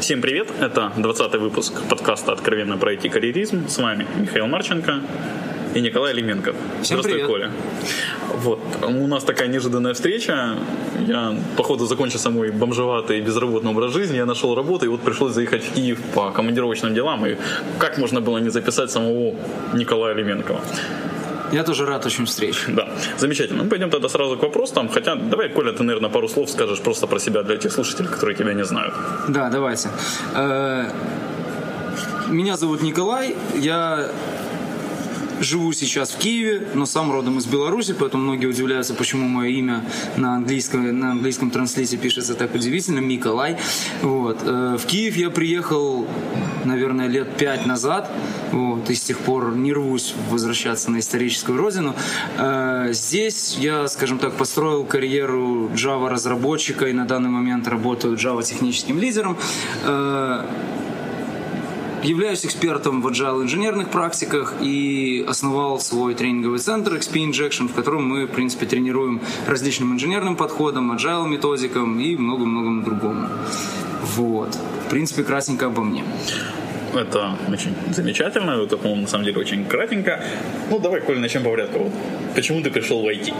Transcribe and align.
Всем 0.00 0.20
привет! 0.20 0.48
Это 0.60 0.92
20 0.96 1.34
выпуск 1.36 1.72
подкаста 1.88 2.32
«Откровенно 2.32 2.76
про 2.76 2.92
IT-карьеризм». 2.92 3.66
С 3.66 3.78
вами 3.78 4.06
Михаил 4.20 4.46
Марченко 4.46 5.00
и 5.74 5.80
Николай 5.80 6.12
Лименко. 6.12 6.54
Всем 6.82 7.00
Здравствуй, 7.00 7.12
привет. 7.12 7.26
Коля. 7.26 7.50
Вот, 8.34 8.60
у 8.82 9.06
нас 9.06 9.24
такая 9.24 9.48
неожиданная 9.48 9.94
встреча. 9.94 10.56
Я, 11.06 11.34
походу, 11.56 11.86
закончился 11.86 12.28
мой 12.28 12.50
бомжеватый 12.50 13.20
безработный 13.22 13.70
образ 13.70 13.92
жизни. 13.92 14.16
Я 14.16 14.26
нашел 14.26 14.54
работу, 14.54 14.84
и 14.84 14.88
вот 14.88 15.00
пришлось 15.00 15.32
заехать 15.32 15.64
в 15.64 15.72
Киев 15.72 15.98
по 16.14 16.30
командировочным 16.30 16.94
делам. 16.94 17.26
И 17.26 17.36
как 17.78 17.96
можно 17.96 18.20
было 18.20 18.38
не 18.38 18.50
записать 18.50 18.90
самого 18.90 19.34
Николая 19.72 20.14
Лименкова? 20.14 20.60
Я 21.52 21.62
тоже 21.62 21.86
рад 21.86 22.04
очень 22.06 22.24
встрече. 22.26 22.60
Да, 22.68 22.88
замечательно. 23.18 23.62
Ну, 23.64 23.68
пойдем 23.70 23.90
тогда 23.90 24.08
сразу 24.08 24.36
к 24.36 24.42
вопросам. 24.42 24.88
Хотя, 24.88 25.14
давай, 25.14 25.48
Коля, 25.48 25.72
ты, 25.72 25.82
наверное, 25.84 26.10
пару 26.10 26.28
слов 26.28 26.50
скажешь 26.50 26.80
просто 26.80 27.06
про 27.06 27.18
себя 27.18 27.42
для 27.42 27.56
тех 27.56 27.72
слушателей, 27.72 28.08
которые 28.08 28.36
тебя 28.36 28.52
не 28.54 28.64
знают. 28.64 28.94
Да, 29.28 29.48
давайте. 29.48 29.88
Э, 30.34 30.90
Меня 32.28 32.56
зовут 32.56 32.82
Николай, 32.82 33.36
я 33.54 34.08
живу 35.40 35.72
сейчас 35.72 36.10
в 36.10 36.18
Киеве, 36.18 36.68
но 36.74 36.86
сам 36.86 37.10
родом 37.12 37.38
из 37.38 37.46
Беларуси, 37.46 37.94
поэтому 37.98 38.24
многие 38.24 38.46
удивляются, 38.46 38.94
почему 38.94 39.28
мое 39.28 39.50
имя 39.50 39.84
на 40.16 40.36
английском, 40.36 40.98
на 40.98 41.12
английском 41.12 41.50
транслите 41.50 41.96
пишется 41.96 42.34
так 42.34 42.54
удивительно, 42.54 43.00
Миколай. 43.00 43.58
Вот. 44.02 44.40
Э, 44.42 44.76
В 44.78 44.86
Киев 44.86 45.16
я 45.16 45.30
приехал, 45.30 46.06
наверное, 46.64 47.08
лет 47.08 47.36
пять 47.36 47.66
назад, 47.66 48.10
вот, 48.52 48.88
и 48.90 48.94
с 48.94 49.02
тех 49.02 49.18
пор 49.18 49.54
не 49.56 49.72
рвусь 49.72 50.14
возвращаться 50.30 50.90
на 50.90 51.00
историческую 51.00 51.58
родину. 51.58 51.94
Э, 52.38 52.88
Здесь 52.92 53.56
я, 53.58 53.88
скажем 53.88 54.18
так, 54.18 54.34
построил 54.34 54.84
карьеру 54.84 55.70
Java-разработчика 55.74 56.86
и 56.88 56.92
на 56.92 57.04
данный 57.04 57.30
момент 57.30 57.68
работаю 57.68 58.16
Java-техническим 58.16 58.98
лидером. 58.98 59.36
Являюсь 62.06 62.46
экспертом 62.46 63.02
в 63.02 63.08
agile 63.08 63.42
инженерных 63.42 63.88
практиках 63.88 64.54
и 64.60 65.24
основал 65.26 65.80
свой 65.80 66.14
тренинговый 66.14 66.60
центр 66.60 66.94
XP 66.94 67.28
Injection, 67.28 67.66
в 67.66 67.74
котором 67.74 68.06
мы, 68.08 68.26
в 68.26 68.30
принципе, 68.30 68.64
тренируем 68.64 69.20
различным 69.48 69.92
инженерным 69.92 70.36
подходам, 70.36 70.92
agile 70.92 71.26
методикам 71.26 71.98
и 71.98 72.14
много-многому 72.14 72.84
другому. 72.84 73.28
Вот. 74.14 74.56
В 74.86 74.90
принципе, 74.90 75.24
красненько 75.24 75.66
обо 75.66 75.82
мне. 75.82 76.04
Это 76.94 77.36
очень 77.48 77.74
замечательно, 77.90 78.52
это, 78.52 78.76
по-моему, 78.76 79.02
на 79.02 79.08
самом 79.08 79.24
деле 79.24 79.40
очень 79.40 79.64
кратенько. 79.64 80.22
Ну, 80.70 80.78
давай, 80.78 81.00
Коля, 81.00 81.18
начнем 81.18 81.42
по 81.42 81.50
порядку. 81.50 81.80
Вот 81.80 81.92
Почему 82.36 82.62
ты 82.62 82.70
пришел 82.70 83.02
в 83.02 83.06
IT? 83.06 83.34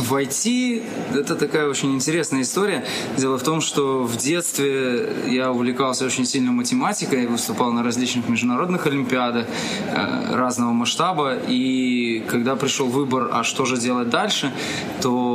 В 0.00 0.14
IT 0.14 0.82
это 1.14 1.34
такая 1.36 1.68
очень 1.68 1.94
интересная 1.94 2.42
история. 2.42 2.84
Дело 3.16 3.38
в 3.38 3.42
том, 3.42 3.60
что 3.60 4.02
в 4.04 4.16
детстве 4.16 5.08
я 5.28 5.50
увлекался 5.50 6.04
очень 6.04 6.26
сильно 6.26 6.52
математикой, 6.52 7.26
выступал 7.26 7.72
на 7.72 7.82
различных 7.82 8.28
международных 8.28 8.86
олимпиадах 8.86 9.46
э, 9.46 10.34
разного 10.34 10.72
масштаба. 10.72 11.36
И 11.48 12.24
когда 12.28 12.56
пришел 12.56 12.88
выбор, 12.88 13.30
а 13.32 13.44
что 13.44 13.64
же 13.64 13.76
делать 13.76 14.10
дальше, 14.10 14.52
то 15.02 15.33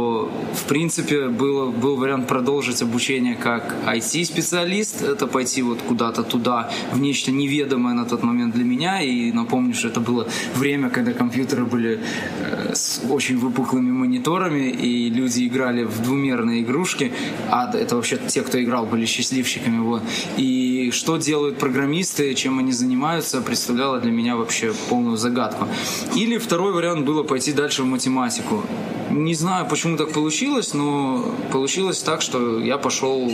в 0.54 0.66
принципе 0.66 1.28
было, 1.28 1.72
был 1.72 1.96
вариант 1.96 2.28
продолжить 2.28 2.82
обучение 2.82 3.36
как 3.36 3.76
IT-специалист, 3.86 5.02
это 5.02 5.28
пойти 5.28 5.62
вот 5.62 5.82
куда-то 5.82 6.24
туда, 6.24 6.70
в 6.92 7.00
нечто 7.00 7.32
неведомое 7.32 7.94
на 7.94 8.06
тот 8.06 8.24
момент 8.24 8.56
для 8.56 8.64
меня. 8.64 9.02
И 9.02 9.32
напомню, 9.32 9.74
что 9.74 9.88
это 9.88 10.00
было 10.00 10.28
время, 10.56 10.90
когда 10.90 11.14
компьютеры 11.14 11.66
были 11.66 12.00
э, 12.40 12.74
с 12.74 13.02
очень 13.10 13.38
выпуклыми 13.38 13.92
мониторами, 13.92 14.70
и 14.70 15.10
люди 15.10 15.48
играли 15.48 15.84
в 15.84 16.02
двумерные 16.02 16.62
игрушки, 16.62 17.12
а 17.50 17.72
это 17.74 17.96
вообще 17.96 18.18
те, 18.28 18.42
кто 18.42 18.62
играл, 18.62 18.86
были 18.86 19.06
счастливчиками. 19.06 19.80
Вот. 19.80 20.04
И 20.38 20.92
что 20.92 21.18
делают 21.18 21.58
программисты, 21.58 22.34
чем 22.34 22.60
они 22.60 22.72
занимаются, 22.72 23.42
представляло 23.42 24.00
для 24.00 24.12
меня 24.12 24.36
вообще 24.36 24.74
полную 24.90 25.18
загадку. 25.18 25.68
Или 26.16 26.38
второй 26.38 26.74
вариант 26.74 27.06
было 27.06 27.24
пойти 27.24 27.54
дальше 27.54 27.84
в 27.84 27.86
математику. 27.86 28.64
Не 29.12 29.34
знаю, 29.34 29.68
почему 29.68 29.98
так 29.98 30.12
получилось, 30.12 30.74
но 30.74 31.24
получилось 31.52 32.02
так, 32.02 32.22
что 32.22 32.60
я 32.60 32.78
пошел 32.78 33.32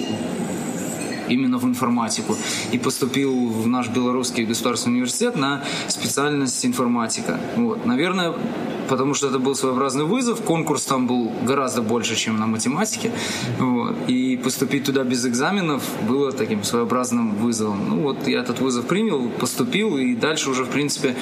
именно 1.27 1.57
в 1.57 1.65
информатику 1.65 2.37
и 2.71 2.77
поступил 2.77 3.47
в 3.47 3.67
наш 3.67 3.89
белорусский 3.89 4.45
государственный 4.45 4.95
университет 4.95 5.35
на 5.35 5.63
специальность 5.87 6.65
информатика. 6.65 7.39
Вот. 7.55 7.85
Наверное, 7.85 8.33
потому 8.89 9.13
что 9.13 9.27
это 9.27 9.39
был 9.39 9.55
своеобразный 9.55 10.05
вызов. 10.05 10.41
Конкурс 10.41 10.85
там 10.85 11.07
был 11.07 11.31
гораздо 11.43 11.81
больше, 11.81 12.15
чем 12.15 12.37
на 12.37 12.47
математике. 12.47 13.11
Вот. 13.59 13.95
И 14.07 14.37
поступить 14.37 14.85
туда 14.85 15.03
без 15.03 15.25
экзаменов 15.25 15.83
было 16.07 16.31
таким 16.31 16.63
своеобразным 16.63 17.35
вызовом. 17.35 17.89
Ну 17.89 18.01
вот 18.01 18.27
я 18.27 18.39
этот 18.39 18.59
вызов 18.59 18.85
принял, 18.85 19.29
поступил, 19.29 19.97
и 19.97 20.15
дальше 20.15 20.49
уже, 20.49 20.63
в 20.63 20.69
принципе, 20.69 21.15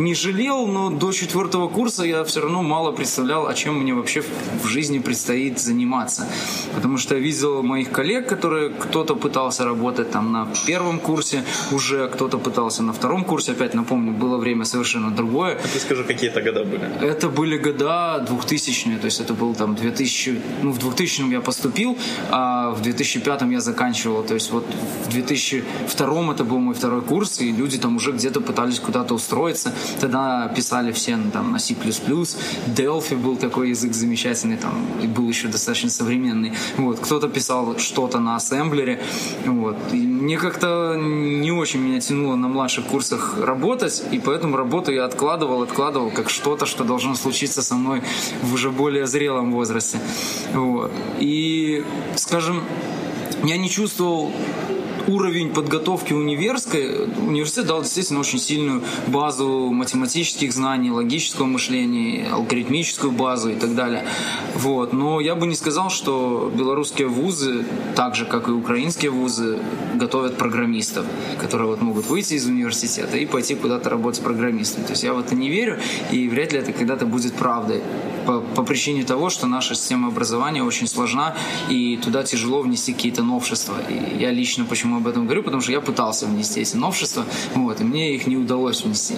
не 0.00 0.14
жалел, 0.14 0.66
но 0.66 0.90
до 0.90 1.12
четвертого 1.12 1.68
курса 1.68 2.04
я 2.04 2.24
все 2.24 2.40
равно 2.40 2.62
мало 2.62 2.92
представлял, 2.92 3.46
о 3.46 3.54
чем 3.54 3.80
мне 3.80 3.94
вообще 3.94 4.22
в 4.62 4.66
жизни 4.66 4.98
предстоит 4.98 5.58
заниматься. 5.58 6.26
Потому 6.74 6.98
что 6.98 7.14
я 7.14 7.20
видел 7.20 7.62
моих 7.62 7.90
коллег, 7.90 8.28
которые 8.28 8.70
кто-то 8.70 9.14
пытался 9.14 9.64
работать 9.64 10.10
там 10.10 10.32
на 10.32 10.48
первом 10.66 10.98
курсе 10.98 11.44
уже, 11.72 12.08
кто-то 12.08 12.38
пытался 12.38 12.82
на 12.82 12.92
втором 12.92 13.24
курсе. 13.24 13.52
Опять 13.52 13.74
напомню, 13.74 14.12
было 14.12 14.38
время 14.38 14.64
совершенно 14.64 15.10
другое. 15.10 15.58
Ты 15.72 15.78
скажи, 15.78 16.04
какие 16.04 16.30
это 16.30 16.42
года 16.42 16.64
были? 16.64 16.82
Это 17.00 17.28
были 17.28 17.58
года 17.58 18.24
2000-е, 18.28 18.98
то 18.98 19.04
есть 19.04 19.20
это 19.20 19.34
был 19.34 19.54
там 19.54 19.74
2000, 19.74 20.40
ну 20.62 20.72
в 20.72 20.78
2000 20.78 21.30
я 21.30 21.40
поступил, 21.40 21.98
а 22.30 22.70
в 22.70 22.82
2005 22.82 23.42
я 23.42 23.60
заканчивал, 23.60 24.22
то 24.22 24.34
есть 24.34 24.50
вот 24.50 24.66
в 25.06 25.10
2002 25.10 26.32
это 26.32 26.44
был 26.44 26.58
мой 26.58 26.74
второй 26.74 27.02
курс, 27.02 27.40
и 27.40 27.52
люди 27.52 27.78
там 27.78 27.96
уже 27.96 28.12
где-то 28.12 28.40
пытались 28.40 28.80
куда-то 28.80 29.14
устроиться, 29.14 29.72
тогда 30.00 30.48
писали 30.48 30.92
все 30.92 31.16
ну, 31.16 31.30
там 31.30 31.52
на 31.52 31.58
C++, 31.58 31.74
Delphi 31.74 33.16
был 33.16 33.36
такой 33.36 33.70
язык 33.70 33.92
замечательный, 33.94 34.56
там 34.56 34.86
и 35.02 35.06
был 35.06 35.28
еще 35.28 35.48
достаточно 35.48 35.90
современный, 35.90 36.52
вот, 36.76 37.00
кто-то 37.00 37.28
писал 37.28 37.78
что-то 37.78 38.20
на 38.20 38.36
ассемблере, 38.36 39.00
вот, 39.46 39.76
и 39.92 39.96
мне 39.96 40.36
как-то 40.36 40.96
не 40.96 41.52
очень 41.52 41.80
меня 41.80 42.00
тянуло 42.00 42.36
на 42.36 42.48
младших 42.48 42.86
курсах 42.86 43.38
работать, 43.38 44.02
и 44.10 44.18
поэтому 44.18 44.56
работу 44.56 44.92
я 44.92 45.04
откладывал, 45.04 45.62
откладывал 45.62 46.10
как 46.10 46.30
что-то, 46.30 46.66
что 46.66 46.84
должно 46.84 47.14
случиться 47.14 47.62
со 47.62 47.74
мной 47.74 48.02
в 48.42 48.54
уже 48.54 48.70
более 48.70 49.06
зрелом 49.06 49.52
возрасте. 49.52 49.98
Вот. 50.52 50.92
И, 51.18 51.84
скажем, 52.16 52.62
я 53.44 53.56
не 53.56 53.70
чувствовал 53.70 54.32
уровень 55.08 55.50
подготовки 55.50 56.12
универской, 56.12 57.06
университет 57.06 57.66
дал 57.66 57.82
действительно 57.82 58.20
очень 58.20 58.38
сильную 58.38 58.82
базу 59.06 59.70
математических 59.72 60.52
знаний, 60.52 60.90
логического 60.90 61.46
мышления, 61.46 62.28
алгоритмическую 62.32 63.12
базу 63.12 63.50
и 63.50 63.54
так 63.54 63.74
далее. 63.74 64.04
Вот. 64.54 64.92
Но 64.92 65.20
я 65.20 65.34
бы 65.34 65.46
не 65.46 65.54
сказал, 65.54 65.90
что 65.90 66.50
белорусские 66.54 67.08
вузы, 67.08 67.64
так 67.94 68.14
же 68.14 68.24
как 68.24 68.48
и 68.48 68.52
украинские 68.52 69.10
вузы, 69.10 69.58
готовят 69.94 70.36
программистов, 70.36 71.06
которые 71.38 71.68
вот 71.68 71.80
могут 71.80 72.06
выйти 72.06 72.34
из 72.34 72.46
университета 72.46 73.16
и 73.16 73.26
пойти 73.26 73.54
куда-то 73.54 73.90
работать 73.90 74.22
программистом. 74.22 74.84
То 74.84 74.92
есть 74.92 75.02
я 75.02 75.12
в 75.14 75.18
это 75.18 75.34
не 75.34 75.48
верю, 75.48 75.78
и 76.10 76.28
вряд 76.28 76.52
ли 76.52 76.58
это 76.58 76.72
когда-то 76.72 77.06
будет 77.06 77.34
правдой. 77.34 77.82
По, 78.26 78.40
по 78.40 78.62
причине 78.62 79.04
того, 79.04 79.30
что 79.30 79.46
наша 79.46 79.74
система 79.74 80.08
образования 80.08 80.62
очень 80.62 80.86
сложна, 80.86 81.34
и 81.68 81.96
туда 81.96 82.22
тяжело 82.22 82.62
внести 82.62 82.92
какие-то 82.92 83.22
новшества. 83.22 83.76
И 83.88 84.18
я 84.18 84.30
лично 84.30 84.64
почему 84.64 84.96
об 84.96 85.06
этом 85.06 85.24
говорю, 85.24 85.42
потому 85.42 85.62
что 85.62 85.72
я 85.72 85.80
пытался 85.80 86.26
внести 86.26 86.60
эти 86.60 86.76
новшества, 86.76 87.24
вот, 87.54 87.80
и 87.80 87.84
мне 87.84 88.14
их 88.14 88.26
не 88.26 88.36
удалось 88.36 88.82
внести. 88.84 89.16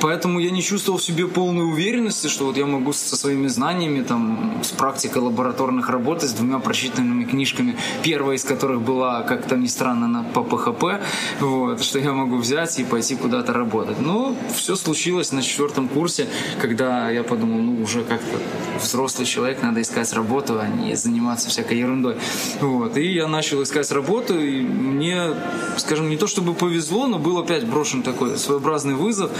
Поэтому 0.00 0.40
я 0.40 0.50
не 0.50 0.62
чувствовал 0.62 0.98
в 0.98 1.02
себе 1.02 1.26
полной 1.26 1.64
уверенности, 1.64 2.26
что 2.28 2.46
вот 2.46 2.56
я 2.56 2.66
могу 2.66 2.92
со 2.92 3.16
своими 3.16 3.46
знаниями, 3.48 4.02
там, 4.02 4.60
с 4.62 4.70
практикой 4.70 5.18
лабораторных 5.18 5.88
работ, 5.88 6.22
с 6.22 6.32
двумя 6.32 6.58
прочитанными 6.58 7.24
книжками, 7.24 7.76
первая 8.02 8.36
из 8.36 8.44
которых 8.44 8.82
была, 8.82 9.22
как 9.22 9.46
то 9.46 9.56
ни 9.56 9.66
странно, 9.66 10.08
на, 10.08 10.22
по 10.24 10.42
ПХП, 10.42 11.02
вот, 11.40 11.82
что 11.82 11.98
я 11.98 12.12
могу 12.12 12.36
взять 12.36 12.78
и 12.78 12.84
пойти 12.84 13.16
куда-то 13.16 13.52
работать. 13.52 14.00
Но 14.00 14.36
все 14.54 14.76
случилось 14.76 15.32
на 15.32 15.42
четвертом 15.42 15.88
курсе, 15.88 16.26
когда 16.60 17.10
я 17.10 17.22
подумал, 17.22 17.60
ну, 17.60 17.82
уже 17.82 18.02
как-то 18.04 18.38
взрослый 18.80 19.26
человек, 19.26 19.62
надо 19.62 19.80
искать 19.80 20.12
работу, 20.12 20.58
а 20.60 20.66
не 20.66 20.94
заниматься 20.94 21.48
всякой 21.48 21.78
ерундой. 21.78 22.16
Вот. 22.60 22.96
И 22.96 23.12
я 23.12 23.28
начал 23.28 23.62
искать 23.62 23.90
работу, 23.92 24.38
и 24.38 24.60
мне, 24.60 25.34
скажем, 25.76 26.08
не 26.08 26.16
то 26.16 26.26
чтобы 26.26 26.54
повезло, 26.54 27.06
но 27.06 27.18
был 27.18 27.38
опять 27.38 27.64
брошен 27.64 28.02
такой 28.02 28.36
своеобразный 28.36 28.94
вызов. 28.94 29.30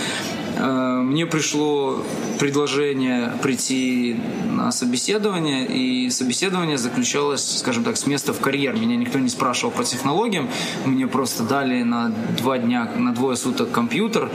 Э, 0.56 1.00
мне 1.02 1.26
пришло 1.26 2.02
предложение 2.38 3.32
прийти 3.42 4.16
на 4.50 4.72
собеседование, 4.72 5.66
и 5.66 6.10
собеседование 6.10 6.78
заключалось, 6.78 7.58
скажем 7.58 7.84
так, 7.84 7.96
с 7.96 8.06
места 8.06 8.32
в 8.32 8.40
карьер. 8.40 8.74
Меня 8.74 8.96
никто 8.96 9.18
не 9.18 9.28
спрашивал 9.28 9.72
по 9.72 9.84
технологиям, 9.84 10.48
мне 10.84 11.06
просто 11.06 11.42
дали 11.42 11.82
на 11.82 12.12
два 12.38 12.58
дня, 12.58 12.90
на 12.96 13.14
двое 13.14 13.36
суток 13.36 13.70
компьютер, 13.70 14.30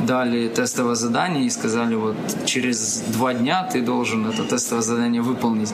дали 0.00 0.48
тестовое 0.48 0.94
задание 0.94 1.46
и 1.46 1.50
сказали, 1.50 1.94
вот 1.94 2.16
через 2.44 3.02
два 3.08 3.34
дня 3.34 3.68
ты 3.72 3.80
должен 3.80 4.26
это 4.26 4.44
тестовое 4.44 4.82
задание 4.82 5.22
выполнить. 5.22 5.72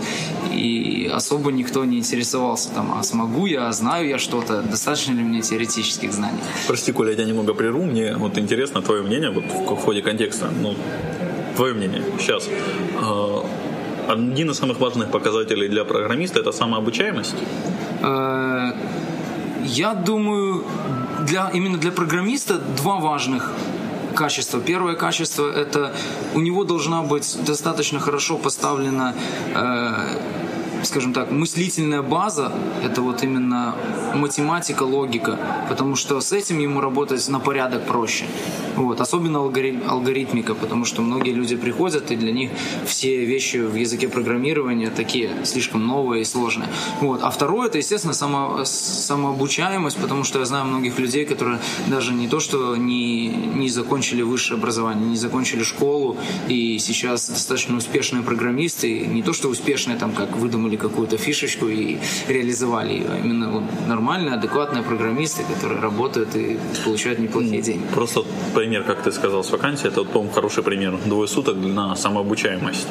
Особо 1.19 1.51
никто 1.51 1.85
не 1.85 1.99
интересовался 1.99 2.69
там, 2.71 2.95
а 2.97 3.03
смогу 3.03 3.47
я, 3.47 3.67
а 3.67 3.73
знаю 3.73 4.09
я 4.09 4.19
что-то, 4.19 4.63
достаточно 4.63 5.15
ли 5.15 5.25
мне 5.25 5.43
теоретических 5.43 6.13
знаний. 6.13 6.39
Прости, 6.69 6.93
Коля, 6.93 7.11
я 7.11 7.17
тебя 7.17 7.27
немного 7.27 7.55
прерву, 7.55 7.85
мне 7.85 8.15
вот 8.17 8.39
интересно 8.39 8.83
твое 8.83 9.03
мнение 9.03 9.31
вот 9.31 9.45
в 9.45 9.83
ходе 9.85 10.01
контекста. 10.01 10.49
Ну, 10.63 10.77
твое 11.57 11.75
мнение 11.75 12.05
сейчас. 12.21 12.49
А, 13.03 13.45
один 14.07 14.51
из 14.51 14.59
самых 14.59 14.79
важных 14.79 15.11
показателей 15.11 15.69
для 15.69 15.85
программиста 15.85 16.39
это 16.39 16.53
самообучаемость? 16.53 17.35
Э, 18.01 18.71
я 19.65 19.95
думаю, 19.95 20.65
для, 21.27 21.51
именно 21.53 21.79
для 21.79 21.91
программиста 21.91 22.59
два 22.77 23.01
важных 23.01 23.53
качества. 24.15 24.61
Первое 24.61 24.95
качество– 24.95 25.51
это 25.57 25.93
у 26.35 26.41
него 26.41 26.63
должна 26.63 27.03
быть 27.03 27.39
достаточно 27.45 27.99
хорошо 27.99 28.39
поставлена 28.39 29.15
э, 29.55 30.38
скажем 30.83 31.13
так, 31.13 31.31
мыслительная 31.31 32.03
база– 32.03 32.53
это 32.85 33.03
вот 33.03 33.23
именно 33.23 33.75
математика, 34.15 34.83
логика, 34.83 35.39
потому 35.69 35.97
что 35.97 36.21
с 36.21 36.33
этим 36.33 36.59
ему 36.59 36.81
работать 36.81 37.29
на 37.29 37.41
порядок 37.41 37.87
проще. 37.87 38.25
Вот. 38.77 39.01
Особенно 39.01 39.41
алгорит, 39.41 39.83
алгоритмика, 39.89 40.55
потому 40.55 40.85
что 40.85 41.03
многие 41.03 41.33
люди 41.33 41.57
приходят, 41.57 42.11
и 42.13 42.17
для 42.17 42.33
них 42.33 42.51
все 42.87 43.25
вещи 43.25 43.57
в 43.57 43.75
языке 43.75 44.09
программирования 44.09 44.91
такие 44.91 45.31
слишком 45.45 45.87
новые 45.87 46.23
и 46.23 46.25
сложные. 46.25 46.69
Вот. 47.01 47.23
А 47.23 47.31
второе– 47.31 47.67
это, 47.69 47.79
естественно, 47.79 48.15
само, 48.15 48.61
самообучаемость, 48.65 49.97
потому 49.97 50.23
что 50.23 50.39
я 50.39 50.45
знаю 50.45 50.67
многих 50.67 50.99
людей, 50.99 51.25
которые 51.25 51.59
даже 51.89 52.15
не 52.15 52.29
то, 52.29 52.39
что 52.39 52.77
не, 52.77 53.27
не 53.27 53.69
закончили 53.69 54.23
высшее 54.23 54.59
образование, 54.59 55.09
не 55.09 55.17
закончили 55.17 55.65
школу, 55.65 56.17
и 56.49 56.79
сейчас 56.79 57.29
достаточно 57.29 57.77
успешные 57.77 58.23
программисты, 58.23 59.01
не 59.07 59.23
то, 59.23 59.33
что 59.33 59.49
успешные, 59.49 59.99
там, 59.99 60.13
как 60.13 60.37
выдумали 60.37 60.68
какую-то 60.77 61.17
фишечку 61.17 61.69
и 61.69 61.99
реализовали 62.29 62.93
ее. 62.93 63.07
А 63.11 63.19
именно 63.19 63.51
вот, 63.51 63.63
нормальные, 63.87 64.35
адекватные 64.35 64.83
программисты, 64.83 65.43
которые 65.55 65.81
работают 65.81 66.37
и 66.37 66.59
получают 66.85 67.19
неплохие 67.19 67.63
деньги. 67.63 67.87
Просто 67.95 68.25
пример, 68.55 68.85
как 68.85 69.03
ты 69.03 69.13
сказал, 69.13 69.43
с 69.43 69.51
вакансией, 69.51 69.91
это, 69.91 70.05
по-моему, 70.05 70.33
хороший 70.33 70.63
пример. 70.63 70.99
Двое 71.07 71.29
суток 71.29 71.57
на 71.57 71.97
самообучаемость. 71.97 72.87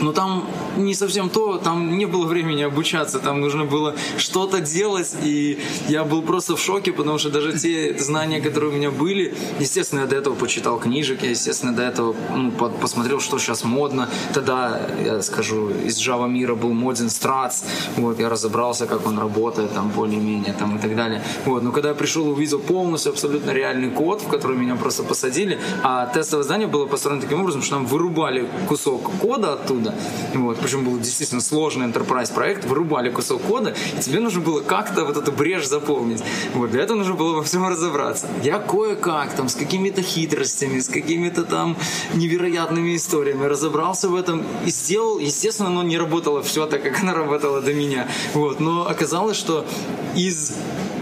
Но 0.00 0.12
там 0.12 0.46
не 0.76 0.94
совсем 0.94 1.30
то, 1.30 1.58
там 1.58 1.96
не 1.98 2.06
было 2.06 2.26
времени 2.26 2.62
обучаться, 2.62 3.18
там 3.18 3.40
нужно 3.40 3.64
было 3.64 3.94
что-то 4.18 4.60
делать, 4.60 5.14
и 5.22 5.58
я 5.88 6.04
был 6.04 6.22
просто 6.22 6.56
в 6.56 6.60
шоке, 6.60 6.92
потому 6.92 7.18
что 7.18 7.30
даже 7.30 7.58
те 7.58 7.96
знания, 7.98 8.40
которые 8.40 8.70
у 8.70 8.74
меня 8.74 8.90
были, 8.90 9.34
естественно, 9.58 10.00
я 10.00 10.06
до 10.06 10.16
этого 10.16 10.34
почитал 10.34 10.78
книжек, 10.78 11.22
я, 11.22 11.30
естественно, 11.30 11.72
до 11.74 11.82
этого 11.82 12.14
ну, 12.34 12.50
посмотрел, 12.50 13.20
что 13.20 13.38
сейчас 13.38 13.64
модно. 13.64 14.08
Тогда, 14.34 14.80
я 15.04 15.22
скажу, 15.22 15.70
из 15.70 15.98
Java 15.98 16.28
мира 16.28 16.54
был 16.54 16.72
моден 16.72 17.06
Strats, 17.06 17.64
вот, 17.96 18.18
я 18.20 18.28
разобрался, 18.28 18.86
как 18.86 19.06
он 19.06 19.18
работает, 19.18 19.72
там, 19.72 19.90
более-менее, 19.90 20.52
там, 20.52 20.76
и 20.76 20.80
так 20.80 20.94
далее. 20.94 21.22
Вот, 21.44 21.62
но 21.62 21.72
когда 21.72 21.90
я 21.90 21.94
пришел, 21.94 22.28
увидел 22.28 22.58
полностью 22.58 23.12
абсолютно 23.12 23.50
реальный 23.52 23.90
код, 23.90 24.22
в 24.22 24.28
который 24.28 24.56
меня 24.56 24.76
просто 24.76 25.02
посадили, 25.02 25.58
а 25.82 26.06
тестовое 26.06 26.44
здание 26.44 26.68
было 26.68 26.86
построено 26.86 27.20
таким 27.22 27.40
образом, 27.40 27.62
что 27.62 27.76
нам 27.76 27.86
вырубали 27.86 28.48
кусок 28.68 29.10
кода 29.20 29.54
оттуда, 29.54 29.85
вот, 30.34 30.58
причем 30.58 30.84
был 30.84 30.98
действительно 30.98 31.40
сложный 31.40 31.86
enterprise 31.86 32.32
проект, 32.32 32.64
вырубали 32.64 33.10
кусок 33.10 33.42
кода, 33.42 33.74
и 33.96 34.00
тебе 34.00 34.20
нужно 34.20 34.40
было 34.40 34.60
как-то 34.60 35.04
вот 35.04 35.16
эту 35.16 35.32
брешь 35.32 35.68
заполнить. 35.68 36.22
Вот, 36.54 36.70
для 36.70 36.82
этого 36.82 36.98
нужно 36.98 37.14
было 37.14 37.36
во 37.36 37.42
всем 37.42 37.66
разобраться. 37.66 38.28
Я 38.42 38.58
кое-как 38.58 39.34
там 39.34 39.48
с 39.48 39.54
какими-то 39.54 40.02
хитростями, 40.02 40.80
с 40.80 40.88
какими-то 40.88 41.44
там 41.44 41.76
невероятными 42.14 42.96
историями 42.96 43.44
разобрался 43.44 44.08
в 44.08 44.14
этом 44.14 44.44
и 44.64 44.70
сделал, 44.70 45.18
естественно, 45.18 45.68
оно 45.68 45.82
не 45.82 45.98
работало 45.98 46.42
все 46.42 46.66
так, 46.66 46.82
как 46.82 47.00
оно 47.02 47.14
работало 47.14 47.60
до 47.60 47.72
меня. 47.72 48.08
Вот, 48.34 48.60
но 48.60 48.88
оказалось, 48.88 49.36
что 49.36 49.66
из 50.14 50.56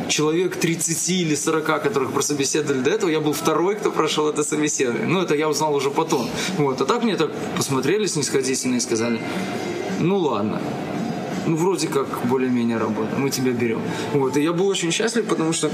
человек 0.08 0.56
30 0.56 1.10
или 1.10 1.34
40, 1.34 1.82
которых 1.82 2.12
прособеседовали 2.12 2.80
до 2.80 2.90
этого, 2.90 3.10
я 3.10 3.20
был 3.20 3.32
второй, 3.32 3.76
кто 3.76 3.90
прошел 3.90 4.28
это 4.28 4.42
собеседование. 4.42 5.06
Ну, 5.06 5.22
это 5.22 5.34
я 5.34 5.48
узнал 5.48 5.74
уже 5.74 5.90
потом. 5.90 6.28
Вот. 6.58 6.80
А 6.80 6.84
так 6.84 7.02
мне 7.02 7.16
так 7.16 7.30
посмотрели 7.56 8.06
снисходительно 8.06 8.76
и 8.76 8.80
сказали, 8.80 9.20
ну 10.00 10.18
ладно, 10.18 10.60
ну 11.46 11.56
вроде 11.56 11.88
как 11.88 12.06
более-менее 12.24 12.78
работа, 12.78 13.16
мы 13.16 13.30
тебя 13.30 13.52
берем. 13.52 13.80
Вот, 14.12 14.36
и 14.36 14.42
я 14.42 14.52
был 14.52 14.66
очень 14.66 14.90
счастлив, 14.90 15.26
потому 15.26 15.52
что 15.52 15.70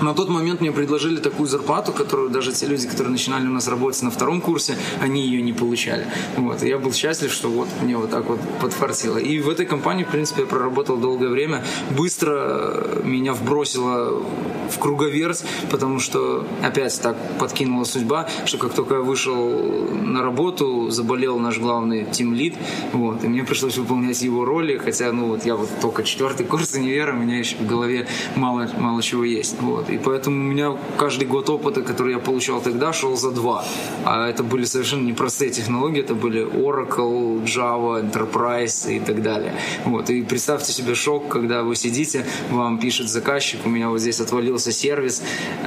на 0.00 0.14
тот 0.14 0.28
момент 0.28 0.60
мне 0.60 0.72
предложили 0.72 1.18
такую 1.18 1.48
зарплату, 1.48 1.92
которую 1.92 2.30
даже 2.30 2.52
те 2.52 2.66
люди, 2.66 2.88
которые 2.88 3.12
начинали 3.12 3.46
у 3.46 3.50
нас 3.50 3.68
работать 3.68 4.02
на 4.02 4.10
втором 4.10 4.40
курсе, 4.40 4.76
они 5.00 5.22
ее 5.22 5.42
не 5.42 5.52
получали. 5.52 6.06
Вот. 6.36 6.62
Я 6.62 6.78
был 6.78 6.92
счастлив, 6.92 7.32
что 7.32 7.50
вот 7.50 7.68
мне 7.82 7.96
вот 7.96 8.10
так 8.10 8.26
вот 8.26 8.40
подфартило. 8.60 9.18
И 9.18 9.38
в 9.40 9.48
этой 9.48 9.66
компании, 9.66 10.04
в 10.04 10.08
принципе, 10.08 10.42
я 10.42 10.46
проработал 10.46 10.96
долгое 10.96 11.28
время. 11.28 11.64
Быстро 11.96 13.00
меня 13.04 13.34
вбросило 13.34 14.22
в 14.70 14.78
круговерть, 14.78 15.44
потому 15.70 15.98
что 15.98 16.46
опять 16.62 17.00
так 17.00 17.16
подкинула 17.38 17.84
судьба, 17.84 18.28
что 18.44 18.58
как 18.58 18.72
только 18.72 18.94
я 18.96 19.00
вышел 19.00 19.88
на 19.90 20.22
работу, 20.22 20.90
заболел 20.90 21.38
наш 21.38 21.58
главный 21.58 22.04
тимлид, 22.04 22.54
вот, 22.92 23.24
и 23.24 23.28
мне 23.28 23.44
пришлось 23.44 23.76
выполнять 23.76 24.22
его 24.22 24.44
роли, 24.44 24.78
хотя, 24.78 25.12
ну 25.12 25.28
вот 25.28 25.44
я 25.44 25.56
вот 25.56 25.68
только 25.80 26.04
четвертый 26.04 26.46
курс 26.46 26.74
универа, 26.74 27.12
у 27.12 27.16
меня 27.16 27.38
еще 27.38 27.56
в 27.56 27.66
голове 27.66 28.06
мало, 28.36 28.68
мало 28.78 29.02
чего 29.02 29.24
есть, 29.24 29.60
вот. 29.60 29.89
И 29.90 29.98
поэтому 29.98 30.36
у 30.36 30.52
меня 30.52 30.76
каждый 30.98 31.26
год 31.26 31.50
опыта, 31.50 31.82
который 31.82 32.14
я 32.14 32.18
получал 32.18 32.60
тогда, 32.60 32.92
шел 32.92 33.16
за 33.16 33.30
два. 33.30 33.64
А 34.04 34.28
это 34.28 34.42
были 34.42 34.64
совершенно 34.64 35.06
непростые 35.06 35.50
технологии, 35.50 36.00
это 36.00 36.14
были 36.14 36.46
Oracle, 36.46 37.44
Java, 37.44 38.00
Enterprise 38.00 38.94
и 38.94 39.00
так 39.00 39.22
далее. 39.22 39.54
Вот. 39.84 40.10
И 40.10 40.22
представьте 40.22 40.72
себе 40.72 40.94
шок, 40.94 41.28
когда 41.28 41.62
вы 41.62 41.76
сидите, 41.76 42.24
вам 42.50 42.78
пишет 42.78 43.08
заказчик, 43.08 43.60
у 43.64 43.68
меня 43.68 43.88
вот 43.88 44.00
здесь 44.00 44.20
отвалился 44.20 44.72
сервис, 44.72 45.22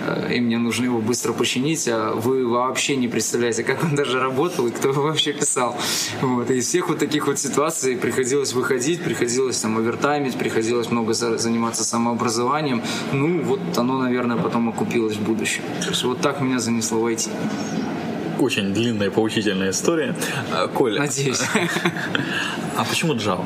э, 0.08 0.36
и 0.36 0.42
мне 0.42 0.58
нужно 0.58 0.86
его 0.86 1.00
быстро 1.00 1.34
починить, 1.34 1.88
а 1.88 2.14
вы 2.14 2.48
вообще 2.48 2.96
не 2.96 3.08
представляете, 3.08 3.64
как 3.64 3.84
он 3.84 3.96
даже 3.96 4.20
работал 4.20 4.68
и 4.68 4.72
кто 4.72 4.90
его 4.90 5.04
вообще 5.04 5.34
писал. 5.34 5.76
Вот. 6.22 6.50
И 6.50 6.56
из 6.56 6.68
всех 6.68 6.90
вот 6.90 7.00
таких 7.00 7.28
вот 7.28 7.40
ситуаций 7.40 7.98
приходилось 7.98 8.54
выходить, 8.54 9.04
приходилось 9.04 9.60
там 9.60 9.78
овертаймить, 9.78 10.36
приходилось 10.38 10.90
много 10.90 11.14
заниматься 11.14 11.84
самообразованием. 11.84 12.82
Ну, 13.12 13.42
вот 13.42 13.60
оно, 13.78 13.98
наверное, 13.98 14.13
наверное, 14.14 14.38
потом 14.38 14.70
окупилось 14.70 15.16
в 15.16 15.24
будущем. 15.24 15.64
То 15.82 15.90
есть 15.90 16.04
вот 16.04 16.22
так 16.22 16.40
меня 16.42 16.60
занесло 16.60 17.00
в 17.00 17.08
IT. 17.08 17.30
Очень 18.40 18.74
длинная 18.74 19.10
поучительная 19.10 19.72
история. 19.72 20.16
А, 20.52 20.68
Коля. 20.68 21.00
Надеюсь. 21.02 21.42
А 22.76 22.84
почему 22.86 23.14
Java? 23.14 23.46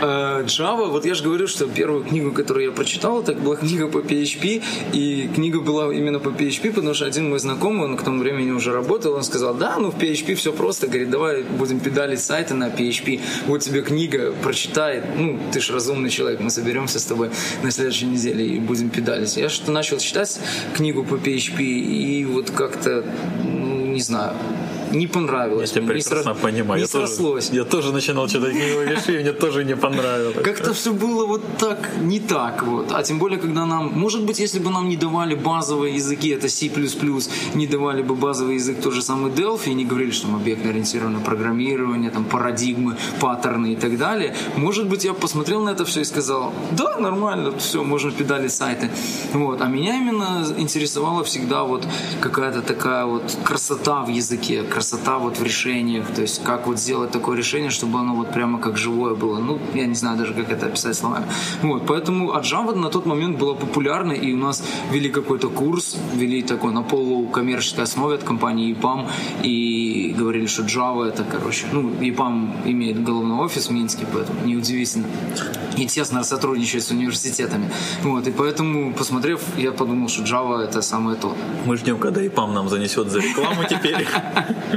Э, 0.00 0.44
Java, 0.46 0.88
вот 0.88 1.04
я 1.04 1.14
же 1.14 1.22
говорю, 1.22 1.46
что 1.46 1.66
первую 1.66 2.04
книгу, 2.04 2.32
которую 2.32 2.66
я 2.66 2.72
прочитал, 2.72 3.22
это 3.22 3.34
была 3.34 3.56
книга 3.56 3.88
по 3.88 3.98
PHP, 3.98 4.62
и 4.92 5.30
книга 5.34 5.60
была 5.60 5.92
именно 5.92 6.18
по 6.18 6.30
PHP, 6.30 6.72
потому 6.72 6.94
что 6.94 7.06
один 7.06 7.28
мой 7.28 7.38
знакомый, 7.38 7.84
он 7.84 7.96
к 7.96 8.02
тому 8.02 8.20
времени 8.20 8.50
уже 8.50 8.72
работал, 8.72 9.14
он 9.14 9.22
сказал, 9.22 9.54
да, 9.54 9.76
ну 9.78 9.90
в 9.90 9.96
PHP 9.96 10.34
все 10.34 10.52
просто, 10.52 10.86
говорит, 10.86 11.10
давай 11.10 11.42
будем 11.42 11.80
педалить 11.80 12.20
сайты 12.20 12.54
на 12.54 12.68
PHP, 12.68 13.20
вот 13.46 13.58
тебе 13.58 13.82
книга, 13.82 14.32
прочитай, 14.42 15.02
ну, 15.16 15.38
ты 15.52 15.60
же 15.60 15.72
разумный 15.72 16.10
человек, 16.10 16.40
мы 16.40 16.50
соберемся 16.50 16.98
с 16.98 17.04
тобой 17.04 17.30
на 17.62 17.70
следующей 17.70 18.06
неделе 18.06 18.46
и 18.46 18.58
будем 18.58 18.90
педалить. 18.90 19.36
Я 19.36 19.48
что-то 19.48 19.72
начал 19.72 19.98
читать 19.98 20.40
книгу 20.74 21.04
по 21.04 21.14
PHP, 21.14 21.62
и 21.62 22.24
вот 22.24 22.50
как-то, 22.50 23.04
ну, 23.44 23.86
не 23.86 24.00
знаю, 24.00 24.34
не 24.90 25.06
понравилось. 25.06 25.72
Я 25.72 25.80
тебя 25.80 25.94
прекрасно 25.94 26.30
не 26.30 26.34
понимаю. 26.34 26.78
Не 26.78 26.82
я 26.82 26.88
срослось. 26.88 27.46
Тоже, 27.46 27.58
я 27.58 27.64
тоже 27.64 27.92
начинал 27.92 28.28
читать 28.28 28.52
книгу 28.52 28.80
вещей, 28.80 29.20
мне 29.20 29.32
тоже 29.32 29.64
не 29.64 29.76
понравилось. 29.76 30.36
Как-то 30.44 30.72
все 30.72 30.92
было 30.92 31.26
вот 31.26 31.42
так, 31.58 31.90
не 32.00 32.20
так 32.20 32.62
вот. 32.62 32.92
А 32.92 33.02
тем 33.02 33.18
более, 33.18 33.38
когда 33.38 33.66
нам, 33.66 33.92
может 33.92 34.24
быть, 34.24 34.40
если 34.40 34.58
бы 34.58 34.70
нам 34.70 34.88
не 34.88 34.96
давали 34.96 35.34
базовые 35.34 35.94
языки, 35.94 36.28
это 36.30 36.48
C++, 36.48 36.70
не 37.54 37.66
давали 37.66 38.02
бы 38.02 38.14
базовый 38.14 38.54
язык 38.56 38.80
тот 38.82 38.94
же 38.94 39.02
самый 39.02 39.30
Delphi, 39.30 39.70
и 39.70 39.74
не 39.74 39.84
говорили, 39.84 40.10
что 40.10 40.26
там 40.26 40.36
объектно-ориентированное 40.36 41.20
программирование, 41.20 42.10
там 42.10 42.24
парадигмы, 42.24 42.96
паттерны 43.20 43.72
и 43.72 43.76
так 43.76 43.96
далее, 43.98 44.34
может 44.56 44.88
быть, 44.88 45.04
я 45.04 45.14
посмотрел 45.14 45.62
на 45.62 45.70
это 45.70 45.84
все 45.84 46.00
и 46.00 46.04
сказал, 46.04 46.52
да, 46.72 46.98
нормально, 46.98 47.52
все, 47.58 47.82
можно 47.82 48.10
педалить 48.10 48.52
сайты. 48.52 48.90
Вот. 49.32 49.60
А 49.60 49.66
меня 49.66 49.96
именно 49.96 50.44
интересовала 50.58 51.22
всегда 51.24 51.64
вот 51.64 51.86
какая-то 52.20 52.62
такая 52.62 53.04
вот 53.04 53.36
красота 53.44 54.02
в 54.02 54.08
языке, 54.08 54.62
красота 54.62 54.79
вот 55.18 55.38
в 55.38 55.42
решениях, 55.42 56.06
то 56.14 56.22
есть 56.22 56.42
как 56.44 56.66
вот 56.66 56.78
сделать 56.78 57.10
такое 57.10 57.36
решение, 57.36 57.70
чтобы 57.70 57.98
оно 57.98 58.14
вот 58.14 58.32
прямо 58.32 58.58
как 58.58 58.76
живое 58.76 59.14
было. 59.14 59.38
Ну, 59.38 59.58
я 59.74 59.86
не 59.86 59.94
знаю 59.94 60.18
даже, 60.18 60.34
как 60.34 60.50
это 60.50 60.66
описать 60.66 60.96
словами. 60.96 61.26
Вот, 61.62 61.86
поэтому 61.86 62.32
от 62.32 62.44
Java 62.44 62.74
на 62.74 62.88
тот 62.88 63.06
момент 63.06 63.38
была 63.38 63.54
популярна, 63.54 64.12
и 64.12 64.32
у 64.32 64.36
нас 64.36 64.62
вели 64.92 65.10
какой-то 65.10 65.48
курс, 65.48 65.96
вели 66.14 66.42
такой 66.42 66.72
на 66.72 66.82
полукоммерческой 66.82 67.84
основе 67.84 68.14
от 68.14 68.24
компании 68.24 68.74
EPAM, 68.74 69.06
и 69.42 70.14
говорили, 70.18 70.46
что 70.46 70.62
Java 70.62 71.08
это, 71.08 71.24
короче, 71.24 71.66
ну, 71.72 71.90
EPAM 71.90 72.70
имеет 72.70 73.04
головной 73.04 73.44
офис 73.44 73.68
в 73.68 73.72
Минске, 73.72 74.06
поэтому 74.12 74.46
неудивительно. 74.46 75.06
И 75.76 75.86
тесно 75.86 76.24
сотрудничает 76.24 76.84
с 76.84 76.90
университетами. 76.90 77.70
Вот, 78.02 78.26
и 78.26 78.30
поэтому, 78.30 78.92
посмотрев, 78.92 79.40
я 79.56 79.72
подумал, 79.72 80.08
что 80.08 80.22
Java 80.22 80.60
это 80.60 80.82
самое 80.82 81.16
то. 81.16 81.36
Мы 81.66 81.76
ждем, 81.76 81.98
когда 81.98 82.22
EPAM 82.22 82.52
нам 82.52 82.68
занесет 82.68 83.10
за 83.10 83.20
рекламу 83.20 83.62
теперь. 83.68 84.06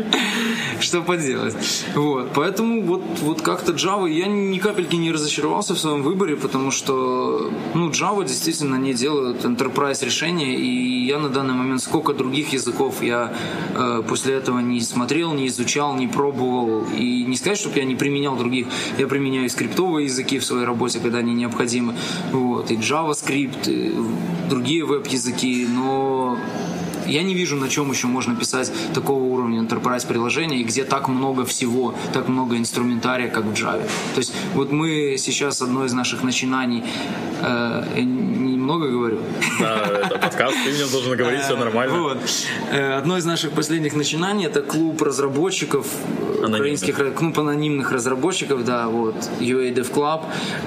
Что 0.79 1.01
поделать. 1.01 1.55
Вот. 1.95 2.31
Поэтому 2.33 2.81
вот, 2.81 3.01
вот 3.21 3.41
как-то 3.41 3.71
Java, 3.71 4.09
я 4.09 4.27
ни 4.27 4.57
капельки 4.57 4.95
не 4.95 5.12
разочаровался 5.12 5.75
в 5.75 5.79
своем 5.79 6.03
выборе, 6.03 6.35
потому 6.35 6.71
что 6.71 7.51
ну, 7.73 7.89
Java 7.89 8.25
действительно 8.25 8.75
не 8.75 8.93
делают 8.93 9.45
enterprise 9.45 10.03
решения, 10.03 10.55
и 10.55 11.05
я 11.05 11.19
на 11.19 11.29
данный 11.29 11.53
момент 11.53 11.81
сколько 11.81 12.13
других 12.13 12.53
языков 12.53 13.01
я 13.01 13.33
э, 13.75 14.03
после 14.07 14.35
этого 14.35 14.59
не 14.59 14.81
смотрел, 14.81 15.33
не 15.33 15.47
изучал, 15.47 15.95
не 15.95 16.07
пробовал, 16.07 16.85
и 16.97 17.23
не 17.23 17.38
сказать, 17.38 17.57
чтобы 17.57 17.77
я 17.79 17.85
не 17.85 17.95
применял 17.95 18.35
других, 18.35 18.67
я 18.97 19.07
применяю 19.07 19.50
скриптовые 19.50 20.05
языки 20.05 20.39
в 20.39 20.45
своей 20.45 20.65
работе, 20.65 21.00
когда 21.00 21.19
они 21.19 21.33
необходимы, 21.33 21.95
вот, 22.31 22.71
и 22.71 22.75
JavaScript, 22.75 23.71
и 23.71 23.95
другие 24.50 24.85
веб-языки, 24.85 25.67
но 25.69 26.38
я 27.07 27.24
не 27.24 27.33
вижу, 27.33 27.55
на 27.55 27.69
чем 27.69 27.91
еще 27.91 28.07
можно 28.07 28.36
писать 28.36 28.72
такого 28.93 29.24
уровня 29.24 29.62
enterprise 29.62 30.07
приложения, 30.07 30.60
и 30.60 30.63
где 30.63 30.83
так 30.83 31.07
много 31.07 31.45
всего, 31.45 31.95
так 32.13 32.27
много 32.27 32.57
инструментария, 32.57 33.29
как 33.29 33.45
в 33.45 33.53
Java. 33.53 33.83
То 34.13 34.19
есть 34.19 34.33
вот 34.53 34.72
мы 34.72 35.15
сейчас 35.17 35.62
одно 35.62 35.86
из 35.86 35.93
наших 35.93 36.24
начинаний, 36.24 36.83
э, 37.41 37.83
немного 38.63 38.88
говорю. 38.88 39.20
Да, 39.60 39.84
это 40.05 40.20
подкаст, 40.20 40.55
ты 40.65 40.72
мне 40.72 40.86
должен 40.91 41.17
говорить, 41.17 41.41
все 41.41 41.58
нормально. 41.58 42.01
Вот. 42.01 42.17
Э, 42.72 42.93
одно 42.98 43.17
из 43.17 43.25
наших 43.25 43.51
последних 43.51 43.93
начинаний 43.93 44.46
это 44.46 44.62
клуб 44.62 45.01
разработчиков, 45.01 45.86
анонимных. 46.43 46.60
украинских, 46.60 47.15
клуб 47.15 47.39
анонимных 47.39 47.91
разработчиков, 47.91 48.63
да, 48.65 48.88
вот, 48.88 49.15
UA 49.39 49.74
Dev 49.74 49.91
Club. 49.93 50.22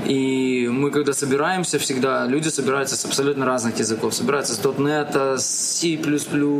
И 0.07 0.69
мы 0.71 0.91
когда 0.91 1.13
собираемся, 1.13 1.79
всегда 1.79 2.27
люди 2.27 2.49
собираются 2.49 2.97
с 2.97 3.05
абсолютно 3.05 3.47
разных 3.47 3.79
языков. 3.79 4.15
Собираются 4.15 4.55
с 4.55 4.61
.NET, 4.61 5.39
с 5.39 5.79
C++, 5.81 5.99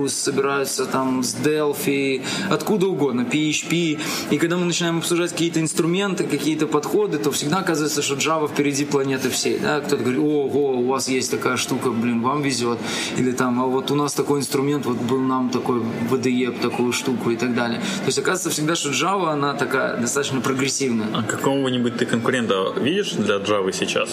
собираются 0.09 0.87
там 0.87 1.23
с 1.23 1.35
Delphi, 1.37 2.23
откуда 2.51 2.87
угодно, 2.87 3.23
PHP. 3.23 3.99
И 4.31 4.39
когда 4.39 4.57
мы 4.57 4.65
начинаем 4.65 4.99
обсуждать 4.99 5.33
какие-то 5.33 5.61
инструменты, 5.61 6.25
какие-то 6.25 6.67
подходы, 6.67 7.19
то 7.19 7.31
всегда 7.31 7.59
оказывается, 7.59 8.03
что 8.03 8.15
Java 8.15 8.49
впереди 8.49 8.85
планеты 8.85 9.31
всей. 9.31 9.59
Да? 9.59 9.81
Кто-то 9.81 10.03
говорит, 10.03 10.21
ого, 10.21 10.79
у 10.79 10.87
вас 10.87 11.09
есть 11.09 11.26
такая 11.31 11.57
штука, 11.57 11.91
блин, 11.91 12.23
вам 12.23 12.43
везет. 12.43 12.79
Или 13.17 13.33
там, 13.33 13.61
а 13.61 13.67
вот 13.67 13.91
у 13.91 13.95
нас 13.95 14.15
такой 14.15 14.41
инструмент, 14.41 14.87
вот 14.87 14.97
был 14.97 15.21
нам 15.21 15.51
такой 15.51 15.83
VDE, 16.11 16.61
такую 16.61 16.93
штуку 16.93 17.31
и 17.31 17.37
так 17.37 17.55
далее. 17.55 17.79
То 17.79 18.07
есть 18.07 18.19
оказывается 18.19 18.51
всегда, 18.51 18.75
что 18.75 18.91
Java, 18.91 19.33
она 19.33 19.55
такая 19.55 19.97
достаточно 19.97 20.41
прогрессивная. 20.41 21.09
А 21.15 21.23
какого-нибудь 21.23 21.97
ты 21.97 22.07
конкурента 22.07 22.73
видишь 22.77 23.13
для 23.13 23.37
Java 23.37 23.73
сейчас? 23.73 24.11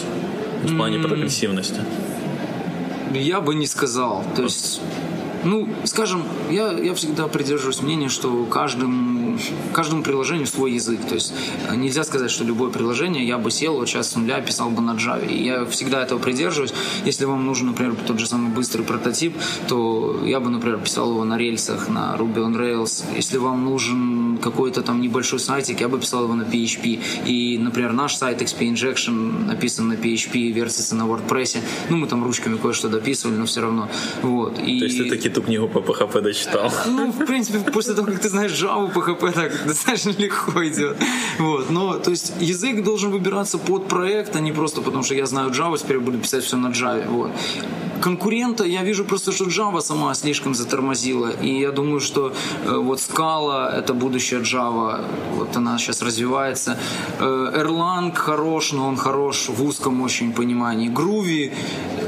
В 0.64 0.76
плане 0.76 0.98
mm-hmm. 0.98 1.08
прогрессивности? 1.08 1.82
Я 3.14 3.42
бы 3.42 3.56
не 3.56 3.68
сказал. 3.68 4.24
То 4.36 4.44
есть 4.44 4.82
ну, 5.44 5.68
скажем, 5.84 6.24
я, 6.50 6.72
я 6.72 6.94
всегда 6.94 7.28
придерживаюсь 7.28 7.82
мнения, 7.82 8.10
что 8.10 8.46
каждому, 8.46 9.23
каждому 9.74 10.04
приложению 10.04 10.48
свой 10.48 10.74
язык. 10.74 11.00
То 11.08 11.16
есть 11.16 11.34
э, 11.70 11.76
нельзя 11.76 12.04
сказать, 12.04 12.32
что 12.32 12.44
любое 12.44 12.70
приложение 12.70 13.26
я 13.26 13.38
бы 13.38 13.52
сел 13.52 13.76
вот 13.76 13.88
сейчас 13.88 14.12
с 14.12 14.16
нуля 14.16 14.42
писал 14.42 14.70
бы 14.70 14.82
на 14.82 14.92
Java. 14.92 15.26
И 15.28 15.44
я 15.44 15.66
всегда 15.66 16.04
этого 16.04 16.20
придерживаюсь. 16.20 16.74
Если 17.06 17.26
вам 17.26 17.46
нужен, 17.46 17.68
например, 17.68 17.96
тот 18.08 18.20
же 18.20 18.28
самый 18.28 18.52
быстрый 18.52 18.84
прототип, 18.84 19.36
то 19.68 20.22
я 20.26 20.40
бы, 20.40 20.50
например, 20.50 20.80
писал 20.80 21.12
его 21.12 21.26
на 21.26 21.38
рельсах, 21.38 21.90
на 21.90 22.16
Ruby 22.18 22.38
on 22.38 22.56
Rails. 22.56 23.04
Если 23.16 23.38
вам 23.38 23.64
нужен 23.66 24.38
какой-то 24.42 24.82
там 24.82 25.02
небольшой 25.02 25.40
сайтик, 25.40 25.82
я 25.82 25.88
бы 25.88 26.00
писал 26.00 26.24
его 26.24 26.36
на 26.36 26.44
PHP. 26.44 27.00
И, 27.26 27.58
например, 27.58 27.94
наш 27.94 28.16
сайт 28.16 28.42
XP 28.42 28.74
Injection 28.74 29.46
написан 29.48 29.88
на 29.88 29.94
PHP, 29.94 30.52
вертится 30.52 30.96
на 30.96 31.04
WordPress. 31.04 31.58
Ну, 31.90 31.98
мы 31.98 32.08
там 32.08 32.24
ручками 32.24 32.58
кое-что 32.58 32.90
дописывали, 32.90 33.36
но 33.36 33.46
все 33.46 33.62
равно. 33.62 33.90
Вот. 34.22 34.60
И... 34.60 34.80
То 34.80 34.86
есть 34.86 34.98
ты 34.98 35.10
таки 35.10 35.30
эту 35.30 35.42
книгу 35.42 35.68
по 35.68 35.80
PHP 35.80 36.22
дочитал. 36.22 36.72
Ну, 36.88 37.12
в 37.12 37.26
принципе, 37.26 37.60
после 37.72 37.94
того, 37.94 38.08
как 38.08 38.20
ты 38.20 38.30
знаешь 38.30 38.52
Java, 38.52 38.92
PHP 38.94 39.23
так 39.32 39.52
достаточно 39.68 40.10
легко 40.22 40.66
идет. 40.66 40.98
Вот. 41.40 41.70
Но, 41.70 42.00
то 42.00 42.12
есть, 42.12 42.34
язык 42.40 42.84
должен 42.84 43.12
выбираться 43.12 43.58
под 43.58 43.88
проект, 43.88 44.36
а 44.36 44.40
не 44.40 44.52
просто 44.52 44.82
потому, 44.82 45.04
что 45.04 45.16
я 45.16 45.26
знаю 45.26 45.52
Java, 45.52 45.78
теперь 45.78 46.00
буду 46.00 46.18
писать 46.18 46.44
все 46.44 46.58
на 46.58 46.68
Java. 46.68 47.08
Вот 47.08 47.32
конкурента 48.04 48.66
я 48.66 48.84
вижу 48.84 49.06
просто, 49.06 49.32
что 49.32 49.46
Java 49.46 49.82
сама 49.82 50.14
слишком 50.14 50.54
затормозила. 50.54 51.32
И 51.42 51.60
я 51.60 51.72
думаю, 51.72 52.02
что 52.02 52.34
э, 52.66 52.78
вот 52.78 53.00
Scala— 53.00 53.70
это 53.80 53.94
будущее 53.94 54.42
Java. 54.42 55.06
Вот 55.36 55.56
она 55.56 55.78
сейчас 55.78 56.02
развивается. 56.02 56.78
Э, 57.20 57.54
Erlang 57.56 58.14
хорош, 58.14 58.74
но 58.74 58.88
он 58.88 58.98
хорош 58.98 59.50
в 59.50 59.64
узком 59.64 60.02
очень 60.02 60.34
понимании. 60.34 60.90
Groovy 60.90 61.54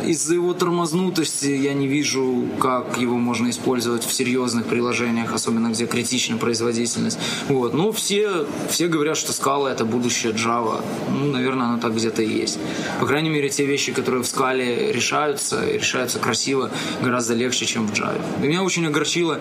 из-за 0.05 0.35
его 0.35 0.53
тормознутости 0.53 1.47
я 1.47 1.73
не 1.73 1.87
вижу, 1.87 2.45
как 2.59 2.97
его 2.97 3.17
можно 3.17 3.49
использовать 3.49 4.03
в 4.03 4.13
серьезных 4.13 4.65
приложениях, 4.65 5.33
особенно 5.33 5.69
где 5.69 5.85
критична 5.85 6.37
производительность. 6.37 7.19
Вот. 7.47 7.73
Но 7.73 7.91
все, 7.91 8.45
все 8.69 8.87
говорят, 8.87 9.17
что 9.17 9.31
Scala— 9.31 9.69
это 9.71 9.85
будущее 9.85 10.33
Java. 10.33 10.83
Ну, 11.09 11.31
наверное, 11.31 11.67
оно 11.67 11.79
так 11.79 11.95
где-то 11.95 12.21
и 12.21 12.41
есть. 12.41 12.59
По 12.99 13.05
крайней 13.05 13.29
мере, 13.29 13.49
те 13.49 13.65
вещи, 13.65 13.93
которые 13.93 14.23
в 14.23 14.25
Scala 14.25 14.91
решаются, 14.91 15.63
решаются 15.85 16.19
красиво, 16.19 16.71
гораздо 17.01 17.35
легче, 17.35 17.65
чем 17.65 17.87
в 17.87 17.93
Java. 17.93 18.21
И 18.43 18.47
меня 18.47 18.63
очень 18.63 18.85
огорчило 18.87 19.39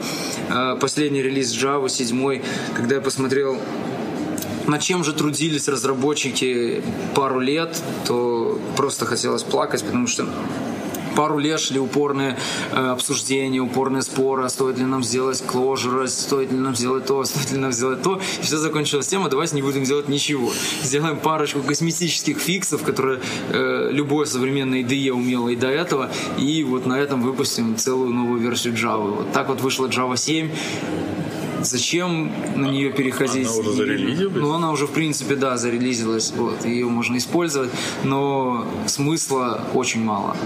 э, 0.51 0.77
последний 0.79 1.23
релиз 1.23 1.53
Java 1.55 1.89
7, 1.89 2.43
когда 2.77 2.97
я 2.97 3.01
посмотрел 3.01 3.59
над 4.67 4.81
чем 4.81 5.05
же 5.05 5.13
трудились 5.13 5.69
разработчики 5.69 6.83
пару 7.15 7.41
лет, 7.41 7.83
то 8.07 8.59
просто 8.77 9.05
хотелось 9.05 9.43
плакать, 9.43 9.85
потому 9.85 10.07
что 10.07 10.27
пару 11.15 11.39
лет 11.39 11.61
шли 11.61 11.79
упорные 11.79 12.37
э, 12.73 12.77
обсуждения, 12.77 13.61
упорные 13.61 14.03
споры, 14.03 14.45
а 14.45 14.49
стоит 14.49 14.79
ли 14.79 14.85
нам 14.85 15.03
сделать 15.03 15.43
closure, 15.47 16.07
стоит 16.07 16.53
ли 16.53 16.59
нам 16.59 16.75
сделать 16.75 17.07
то, 17.07 17.25
стоит 17.25 17.53
ли 17.53 17.59
нам 17.59 17.73
сделать 17.73 18.03
то. 18.03 18.21
И 18.41 18.43
все 18.43 18.57
закончилось 18.57 19.07
тем, 19.07 19.25
а 19.25 19.29
давайте 19.29 19.57
не 19.57 19.63
будем 19.63 19.85
делать 19.85 20.09
ничего. 20.09 20.53
Сделаем 20.83 21.19
парочку 21.19 21.63
косметических 21.63 22.39
фиксов, 22.39 22.83
которые 22.83 23.21
э, 23.51 23.91
любое 23.91 24.27
современное 24.27 24.83
IDE 24.83 25.11
умело 25.11 25.49
и 25.49 25.57
до 25.57 25.69
этого, 25.69 26.11
и 26.39 26.65
вот 26.65 26.87
на 26.87 26.99
этом 26.99 27.23
выпустим 27.23 27.77
целую 27.77 28.11
новую 28.11 28.41
версию 28.41 28.75
Java. 28.75 29.17
Вот 29.17 29.33
так 29.33 29.49
вот 29.49 29.61
вышла 29.61 29.87
Java 29.87 30.17
7 30.17 30.51
зачем 31.65 32.33
на 32.57 32.67
нее 32.67 32.93
переходить? 32.93 33.47
Она 33.47 33.57
уже 33.57 33.73
зарелизилась? 33.73 34.37
Ну, 34.37 34.53
она 34.53 34.71
уже, 34.71 34.87
в 34.87 34.93
принципе, 34.93 35.35
да, 35.35 35.57
зарелизилась. 35.57 36.33
Вот, 36.37 36.65
ее 36.65 36.87
можно 36.87 37.17
использовать, 37.17 37.71
но 38.03 38.67
смысла 38.87 39.61
очень 39.75 40.03
мало. 40.03 40.37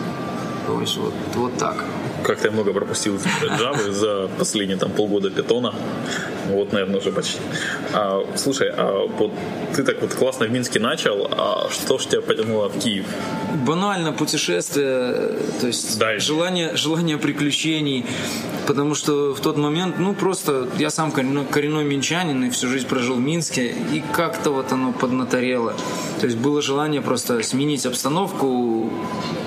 То 0.68 0.78
есть 0.82 0.98
вот, 0.98 1.14
вот 1.34 1.56
так. 1.56 1.82
Как 2.22 2.40
ты 2.40 2.50
много 2.50 2.74
пропустил 2.74 3.16
Java 3.16 3.90
за 3.90 4.28
последние 4.38 4.76
там 4.76 4.90
полгода 4.90 5.30
питона. 5.30 5.74
Вот, 6.48 6.72
наверное, 6.72 6.98
уже 6.98 7.10
почти. 7.10 7.38
А, 7.94 8.22
слушай, 8.36 8.68
а 8.70 9.06
вот 9.06 9.32
ты 9.74 9.82
так 9.82 10.02
вот 10.02 10.12
классно 10.12 10.46
в 10.46 10.50
Минске 10.50 10.78
начал, 10.78 11.26
а 11.30 11.68
что 11.70 11.96
ж 11.98 12.06
тебя 12.06 12.20
потянуло 12.20 12.68
в 12.68 12.78
Киев? 12.78 13.06
Банально 13.66 14.12
путешествие, 14.12 15.14
то 15.60 15.66
есть 15.66 15.98
Дальше. 15.98 16.26
желание, 16.26 16.76
желание 16.76 17.16
приключений, 17.16 18.04
потому 18.66 18.94
что 18.94 19.34
в 19.34 19.40
тот 19.40 19.56
момент, 19.56 19.98
ну 19.98 20.14
просто 20.14 20.68
я 20.78 20.90
сам 20.90 21.12
коренной, 21.12 21.46
коренной 21.46 21.84
минчанин 21.84 22.44
и 22.44 22.50
всю 22.50 22.68
жизнь 22.68 22.86
прожил 22.86 23.16
в 23.16 23.20
Минске, 23.20 23.74
и 23.92 24.02
как-то 24.12 24.50
вот 24.50 24.72
оно 24.72 24.92
поднаторело. 24.92 25.74
То 26.20 26.26
есть 26.26 26.36
было 26.36 26.60
желание 26.60 27.00
просто 27.00 27.42
сменить 27.42 27.86
обстановку, 27.86 28.90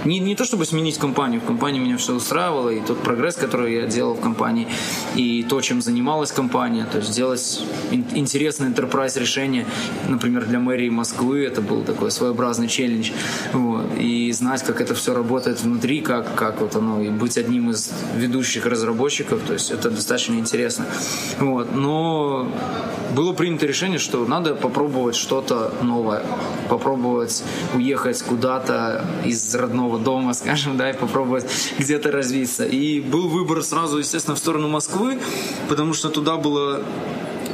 не, 0.05 0.19
не 0.19 0.35
то 0.35 0.45
чтобы 0.45 0.65
сменить 0.65 0.97
компанию, 0.97 1.41
в 1.41 1.45
компании 1.45 1.79
меня 1.79 1.97
все 1.97 2.13
устраивало, 2.13 2.69
и 2.69 2.79
тот 2.79 2.99
прогресс, 2.99 3.35
который 3.35 3.75
я 3.75 3.87
делал 3.87 4.13
в 4.13 4.21
компании, 4.21 4.67
и 5.15 5.43
то, 5.43 5.61
чем 5.61 5.81
занималась 5.81 6.31
компания, 6.31 6.85
то 6.91 6.97
есть 6.97 7.11
сделать 7.11 7.61
интересное 7.91 8.69
enterprise 8.69 9.19
решение, 9.19 9.65
например, 10.07 10.45
для 10.45 10.59
мэрии 10.59 10.89
Москвы, 10.89 11.45
это 11.45 11.61
был 11.61 11.83
такой 11.83 12.11
своеобразный 12.11 12.67
челлендж, 12.67 13.11
вот, 13.53 13.85
и 13.99 14.31
знать, 14.31 14.63
как 14.63 14.81
это 14.81 14.95
все 14.95 15.13
работает 15.13 15.61
внутри, 15.61 16.01
как, 16.01 16.35
как 16.35 16.61
вот 16.61 16.75
оно, 16.75 17.01
и 17.01 17.09
быть 17.09 17.37
одним 17.37 17.71
из 17.71 17.91
ведущих 18.15 18.65
разработчиков, 18.65 19.41
то 19.45 19.53
есть 19.53 19.71
это 19.71 19.89
достаточно 19.89 20.35
интересно, 20.35 20.85
вот, 21.39 21.75
но 21.75 22.51
было 23.15 23.33
принято 23.33 23.65
решение, 23.65 23.99
что 23.99 24.25
надо 24.25 24.55
попробовать 24.55 25.15
что-то 25.15 25.73
новое, 25.81 26.23
попробовать 26.69 27.43
уехать 27.75 28.21
куда-то 28.23 29.05
из 29.25 29.53
родного 29.55 29.90
дома, 29.97 30.33
скажем, 30.33 30.77
да, 30.77 30.89
и 30.89 30.93
попробовать 30.93 31.45
где-то 31.77 32.11
развиться. 32.11 32.65
И 32.65 32.99
был 32.99 33.27
выбор 33.27 33.63
сразу, 33.63 33.97
естественно, 33.97 34.35
в 34.35 34.39
сторону 34.39 34.67
Москвы, 34.67 35.19
потому 35.69 35.93
что 35.93 36.09
туда 36.09 36.37
было 36.37 36.83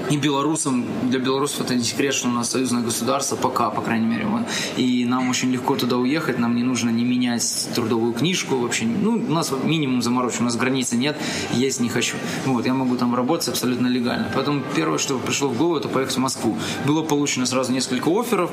и 0.10 0.18
белорусам, 0.18 0.86
для 1.04 1.20
белорусов 1.20 1.62
это 1.62 1.75
не 1.75 1.84
секрет, 1.84 2.13
что 2.13 2.27
у 2.27 2.32
нас 2.32 2.50
союзное 2.50 2.82
государство, 2.82 3.36
пока, 3.36 3.70
по 3.70 3.82
крайней 3.82 4.08
мере. 4.08 4.25
Вот. 4.25 4.44
И 4.77 5.06
нам 5.06 5.30
очень 5.30 5.51
легко 5.51 5.75
туда 5.75 5.98
уехать, 5.98 6.39
нам 6.39 6.56
не 6.56 6.63
нужно 6.63 6.89
не 6.89 7.04
менять 7.04 7.70
трудовую 7.75 8.13
книжку 8.13 8.58
вообще. 8.58 8.86
Ну, 8.86 9.13
у 9.27 9.32
нас 9.32 9.54
минимум 9.63 10.01
заморочен, 10.01 10.42
у 10.42 10.44
нас 10.46 10.56
границы 10.56 10.98
нет, 10.98 11.18
есть 11.54 11.80
не 11.80 11.89
хочу. 11.89 12.18
Вот, 12.46 12.66
я 12.66 12.74
могу 12.74 12.96
там 12.96 13.16
работать 13.16 13.50
абсолютно 13.50 13.88
легально. 13.88 14.32
Поэтому 14.34 14.62
первое, 14.75 14.98
что 14.98 15.18
пришло 15.20 15.50
в 15.50 15.58
голову, 15.58 15.77
это 15.77 15.88
поехать 15.88 16.16
в 16.16 16.20
Москву. 16.20 16.58
Было 16.86 17.04
получено 17.04 17.46
сразу 17.46 17.72
несколько 17.72 18.10
офферов, 18.10 18.51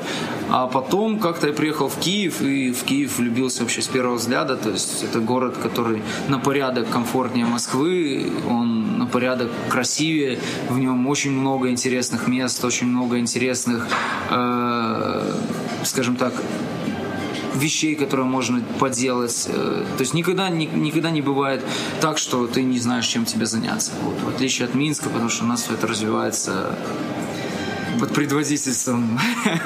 а 0.49 0.67
потом 0.67 1.19
как-то 1.19 1.47
я 1.47 1.53
приехал 1.53 1.87
в 1.87 1.97
Киев, 1.99 2.41
и 2.41 2.71
в 2.71 2.83
Киев 2.83 3.17
влюбился 3.17 3.61
вообще 3.61 3.81
с 3.81 3.87
первого 3.87 4.15
взгляда. 4.15 4.55
То 4.55 4.71
есть 4.71 5.03
это 5.03 5.19
город, 5.19 5.57
который 5.61 6.01
на 6.27 6.39
порядок 6.39 6.89
комфортнее 6.89 7.45
Москвы, 7.45 8.31
он 8.49 8.97
на 8.97 9.05
порядок 9.05 9.51
красивее, 9.69 10.39
в 10.69 10.77
нем 10.77 11.07
очень 11.07 11.31
много 11.35 11.69
интересных 11.69 12.27
мест, 12.27 12.63
очень 12.63 12.87
много 12.87 13.19
интересных, 13.19 13.87
э, 14.29 15.33
скажем 15.83 16.15
так, 16.15 16.33
вещей, 17.55 17.95
которые 17.95 18.25
можно 18.25 18.61
поделать. 18.79 19.47
Э, 19.47 19.85
то 19.97 20.01
есть 20.01 20.13
никогда, 20.13 20.49
ни, 20.49 20.65
никогда 20.65 21.09
не 21.09 21.21
бывает 21.21 21.63
так, 22.01 22.17
что 22.17 22.47
ты 22.47 22.63
не 22.63 22.79
знаешь, 22.79 23.07
чем 23.07 23.25
тебе 23.25 23.45
заняться. 23.45 23.91
Вот. 24.01 24.19
В 24.21 24.29
отличие 24.35 24.67
от 24.67 24.75
Минска, 24.75 25.09
потому 25.09 25.29
что 25.29 25.45
у 25.45 25.47
нас 25.47 25.63
все 25.63 25.73
это 25.73 25.87
развивается 25.87 26.77
под 27.99 28.13
предводительством 28.13 29.19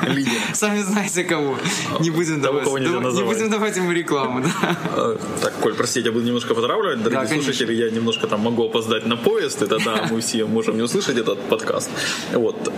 Сами 0.54 0.82
знаете 0.82 1.24
кого. 1.24 1.58
Не 2.00 2.10
будем 2.10 2.42
давать, 2.42 2.64
кого 2.64 2.78
не 2.80 2.88
будем 2.88 3.50
давать 3.50 3.78
ему 3.78 3.92
рекламу. 3.92 4.42
Да. 4.42 4.78
А, 4.96 5.18
так, 5.42 5.54
Коль, 5.62 5.74
простите, 5.74 6.08
я 6.08 6.12
буду 6.12 6.26
немножко 6.26 6.56
потравливать. 6.56 7.04
Дорогие 7.04 7.38
да, 7.38 7.44
слушатели, 7.44 7.74
я 7.74 7.90
немножко 7.90 8.28
там 8.28 8.42
могу 8.42 8.66
опоздать 8.66 9.06
на 9.06 9.18
поезд, 9.18 9.62
и 9.62 9.68
тогда 9.68 10.08
мы 10.12 10.22
все 10.22 10.46
можем 10.46 10.78
не 10.78 10.84
услышать 10.84 11.18
этот 11.18 11.40
подкаст. 11.50 11.90
Вот. 12.34 12.72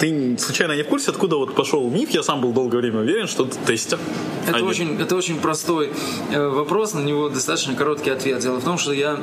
А, 0.00 0.02
ты 0.02 0.38
случайно 0.38 0.72
не 0.72 0.82
в 0.82 0.88
курсе, 0.88 1.10
откуда 1.10 1.36
вот 1.36 1.54
пошел 1.54 1.88
миф? 1.90 2.10
Я 2.10 2.22
сам 2.22 2.40
был 2.40 2.52
долгое 2.52 2.78
время 2.78 3.00
уверен, 3.00 3.26
что 3.26 3.44
ты 3.44 3.58
тестер. 3.66 3.98
Это, 4.48 4.64
очень, 4.64 4.98
это 5.00 5.14
очень 5.16 5.38
простой 5.38 5.92
э, 6.32 6.48
вопрос, 6.48 6.94
на 6.94 7.00
него 7.00 7.28
достаточно 7.28 7.74
короткий 7.74 8.10
ответ. 8.10 8.40
Дело 8.40 8.58
в 8.58 8.64
том, 8.64 8.78
что 8.78 8.92
я 8.92 9.18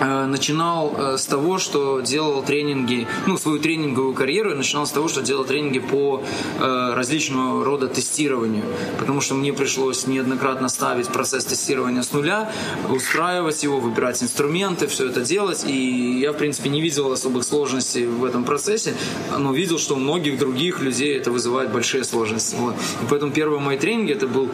Э, 0.00 0.26
начинал 0.26 0.94
э, 0.96 1.16
с 1.16 1.26
того, 1.26 1.58
что 1.58 2.00
делал 2.00 2.42
тренинги, 2.42 3.06
ну, 3.26 3.38
свою 3.38 3.60
тренинговую 3.60 4.12
карьеру 4.12 4.50
я 4.50 4.56
начинал 4.56 4.86
с 4.86 4.90
того, 4.90 5.08
что 5.08 5.22
делал 5.22 5.44
тренинги 5.44 5.78
по 5.78 6.22
различного 6.58 7.64
рода 7.64 7.88
тестированию, 7.88 8.64
потому 8.98 9.20
что 9.20 9.34
мне 9.34 9.52
пришлось 9.52 10.06
неоднократно 10.06 10.68
ставить 10.68 11.08
процесс 11.08 11.44
тестирования 11.44 12.02
с 12.02 12.12
нуля, 12.12 12.50
устраивать 12.88 13.62
его, 13.62 13.78
выбирать 13.78 14.22
инструменты, 14.22 14.86
все 14.86 15.08
это 15.08 15.20
делать, 15.20 15.64
и 15.66 16.18
я, 16.20 16.32
в 16.32 16.36
принципе, 16.36 16.70
не 16.70 16.80
видел 16.80 17.12
особых 17.12 17.44
сложностей 17.44 18.06
в 18.06 18.24
этом 18.24 18.44
процессе, 18.44 18.94
но 19.36 19.52
видел, 19.52 19.78
что 19.78 19.96
многих 20.04 20.38
других 20.38 20.80
людей 20.80 21.16
это 21.16 21.30
вызывает 21.30 21.72
большие 21.72 22.04
сложности. 22.04 22.56
Вот. 22.58 22.74
И 22.74 23.06
поэтому 23.08 23.32
первые 23.32 23.60
мои 23.60 23.78
тренинги 23.78 24.12
это 24.12 24.26
был, 24.28 24.48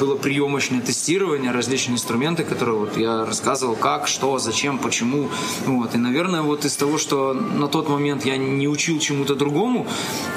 было 0.00 0.16
приемочное 0.16 0.80
тестирование, 0.80 1.52
различные 1.52 1.94
инструменты, 1.94 2.44
которые 2.44 2.76
вот 2.76 2.96
я 2.96 3.24
рассказывал, 3.24 3.76
как, 3.76 4.08
что, 4.08 4.38
зачем, 4.38 4.78
почему. 4.78 5.28
Вот. 5.66 5.94
И, 5.94 5.98
наверное, 5.98 6.42
вот 6.42 6.64
из 6.64 6.76
того, 6.76 6.98
что 6.98 7.32
на 7.32 7.68
тот 7.68 7.88
момент 7.88 8.26
я 8.26 8.36
не 8.36 8.68
учил 8.68 8.98
чему-то 8.98 9.34
другому, 9.34 9.86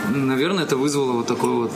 наверное, 0.09 0.63
это 0.63 0.77
вызвало 0.77 1.13
вот 1.13 1.27
такое 1.27 1.51
вот 1.51 1.71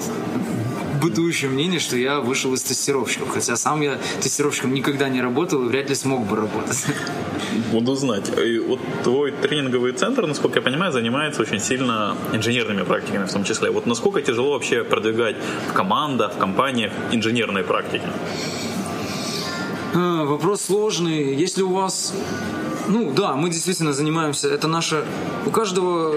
бытующее 1.01 1.49
мнение, 1.49 1.79
что 1.79 1.97
я 1.97 2.19
вышел 2.19 2.53
из 2.53 2.61
тестировщиков. 2.63 3.29
Хотя 3.29 3.55
сам 3.55 3.81
я 3.81 3.99
тестировщиком 4.21 4.73
никогда 4.73 5.09
не 5.09 5.21
работал 5.21 5.63
и 5.63 5.67
вряд 5.67 5.89
ли 5.89 5.95
смог 5.95 6.25
бы 6.25 6.35
работать. 6.35 6.85
Буду 7.71 7.95
знать. 7.95 8.31
И 8.37 8.59
вот 8.59 8.79
твой 9.03 9.31
тренинговый 9.31 9.93
центр, 9.93 10.25
насколько 10.27 10.59
я 10.59 10.61
понимаю, 10.61 10.91
занимается 10.91 11.41
очень 11.41 11.59
сильно 11.59 12.15
инженерными 12.33 12.83
практиками 12.83 13.25
в 13.25 13.31
том 13.31 13.43
числе. 13.43 13.71
Вот 13.71 13.85
насколько 13.85 14.21
тяжело 14.21 14.53
вообще 14.53 14.83
продвигать 14.83 15.35
в 15.69 15.73
командах, 15.73 16.35
в 16.35 16.37
компаниях 16.37 16.91
инженерные 17.11 17.63
практики? 17.63 18.07
А, 19.93 20.25
вопрос 20.25 20.61
сложный. 20.61 21.35
Если 21.35 21.63
у 21.63 21.73
вас... 21.73 22.13
Ну 22.87 23.11
да, 23.11 23.35
мы 23.35 23.49
действительно 23.49 23.93
занимаемся, 23.93 24.49
это 24.49 24.67
наша... 24.67 25.05
У 25.45 25.51
каждого 25.51 26.15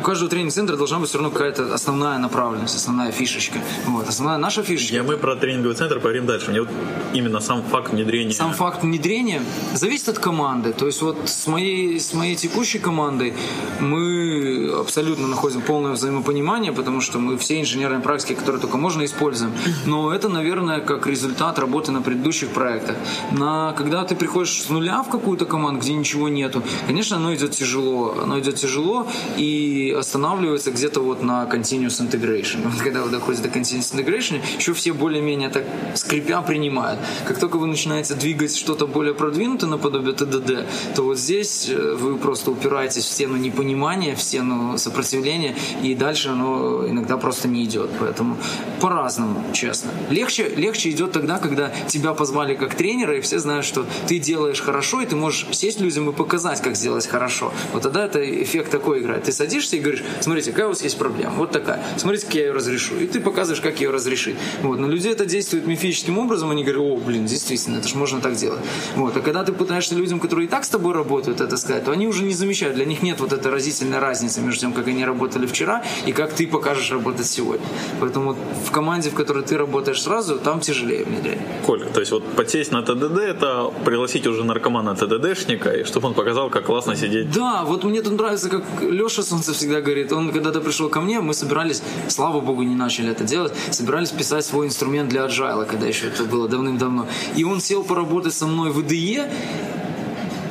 у 0.00 0.02
каждого 0.02 0.30
тренинг-центра 0.30 0.76
должна 0.76 0.98
быть 0.98 1.10
все 1.10 1.18
равно 1.18 1.30
какая-то 1.30 1.74
основная 1.74 2.18
направленность, 2.18 2.74
основная 2.74 3.12
фишечка. 3.12 3.58
Вот. 3.86 4.08
Основная 4.08 4.38
наша 4.38 4.62
фишечка. 4.62 4.94
Я 4.94 5.02
мы 5.02 5.18
про 5.18 5.36
тренинговый 5.36 5.76
центр 5.76 5.96
поговорим 5.96 6.24
дальше. 6.24 6.50
Мне 6.50 6.60
вот 6.60 6.70
именно 7.12 7.40
сам 7.40 7.62
факт 7.62 7.92
внедрения. 7.92 8.32
Сам 8.32 8.54
факт 8.54 8.82
внедрения 8.82 9.42
зависит 9.74 10.08
от 10.08 10.18
команды. 10.18 10.72
То 10.72 10.86
есть 10.86 11.02
вот 11.02 11.18
с 11.26 11.46
моей, 11.46 12.00
с 12.00 12.14
моей 12.14 12.34
текущей 12.34 12.78
командой 12.78 13.34
мы 13.78 14.72
абсолютно 14.80 15.26
находим 15.26 15.60
полное 15.60 15.92
взаимопонимание, 15.92 16.72
потому 16.72 17.02
что 17.02 17.18
мы 17.18 17.36
все 17.36 17.60
инженерные 17.60 18.00
практики, 18.00 18.32
которые 18.32 18.60
только 18.62 18.78
можно, 18.78 19.04
используем. 19.04 19.52
Но 19.84 20.14
это, 20.14 20.30
наверное, 20.30 20.80
как 20.80 21.06
результат 21.06 21.58
работы 21.58 21.92
на 21.92 22.00
предыдущих 22.00 22.48
проектах. 22.48 22.96
На, 23.32 23.74
когда 23.76 24.04
ты 24.04 24.16
приходишь 24.16 24.62
с 24.62 24.70
нуля 24.70 25.02
в 25.02 25.10
какую-то 25.10 25.44
команду, 25.44 25.80
где 25.80 25.92
ничего 25.92 26.30
нету, 26.30 26.62
конечно, 26.86 27.18
оно 27.18 27.34
идет 27.34 27.50
тяжело. 27.50 28.16
Оно 28.22 28.38
идет 28.38 28.54
тяжело, 28.54 29.06
и 29.36 29.89
останавливается 29.92 30.70
где-то 30.70 31.00
вот 31.00 31.22
на 31.22 31.44
continuous 31.44 32.00
integration. 32.00 32.68
Вот 32.68 32.80
когда 32.82 33.02
вы 33.02 33.10
доходите 33.10 33.48
до 33.48 33.58
continuous 33.58 33.94
integration, 33.94 34.40
еще 34.58 34.72
все 34.72 34.92
более-менее 34.92 35.48
так 35.48 35.64
скрипя 35.94 36.42
принимают. 36.42 37.00
Как 37.26 37.38
только 37.38 37.56
вы 37.56 37.66
начинаете 37.66 38.14
двигать 38.14 38.56
что-то 38.56 38.86
более 38.86 39.14
продвинутое 39.14 39.70
наподобие 39.70 40.14
ТДД, 40.14 40.66
то 40.94 41.02
вот 41.02 41.18
здесь 41.18 41.68
э, 41.68 41.94
вы 41.94 42.16
просто 42.16 42.50
упираетесь 42.50 43.04
в 43.04 43.08
стену 43.08 43.36
непонимания, 43.36 44.14
в 44.14 44.22
стену 44.22 44.78
сопротивления, 44.78 45.54
и 45.82 45.94
дальше 45.94 46.28
оно 46.28 46.86
иногда 46.88 47.16
просто 47.16 47.48
не 47.48 47.64
идет. 47.64 47.90
Поэтому 47.98 48.36
по-разному, 48.80 49.44
честно. 49.52 49.90
Легче, 50.10 50.48
легче 50.48 50.90
идет 50.90 51.12
тогда, 51.12 51.38
когда 51.38 51.72
тебя 51.88 52.14
позвали 52.14 52.54
как 52.54 52.74
тренера, 52.74 53.16
и 53.16 53.20
все 53.20 53.38
знают, 53.38 53.64
что 53.64 53.86
ты 54.06 54.18
делаешь 54.18 54.60
хорошо, 54.60 55.00
и 55.00 55.06
ты 55.06 55.16
можешь 55.16 55.46
сесть 55.52 55.80
людям 55.80 56.08
и 56.10 56.12
показать, 56.12 56.60
как 56.60 56.76
сделать 56.76 57.06
хорошо. 57.06 57.52
Вот 57.72 57.82
тогда 57.82 58.04
это 58.04 58.20
эффект 58.42 58.70
такой 58.70 59.00
играет. 59.00 59.24
Ты 59.24 59.32
садишься 59.32 59.76
и 59.76 59.79
говоришь, 59.80 60.02
смотрите, 60.20 60.50
какая 60.50 60.66
у 60.66 60.68
вас 60.70 60.82
есть 60.82 60.98
проблема, 60.98 61.34
вот 61.36 61.50
такая, 61.50 61.82
смотрите, 61.96 62.26
как 62.26 62.34
я 62.34 62.42
ее 62.46 62.52
разрешу. 62.52 62.96
И 62.96 63.06
ты 63.06 63.20
показываешь, 63.20 63.60
как 63.60 63.80
ее 63.80 63.90
разрешить. 63.90 64.36
Вот. 64.62 64.78
На 64.78 64.86
людей 64.86 65.12
это 65.12 65.26
действует 65.26 65.66
мифическим 65.66 66.18
образом, 66.18 66.50
они 66.50 66.64
говорят, 66.64 66.82
о, 66.82 66.96
блин, 66.96 67.26
действительно, 67.26 67.78
это 67.78 67.88
же 67.88 67.96
можно 67.96 68.20
так 68.20 68.34
делать. 68.34 68.60
Вот. 68.96 69.16
А 69.16 69.20
когда 69.20 69.44
ты 69.44 69.52
пытаешься 69.52 69.94
людям, 69.94 70.20
которые 70.20 70.46
и 70.46 70.48
так 70.48 70.64
с 70.64 70.68
тобой 70.68 70.94
работают, 70.94 71.40
это 71.40 71.56
сказать, 71.56 71.84
то 71.84 71.92
они 71.92 72.06
уже 72.06 72.24
не 72.24 72.34
замечают, 72.34 72.76
для 72.76 72.84
них 72.84 73.02
нет 73.02 73.20
вот 73.20 73.32
этой 73.32 73.50
разительной 73.50 73.98
разницы 73.98 74.40
между 74.40 74.60
тем, 74.60 74.72
как 74.72 74.88
они 74.88 75.04
работали 75.04 75.46
вчера 75.46 75.82
и 76.06 76.12
как 76.12 76.32
ты 76.32 76.46
покажешь 76.46 76.90
работать 76.90 77.26
сегодня. 77.26 77.66
Поэтому 78.00 78.36
в 78.66 78.70
команде, 78.70 79.10
в 79.10 79.14
которой 79.14 79.44
ты 79.44 79.56
работаешь 79.56 80.02
сразу, 80.02 80.38
там 80.38 80.60
тяжелее 80.60 81.04
внедрять. 81.04 81.38
Коля, 81.66 81.86
то 81.86 82.00
есть 82.00 82.12
вот 82.12 82.24
подсесть 82.36 82.72
на 82.72 82.82
ТДД, 82.82 83.18
это 83.18 83.72
пригласить 83.84 84.26
уже 84.26 84.44
наркомана 84.44 84.94
ТДДшника, 84.94 85.70
и 85.70 85.84
чтобы 85.84 86.08
он 86.08 86.14
показал, 86.14 86.50
как 86.50 86.64
классно 86.64 86.96
сидеть. 86.96 87.30
Да, 87.30 87.64
вот 87.64 87.84
мне 87.84 88.02
тут 88.02 88.18
нравится, 88.18 88.48
как 88.48 88.64
Леша 88.82 89.22
Солнце 89.22 89.52
всегда 89.52 89.69
говорит, 89.78 90.12
он 90.12 90.32
когда-то 90.32 90.60
пришел 90.60 90.88
ко 90.88 91.00
мне, 91.00 91.20
мы 91.20 91.34
собирались, 91.34 91.82
слава 92.08 92.40
богу, 92.40 92.62
не 92.62 92.74
начали 92.74 93.12
это 93.12 93.24
делать, 93.24 93.52
собирались 93.70 94.10
писать 94.10 94.44
свой 94.44 94.66
инструмент 94.66 95.08
для 95.08 95.26
agile, 95.26 95.64
когда 95.66 95.86
еще 95.86 96.08
это 96.08 96.24
было 96.24 96.48
давным-давно. 96.48 97.06
И 97.36 97.44
он 97.44 97.60
сел 97.60 97.84
поработать 97.84 98.34
со 98.34 98.46
мной 98.46 98.70
в 98.70 98.78
IDE, 98.80 99.30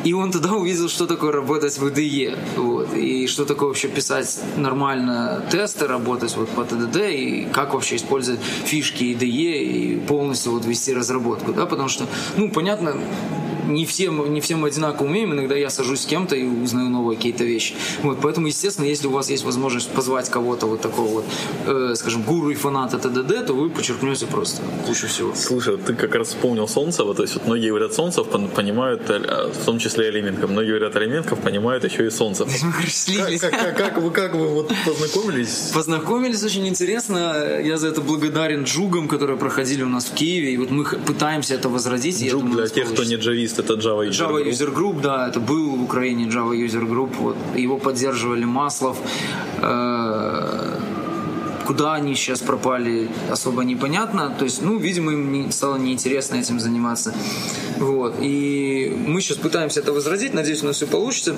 и 0.05 0.13
он 0.13 0.31
тогда 0.31 0.53
увидел, 0.53 0.87
что 0.87 1.07
такое 1.07 1.31
работать 1.31 1.77
в 1.77 1.85
IDE, 1.85 2.37
вот, 2.55 2.93
и 2.95 3.27
что 3.27 3.43
такое 3.43 3.67
вообще 3.67 3.89
писать 3.89 4.39
нормально 4.55 5.43
тесты, 5.51 5.87
работать 5.87 6.35
вот 6.37 6.47
по 6.49 6.63
ТДД, 6.63 6.97
и 7.09 7.47
как 7.51 7.73
вообще 7.73 7.97
использовать 7.97 8.39
фишки 8.65 9.03
IDE 9.03 9.63
и 9.63 9.99
полностью 10.07 10.53
вот 10.53 10.65
вести 10.65 10.93
разработку, 10.93 11.51
да, 11.51 11.65
потому 11.65 11.89
что, 11.89 12.05
ну, 12.37 12.49
понятно, 12.49 12.95
не 13.69 13.85
все, 13.85 14.11
не 14.11 14.41
все 14.41 14.55
мы 14.55 14.67
одинаково 14.67 15.07
умеем, 15.07 15.33
иногда 15.33 15.55
я 15.55 15.69
сажусь 15.69 16.01
с 16.01 16.05
кем-то 16.05 16.35
и 16.35 16.45
узнаю 16.45 16.89
новые 16.89 17.17
какие-то 17.17 17.43
вещи. 17.43 17.75
Вот, 18.03 18.19
поэтому, 18.21 18.47
естественно, 18.47 18.85
если 18.85 19.07
у 19.07 19.11
вас 19.11 19.29
есть 19.29 19.43
возможность 19.43 19.89
позвать 19.89 20.29
кого-то 20.29 20.65
вот 20.65 20.81
такого 20.81 21.07
вот, 21.07 21.25
э, 21.65 21.93
скажем, 21.95 22.23
гуру 22.23 22.49
и 22.49 22.55
фаната 22.55 22.97
ТДД, 22.97 23.45
то 23.47 23.53
вы 23.53 23.69
подчеркнете 23.69 24.25
просто 24.25 24.61
кучу 24.85 25.07
всего. 25.07 25.33
Слушай, 25.35 25.77
ты 25.77 25.93
как 25.93 26.15
раз 26.15 26.29
вспомнил 26.29 26.67
Солнцева, 26.67 27.13
то 27.13 27.23
есть 27.23 27.35
вот 27.35 27.45
многие 27.45 27.69
говорят 27.69 27.93
Солнцев, 27.93 28.27
понимают, 28.55 29.09
э, 29.09 29.51
в 29.53 29.65
том 29.65 29.79
числе 29.79 30.07
Алименков, 30.07 30.49
многие 30.49 30.69
говорят 30.69 30.95
Алименков, 30.95 31.39
понимают 31.39 31.83
еще 31.83 32.07
и 32.07 32.09
Солнцев. 32.09 32.49
Как, 33.39 33.51
как, 33.51 33.77
как, 33.77 33.97
вы, 34.01 34.11
как 34.11 34.33
вы 34.33 34.47
вот 34.47 34.71
познакомились? 34.85 35.71
Познакомились 35.73 36.43
очень 36.43 36.67
интересно. 36.67 37.59
Я 37.63 37.77
за 37.77 37.87
это 37.89 38.01
благодарен 38.01 38.63
джугам, 38.63 39.07
которые 39.07 39.37
проходили 39.37 39.83
у 39.83 39.89
нас 39.89 40.05
в 40.05 40.13
Киеве, 40.13 40.53
и 40.53 40.57
вот 40.57 40.71
мы 40.71 40.83
пытаемся 40.83 41.55
это 41.55 41.69
возродить. 41.69 42.23
Джуг 42.23 42.49
для 42.51 42.67
тех, 42.67 42.91
кто 42.91 43.03
не 43.03 43.15
джавист, 43.15 43.58
это 43.59 43.73
Java 43.73 44.07
User 44.07 44.11
Java 44.11 44.41
Group. 44.41 44.49
User 44.49 44.73
Group, 44.73 45.01
да, 45.01 45.27
это 45.27 45.39
был 45.39 45.75
в 45.75 45.83
Украине 45.83 46.25
Java 46.25 46.53
User 46.53 46.87
Group, 46.87 47.09
вот, 47.19 47.35
его 47.55 47.77
поддерживали 47.77 48.45
Маслов, 48.45 48.97
э, 49.61 50.78
куда 51.69 51.93
они 51.93 52.15
сейчас 52.15 52.39
пропали, 52.39 53.07
особо 53.29 53.63
непонятно. 53.63 54.33
То 54.39 54.45
есть, 54.45 54.63
ну, 54.63 54.79
видимо, 54.79 55.11
им 55.11 55.51
стало 55.51 55.77
неинтересно 55.77 56.37
этим 56.37 56.59
заниматься. 56.59 57.13
Вот. 57.77 58.15
И 58.21 58.91
мы 59.05 59.21
сейчас 59.21 59.37
пытаемся 59.37 59.81
это 59.81 59.93
возродить, 59.93 60.33
надеюсь, 60.33 60.63
у 60.63 60.65
нас 60.65 60.77
все 60.77 60.87
получится. 60.87 61.35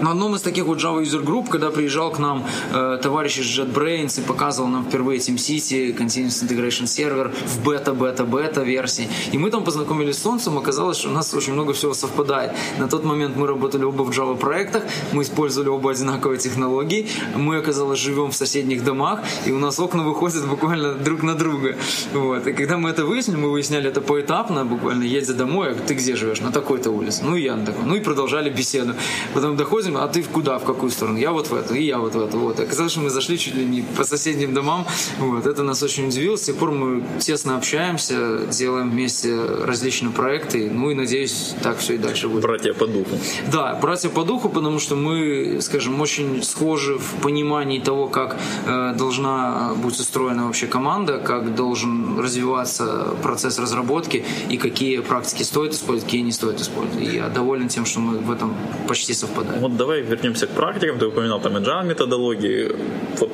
На 0.00 0.12
одном 0.12 0.34
из 0.34 0.40
таких 0.40 0.64
вот 0.64 0.78
Java 0.78 1.02
User 1.02 1.22
Group, 1.22 1.48
когда 1.50 1.70
приезжал 1.70 2.10
к 2.10 2.18
нам 2.18 2.46
э, 2.72 2.98
товарищ 3.02 3.38
из 3.38 3.58
JetBrains 3.58 4.20
и 4.20 4.22
показывал 4.22 4.70
нам 4.70 4.84
впервые 4.84 5.20
TeamCity, 5.20 5.94
Continuous 5.94 6.42
Integration 6.42 6.84
Server 6.84 7.30
в 7.46 7.62
бета-бета-бета 7.62 8.62
версии. 8.62 9.08
И 9.32 9.36
мы 9.36 9.50
там 9.50 9.62
познакомились 9.62 10.16
с 10.16 10.22
Солнцем, 10.22 10.56
оказалось, 10.56 10.96
что 10.96 11.10
у 11.10 11.12
нас 11.12 11.34
очень 11.34 11.52
много 11.52 11.74
всего 11.74 11.92
совпадает. 11.92 12.52
На 12.78 12.88
тот 12.88 13.04
момент 13.04 13.36
мы 13.36 13.46
работали 13.46 13.84
оба 13.84 14.02
в 14.04 14.10
Java 14.10 14.38
проектах, 14.38 14.84
мы 15.12 15.22
использовали 15.22 15.68
оба 15.68 15.90
одинаковые 15.90 16.38
технологии, 16.38 17.06
мы, 17.36 17.58
оказалось, 17.58 17.98
живем 17.98 18.30
в 18.30 18.34
соседних 18.34 18.82
домах, 18.82 19.20
у 19.52 19.58
нас 19.58 19.78
окна 19.78 20.02
выходят 20.02 20.46
буквально 20.46 20.94
друг 20.94 21.22
на 21.22 21.34
друга. 21.34 21.76
Вот. 22.12 22.46
И 22.46 22.52
когда 22.52 22.76
мы 22.76 22.90
это 22.90 23.04
выяснили, 23.04 23.36
мы 23.36 23.50
выясняли 23.50 23.88
это 23.88 24.00
поэтапно, 24.00 24.64
буквально 24.64 25.04
едя 25.04 25.34
домой, 25.34 25.72
а 25.72 25.74
ты 25.74 25.94
где 25.94 26.16
живешь? 26.16 26.40
На 26.40 26.52
такой-то 26.52 26.90
улице. 26.90 27.22
Ну 27.24 27.36
и 27.36 27.42
я 27.42 27.56
на 27.56 27.66
такой. 27.66 27.84
Ну 27.84 27.94
и 27.94 28.00
продолжали 28.00 28.50
беседу. 28.50 28.94
Потом 29.34 29.56
доходим 29.56 29.96
а 29.96 30.08
ты 30.08 30.22
куда, 30.22 30.58
в 30.58 30.64
какую 30.64 30.90
сторону? 30.90 31.18
Я 31.18 31.32
вот 31.32 31.48
в 31.48 31.54
эту, 31.54 31.74
и 31.74 31.82
я 31.82 31.98
вот 31.98 32.14
в 32.14 32.20
эту. 32.20 32.38
Вот. 32.38 32.60
Оказалось, 32.60 32.92
что 32.92 33.00
мы 33.00 33.10
зашли 33.10 33.38
чуть 33.38 33.54
ли 33.54 33.64
не 33.64 33.82
по 33.82 34.04
соседним 34.04 34.54
домам. 34.54 34.86
Вот. 35.18 35.46
Это 35.46 35.62
нас 35.62 35.82
очень 35.82 36.08
удивило. 36.08 36.36
С 36.36 36.42
тех 36.42 36.56
пор 36.56 36.72
мы 36.72 37.04
тесно 37.18 37.56
общаемся, 37.56 38.46
делаем 38.50 38.90
вместе 38.90 39.36
различные 39.64 40.12
проекты. 40.12 40.70
Ну 40.70 40.90
и 40.90 40.94
надеюсь, 40.94 41.54
так 41.62 41.78
все 41.78 41.94
и 41.94 41.98
дальше 41.98 42.28
будет. 42.28 42.42
Братья 42.42 42.72
по 42.72 42.86
духу. 42.86 43.18
Да, 43.52 43.78
братья 43.80 44.08
по 44.08 44.24
духу, 44.24 44.48
потому 44.48 44.78
что 44.78 44.96
мы, 44.96 45.58
скажем, 45.60 46.00
очень 46.00 46.42
схожи 46.42 46.98
в 46.98 47.20
понимании 47.22 47.80
того, 47.80 48.08
как 48.08 48.36
э, 48.66 48.94
должна 48.96 49.39
быть 49.82 49.98
устроена 50.00 50.46
вообще 50.46 50.66
команда, 50.66 51.18
как 51.18 51.54
должен 51.54 52.18
развиваться 52.18 53.14
процесс 53.22 53.58
разработки 53.58 54.24
и 54.48 54.56
какие 54.56 55.00
практики 55.00 55.42
стоит 55.42 55.72
использовать, 55.72 56.04
какие 56.04 56.22
не 56.22 56.32
стоит 56.32 56.60
использовать. 56.60 57.06
И 57.06 57.16
я 57.16 57.28
доволен 57.28 57.68
тем, 57.68 57.84
что 57.86 58.00
мы 58.00 58.18
в 58.18 58.30
этом 58.30 58.54
почти 58.88 59.14
совпадаем. 59.14 59.60
Вот 59.60 59.76
давай 59.76 60.02
вернемся 60.02 60.46
к 60.46 60.50
практикам. 60.50 60.98
Ты 60.98 61.06
упоминал 61.06 61.40
там 61.40 61.56
agile 61.56 61.86
методологии. 61.86 62.76
Вот 63.18 63.30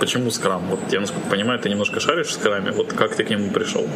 почему 0.00 0.30
скрам? 0.30 0.66
Вот 0.68 0.80
я, 0.90 1.00
насколько 1.00 1.28
понимаю, 1.28 1.60
ты 1.60 1.68
немножко 1.68 2.00
шаришь 2.00 2.28
в 2.28 2.32
скраме. 2.32 2.72
Вот 2.72 2.92
как 2.92 3.14
ты 3.14 3.22
к 3.22 3.30
нему 3.30 3.50
пришел? 3.50 3.86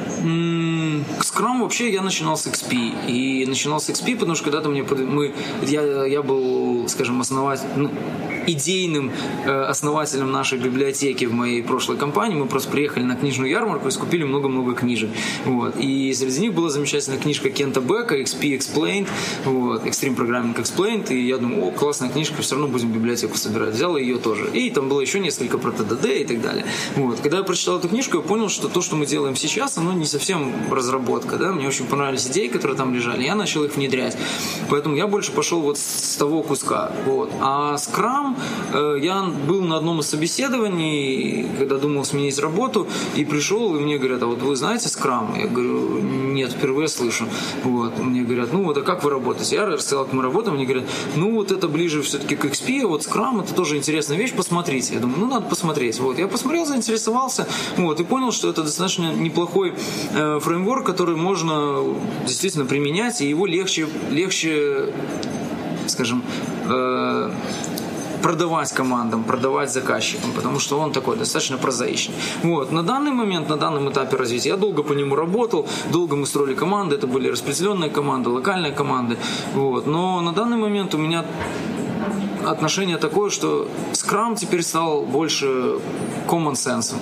К 1.19 1.25
Scrum 1.25 1.63
вообще 1.63 1.93
я 1.93 2.03
начинал 2.03 2.37
с 2.37 2.47
XP. 2.47 3.09
И 3.09 3.47
начинал 3.47 3.81
с 3.81 3.89
XP, 3.89 4.17
потому 4.17 4.35
что 4.37 4.45
когда-то 4.45 4.69
мне 4.69 4.83
мы, 4.83 5.35
я, 5.63 6.05
я 6.05 6.23
был, 6.23 6.89
скажем, 6.89 7.21
основатель, 7.21 7.67
ну, 7.77 7.91
идейным 8.47 9.11
э, 9.45 9.63
основателем 9.63 10.31
нашей 10.31 10.59
библиотеки 10.59 11.25
в 11.25 11.33
моей 11.33 11.63
прошлой 11.63 11.97
компании. 11.97 12.37
Мы 12.37 12.47
просто 12.47 12.71
приехали 12.71 13.05
на 13.05 13.17
книжную 13.17 13.51
ярмарку 13.51 13.89
и 13.89 13.91
скупили 13.91 14.25
много-много 14.25 14.75
книжек. 14.75 15.11
Вот. 15.45 15.77
И 15.79 16.13
среди 16.15 16.41
них 16.41 16.55
была 16.55 16.71
замечательная 16.71 17.19
книжка 17.19 17.51
Кента 17.51 17.81
Бека 17.81 18.17
XP 18.21 18.59
Explained, 18.59 19.09
вот, 19.45 19.85
Extreme 19.85 20.17
Programming 20.17 20.57
Explained. 20.57 21.13
И 21.13 21.27
я 21.27 21.39
думаю, 21.39 21.69
о, 21.69 21.71
классная 21.71 22.11
книжка, 22.11 22.43
все 22.43 22.55
равно 22.57 22.69
будем 22.69 22.93
библиотеку 22.93 23.37
собирать. 23.37 23.75
Взял 23.75 23.97
ее 23.97 24.19
тоже. 24.19 24.51
И 24.53 24.71
там 24.71 24.89
было 24.89 25.01
еще 25.01 25.21
несколько 25.21 25.59
про 25.59 25.73
ТДД 25.95 26.07
и 26.07 26.25
так 26.25 26.41
далее. 26.41 26.65
Вот. 26.97 27.21
Когда 27.21 27.39
я 27.39 27.43
прочитал 27.43 27.79
эту 27.79 27.89
книжку, 27.89 28.19
я 28.19 28.23
понял, 28.23 28.49
что 28.49 28.69
то, 28.69 28.81
что 28.81 28.97
мы 28.97 29.07
делаем 29.07 29.37
сейчас, 29.37 29.79
оно 29.79 29.93
не 29.93 30.07
совсем 30.07 30.53
разработка. 30.71 31.37
Да? 31.37 31.53
Мне 31.53 31.69
очень 31.69 31.87
понравились 31.87 32.27
идеи, 32.29 32.49
которые 32.49 32.77
там 32.77 32.95
лежали. 32.95 33.23
Я 33.23 33.35
начал 33.35 33.65
их 33.65 33.77
внедрять. 33.77 34.17
Поэтому 34.71 34.97
я 34.97 35.07
больше 35.07 35.33
пошел 35.33 35.61
вот 35.61 35.79
с 35.79 36.17
того 36.17 36.43
куска. 36.43 36.93
Вот. 37.07 37.31
А 37.41 37.77
Scrum 37.77 38.37
Э, 38.73 38.97
я 39.01 39.23
был 39.23 39.63
на 39.63 39.77
одном 39.77 40.01
из 40.01 40.07
собеседований, 40.07 41.47
когда 41.59 41.79
думал 41.79 42.05
сменить 42.05 42.39
работу, 42.39 42.87
и 43.15 43.25
пришел, 43.25 43.77
и 43.77 43.81
мне 43.81 43.99
говорят, 43.99 44.23
а 44.23 44.27
вот 44.27 44.43
вы 44.43 44.57
знаете 44.57 44.89
скрам? 44.89 45.35
Я 45.39 45.47
говорю, 45.47 46.01
нет, 46.35 46.53
впервые 46.53 46.89
слышу. 46.89 47.27
Вот. 47.63 47.99
Мне 47.99 48.23
говорят, 48.23 48.53
ну 48.53 48.65
вот, 48.65 48.77
а 48.77 48.83
как 48.83 49.05
вы 49.05 49.11
работаете? 49.11 49.57
Я 49.57 49.67
рассказал, 49.67 50.05
как 50.05 50.13
мы 50.13 50.23
работаем, 50.23 50.57
мне 50.57 50.67
говорят, 50.67 50.85
ну 51.17 51.35
вот 51.35 51.53
это 51.53 51.69
ближе 51.69 52.03
все-таки 52.03 52.37
к 52.37 52.45
XP, 52.45 52.83
а 52.85 52.89
вот 52.89 53.03
скрам 53.03 53.41
это 53.41 53.55
тоже 53.55 53.77
интересная 53.77 54.19
вещь, 54.19 54.33
посмотрите. 54.33 54.95
Я 54.95 55.01
думаю, 55.01 55.21
ну 55.21 55.27
надо 55.27 55.47
посмотреть. 55.47 55.99
Вот. 56.01 56.19
Я 56.19 56.29
посмотрел, 56.29 56.67
заинтересовался, 56.67 57.47
вот, 57.77 58.01
и 58.01 58.05
понял, 58.05 58.33
что 58.33 58.51
это 58.51 58.63
достаточно 58.63 59.15
неплохой 59.15 59.75
э, 60.15 60.39
фреймворк, 60.41 60.85
который 60.85 61.17
можно 61.17 61.83
действительно 62.27 62.65
применять, 62.65 63.21
и 63.21 63.29
его 63.29 63.47
легче, 63.47 63.89
легче 64.11 64.93
скажем, 65.87 66.23
э, 66.69 67.31
продавать 68.25 68.73
командам, 68.73 69.23
продавать 69.23 69.71
заказчикам, 69.71 70.33
потому 70.33 70.59
что 70.59 70.79
он 70.79 70.93
такой 70.93 71.17
достаточно 71.17 71.59
прозаичный. 71.59 72.15
Вот. 72.43 72.73
На 72.73 72.83
данный 72.83 73.13
момент, 73.13 73.49
на 73.51 73.57
данном 73.57 73.91
этапе 73.91 74.17
развития, 74.17 74.49
я 74.51 74.57
долго 74.57 74.83
по 74.83 74.95
нему 74.95 75.15
работал, 75.15 75.67
долго 75.93 76.17
мы 76.17 76.27
строили 76.27 76.55
команды, 76.55 76.97
это 76.97 77.07
были 77.07 77.29
распределенные 77.29 77.91
команды, 77.91 78.31
локальные 78.31 78.73
команды. 78.73 79.19
Вот. 79.55 79.87
Но 79.87 80.23
на 80.23 80.33
данный 80.33 80.57
момент 80.57 80.95
у 80.95 80.99
меня 80.99 81.25
отношение 82.47 82.97
такое, 82.97 83.29
что 83.29 83.69
Scrum 83.93 84.37
теперь 84.37 84.63
стал 84.63 85.03
больше 85.03 85.47
common 86.27 86.55
sense. 86.55 86.95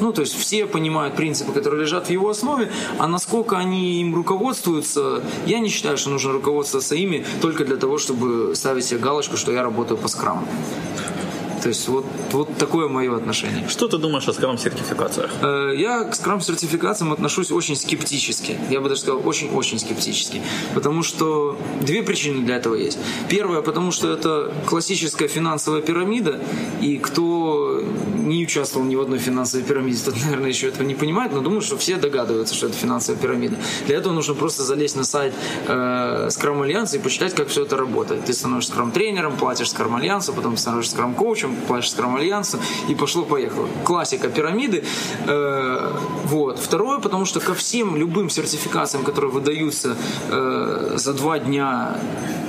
Ну, 0.00 0.12
то 0.12 0.20
есть 0.22 0.36
все 0.38 0.66
понимают 0.66 1.14
принципы, 1.14 1.52
которые 1.52 1.82
лежат 1.82 2.06
в 2.06 2.10
его 2.10 2.28
основе, 2.28 2.70
а 2.98 3.06
насколько 3.06 3.56
они 3.56 4.00
им 4.00 4.14
руководствуются, 4.14 5.22
я 5.46 5.58
не 5.58 5.68
считаю, 5.68 5.96
что 5.96 6.10
нужно 6.10 6.32
руководствоваться 6.32 6.94
ими 6.94 7.24
только 7.40 7.64
для 7.64 7.76
того, 7.76 7.98
чтобы 7.98 8.54
ставить 8.54 8.84
себе 8.84 9.00
галочку, 9.00 9.36
что 9.36 9.52
я 9.52 9.62
работаю 9.62 9.98
по 9.98 10.08
скраму. 10.08 10.46
То 11.64 11.68
есть 11.68 11.88
вот, 11.88 12.04
вот 12.32 12.58
такое 12.58 12.88
мое 12.88 13.16
отношение. 13.16 13.66
Что 13.70 13.88
ты 13.88 13.96
думаешь 13.96 14.28
о 14.28 14.34
скрам-сертификациях? 14.34 15.30
Э, 15.40 15.72
я 15.74 16.04
к 16.04 16.14
скрам-сертификациям 16.14 17.10
отношусь 17.10 17.50
очень 17.50 17.74
скептически. 17.74 18.58
Я 18.68 18.82
бы 18.82 18.90
даже 18.90 19.00
сказал, 19.00 19.26
очень-очень 19.26 19.78
скептически. 19.78 20.42
Потому 20.74 21.02
что 21.02 21.56
две 21.80 22.02
причины 22.02 22.44
для 22.44 22.56
этого 22.56 22.74
есть. 22.74 22.98
Первое, 23.30 23.62
потому 23.62 23.92
что 23.92 24.12
это 24.12 24.52
классическая 24.66 25.26
финансовая 25.26 25.80
пирамида, 25.80 26.38
и 26.82 26.98
кто 26.98 27.82
не 28.24 28.42
участвовал 28.44 28.86
ни 28.86 28.96
в 28.96 29.00
одной 29.00 29.18
финансовой 29.18 29.66
пирамиде, 29.66 29.98
тот, 30.04 30.14
наверное, 30.24 30.48
еще 30.48 30.68
этого 30.68 30.86
не 30.86 30.94
понимает, 30.94 31.32
но 31.32 31.40
думаю, 31.40 31.60
что 31.60 31.76
все 31.76 31.96
догадываются, 31.96 32.54
что 32.54 32.66
это 32.66 32.76
финансовая 32.76 33.20
пирамида. 33.20 33.56
Для 33.86 33.96
этого 33.96 34.12
нужно 34.12 34.34
просто 34.34 34.62
залезть 34.62 34.96
на 34.96 35.04
сайт 35.04 35.34
э, 35.66 36.28
Scrum 36.30 36.62
Альянса 36.62 36.96
и 36.96 37.00
почитать, 37.00 37.34
как 37.34 37.48
все 37.48 37.62
это 37.62 37.76
работает. 37.76 38.24
Ты 38.24 38.32
становишься 38.32 38.72
скрам-тренером, 38.72 39.36
платишь 39.36 39.68
Scrum 39.68 39.96
Альянсу, 39.96 40.32
потом 40.32 40.56
становишься 40.56 40.92
скрам-коучем, 40.92 41.56
платишь 41.66 41.92
Scrum 41.92 42.16
Альянсу, 42.18 42.58
и 42.88 42.94
пошло-поехало. 42.94 43.68
Классика 43.84 44.28
пирамиды. 44.28 44.84
Э, 45.26 45.92
вот. 46.24 46.58
Второе, 46.58 46.98
потому 47.00 47.24
что 47.24 47.40
ко 47.40 47.54
всем 47.54 47.96
любым 47.96 48.30
сертификациям, 48.30 49.04
которые 49.04 49.30
выдаются 49.30 49.96
э, 50.30 50.94
за 50.96 51.12
два 51.14 51.38
дня 51.38 51.96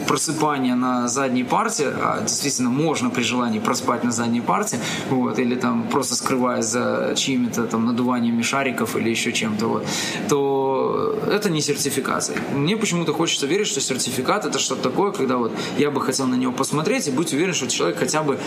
просыпания 0.08 0.76
на 0.76 1.08
задней 1.08 1.44
парте, 1.44 1.88
а 1.88 2.22
действительно 2.22 2.70
можно 2.70 3.10
при 3.10 3.24
желании 3.24 3.60
проспать 3.60 4.04
на 4.04 4.12
задней 4.12 4.42
парте, 4.42 4.80
вот, 5.10 5.40
или 5.40 5.56
там 5.66 5.88
просто 5.90 6.14
скрываясь 6.14 6.66
за 6.66 7.14
чьими-то 7.16 7.66
там 7.66 7.86
надуваниями 7.86 8.44
шариков 8.44 8.96
или 8.96 9.10
еще 9.10 9.32
чем-то, 9.32 9.68
вот, 9.68 9.88
то 10.30 11.20
это 11.28 11.50
не 11.50 11.60
сертификация. 11.60 12.38
Мне 12.54 12.78
почему-то 12.78 13.14
хочется 13.14 13.48
верить, 13.48 13.66
что 13.66 13.82
сертификат 13.82 14.46
это 14.46 14.60
что-то 14.60 14.84
такое, 14.84 15.12
когда 15.12 15.38
вот 15.38 15.52
я 15.80 15.90
бы 15.90 16.02
хотел 16.02 16.28
на 16.28 16.36
него 16.36 16.54
посмотреть 16.54 17.08
и 17.08 17.12
быть 17.12 17.34
уверен, 17.34 17.56
что 17.56 17.68
человек 17.68 17.98
хотя 17.98 18.22
бы, 18.22 18.38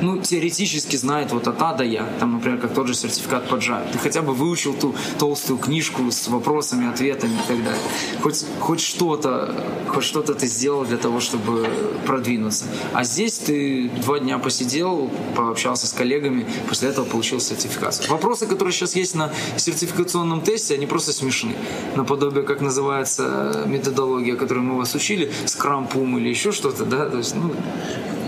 ну, 0.00 0.18
теоретически 0.18 0.96
знает 0.96 1.30
вот 1.30 1.46
от 1.46 1.62
А 1.62 1.74
до 1.74 1.84
Я. 1.84 2.08
Там, 2.18 2.32
например, 2.32 2.58
как 2.58 2.74
тот 2.74 2.88
же 2.88 2.94
сертификат 2.94 3.48
по 3.48 3.54
Java. 3.54 3.86
Ты 3.92 3.98
хотя 3.98 4.22
бы 4.22 4.34
выучил 4.34 4.74
ту 4.74 4.96
толстую 5.20 5.60
книжку 5.60 6.10
с 6.10 6.26
вопросами, 6.26 6.88
ответами 6.90 7.34
и 7.34 7.48
так 7.48 7.64
далее. 7.64 7.82
Хоть, 8.20 8.44
хоть 8.58 8.80
что-то, 8.80 9.54
хоть 9.86 10.04
что-то 10.04 10.34
ты 10.34 10.48
сделал 10.48 10.84
для 10.84 10.96
того, 10.96 11.20
чтобы 11.20 11.68
продвинуться. 12.04 12.64
А 12.92 13.04
здесь 13.04 13.38
ты 13.38 13.88
два 14.02 14.18
дня 14.18 14.38
посидел, 14.38 15.10
пообщался 15.36 15.86
с 15.86 15.92
коллегами, 15.92 16.46
после 16.64 16.88
этого 16.88 17.04
получил 17.04 17.40
сертификацию. 17.40 18.10
Вопросы, 18.10 18.46
которые 18.46 18.72
сейчас 18.72 18.96
есть 18.96 19.14
на 19.14 19.32
сертификационном 19.56 20.42
тесте, 20.42 20.74
они 20.74 20.86
просто 20.86 21.12
смешны. 21.12 21.54
Наподобие, 21.96 22.44
как 22.44 22.60
называется 22.60 23.64
методология, 23.66 24.36
которую 24.36 24.64
мы 24.64 24.78
вас 24.78 24.94
учили, 24.94 25.32
скрам 25.46 25.86
пум 25.86 26.18
или 26.18 26.28
еще 26.28 26.52
что-то, 26.52 26.84
да, 26.84 27.08
то 27.08 27.18
есть, 27.18 27.34
ну, 27.34 27.54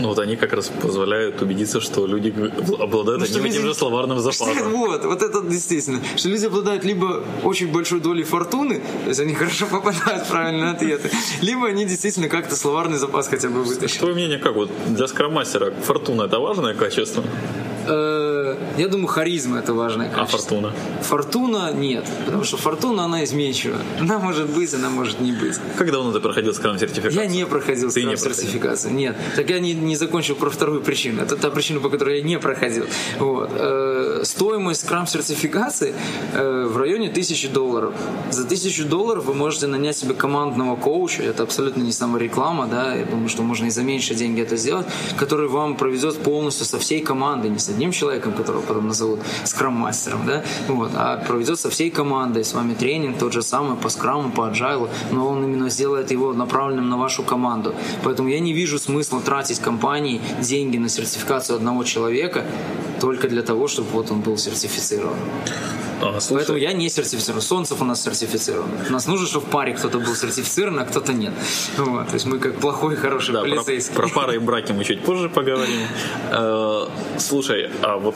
ну 0.00 0.08
вот 0.08 0.18
они 0.18 0.36
как 0.36 0.52
раз 0.52 0.68
позволяют 0.68 1.40
убедиться, 1.42 1.80
что 1.80 2.06
люди 2.06 2.28
обладают 2.80 3.20
ну, 3.20 3.26
одним 3.26 3.46
и 3.46 3.50
тем 3.50 3.62
же 3.62 3.74
словарным 3.74 4.18
запасом. 4.18 4.72
Вот, 4.76 5.04
вот 5.04 5.22
это 5.22 5.42
действительно. 5.42 6.00
Что 6.16 6.28
люди 6.28 6.46
обладают 6.46 6.84
либо 6.84 7.24
очень 7.42 7.72
большой 7.72 8.00
долей 8.00 8.24
фортуны, 8.24 8.80
то 9.04 9.08
есть 9.08 9.20
они 9.20 9.34
хорошо 9.34 9.66
попадают 9.70 10.24
в 10.24 10.28
правильные 10.28 10.70
ответы, 10.70 11.10
либо 11.40 11.66
они 11.68 11.84
действительно 11.84 12.28
как-то 12.28 12.56
словарный 12.56 12.98
запас 12.98 13.28
хотя 13.28 13.48
бы 13.48 13.62
вытащат. 13.62 13.98
Твое 13.98 14.14
мнение 14.14 14.38
как? 14.38 14.54
Вот 14.54 14.70
для 14.88 15.08
скромастера 15.08 15.72
фортуна 15.82 16.22
это 16.22 16.38
важное 16.38 16.74
качество? 16.74 17.24
Э, 17.86 18.56
я 18.78 18.88
думаю, 18.88 19.06
харизма 19.06 19.58
это 19.58 19.72
важное 19.72 20.08
качество. 20.08 20.38
А 20.38 20.40
фортуна? 20.40 20.72
Фортуна 21.02 21.72
нет, 21.72 22.04
потому 22.26 22.44
что 22.44 22.56
фортуна, 22.56 23.04
она 23.04 23.24
изменчива. 23.24 23.76
Она 24.00 24.18
может 24.18 24.48
быть, 24.50 24.74
она 24.74 24.90
может 24.90 25.20
не 25.20 25.32
быть. 25.32 25.56
Как 25.76 25.90
давно 25.90 26.12
ты 26.12 26.20
проходил 26.20 26.54
скрам 26.54 26.78
сертификацию? 26.78 27.22
Я 27.22 27.26
не 27.26 27.46
проходил 27.46 27.90
скрам 27.90 28.16
сертификацию, 28.16 28.94
нет. 28.94 29.16
Так 29.36 29.50
я 29.50 29.60
не, 29.60 29.74
не 29.74 29.96
закончил 29.96 30.34
про 30.34 30.50
вторую 30.50 30.82
причину. 30.82 31.22
Это 31.22 31.36
та 31.36 31.50
причина, 31.50 31.80
по 31.80 31.88
которой 31.88 32.18
я 32.18 32.24
не 32.24 32.38
проходил. 32.38 32.86
Вот. 33.18 33.50
Э, 33.54 34.22
стоимость 34.24 34.82
скрам-сертификации 34.82 35.94
э, 36.32 36.66
в 36.66 36.76
районе 36.76 37.08
тысячи 37.08 37.48
долларов. 37.48 37.94
За 38.30 38.44
тысячу 38.44 38.84
долларов 38.84 39.24
вы 39.26 39.34
можете 39.34 39.66
нанять 39.66 39.96
себе 39.96 40.14
командного 40.14 40.76
коуча, 40.76 41.22
это 41.22 41.42
абсолютно 41.42 41.82
не 41.82 41.92
самореклама, 41.92 42.66
да, 42.66 42.94
я 42.94 43.04
думаю, 43.04 43.28
что 43.28 43.42
можно 43.42 43.66
и 43.66 43.70
за 43.70 43.82
меньшие 43.82 44.16
деньги 44.16 44.40
это 44.40 44.56
сделать, 44.56 44.86
который 45.16 45.48
вам 45.48 45.76
проведет 45.76 46.18
полностью 46.18 46.66
со 46.66 46.78
всей 46.78 47.00
командой, 47.00 47.50
не 47.50 47.58
с 47.58 47.68
одним 47.76 47.92
человеком, 47.92 48.32
которого 48.32 48.62
потом 48.62 48.88
назовут 48.88 49.20
скрам-мастером, 49.44 50.26
да, 50.26 50.42
вот, 50.68 50.92
а 50.94 51.18
проведет 51.18 51.60
со 51.60 51.68
всей 51.68 51.90
командой, 51.90 52.42
с 52.42 52.54
вами 52.54 52.74
тренинг 52.74 53.18
тот 53.18 53.32
же 53.32 53.42
самый 53.42 53.76
по 53.76 53.90
скраму, 53.90 54.30
по 54.30 54.48
agile, 54.48 54.88
но 55.12 55.28
он 55.28 55.44
именно 55.44 55.68
сделает 55.68 56.10
его 56.10 56.32
направленным 56.32 56.88
на 56.88 56.96
вашу 56.96 57.22
команду. 57.22 57.74
Поэтому 58.02 58.28
я 58.28 58.40
не 58.40 58.54
вижу 58.54 58.78
смысла 58.78 59.20
тратить 59.20 59.60
компании 59.60 60.20
деньги 60.40 60.78
на 60.78 60.88
сертификацию 60.88 61.56
одного 61.56 61.84
человека 61.84 62.44
только 63.00 63.28
для 63.28 63.42
того, 63.42 63.68
чтобы 63.68 63.90
вот 63.90 64.10
он 64.10 64.20
был 64.20 64.38
сертифицирован. 64.38 65.16
А, 66.00 66.18
Поэтому 66.30 66.58
я 66.58 66.72
не 66.72 66.88
сертифицирован. 66.88 67.42
Солнцев 67.42 67.80
у 67.80 67.84
нас 67.84 68.02
сертифицирован. 68.02 68.68
У 68.88 68.92
нас 68.92 69.06
нужно, 69.06 69.26
чтобы 69.26 69.46
в 69.46 69.50
паре 69.50 69.72
кто-то 69.74 69.98
был 69.98 70.14
сертифицирован, 70.14 70.80
а 70.80 70.84
кто-то 70.84 71.12
нет. 71.12 71.32
Вот. 71.76 72.08
То 72.08 72.14
есть 72.14 72.26
мы 72.26 72.38
как 72.38 72.56
плохой, 72.56 72.96
хороший 72.96 73.32
да, 73.32 73.40
полицейский. 73.42 73.94
Про, 73.94 74.08
про 74.08 74.14
пары 74.14 74.36
и 74.36 74.38
браки 74.38 74.72
мы 74.72 74.84
чуть 74.84 75.02
позже 75.02 75.28
поговорим. 75.28 75.76
Э, 76.28 76.86
слушай, 77.18 77.65
а 77.82 77.96
вот 77.96 78.14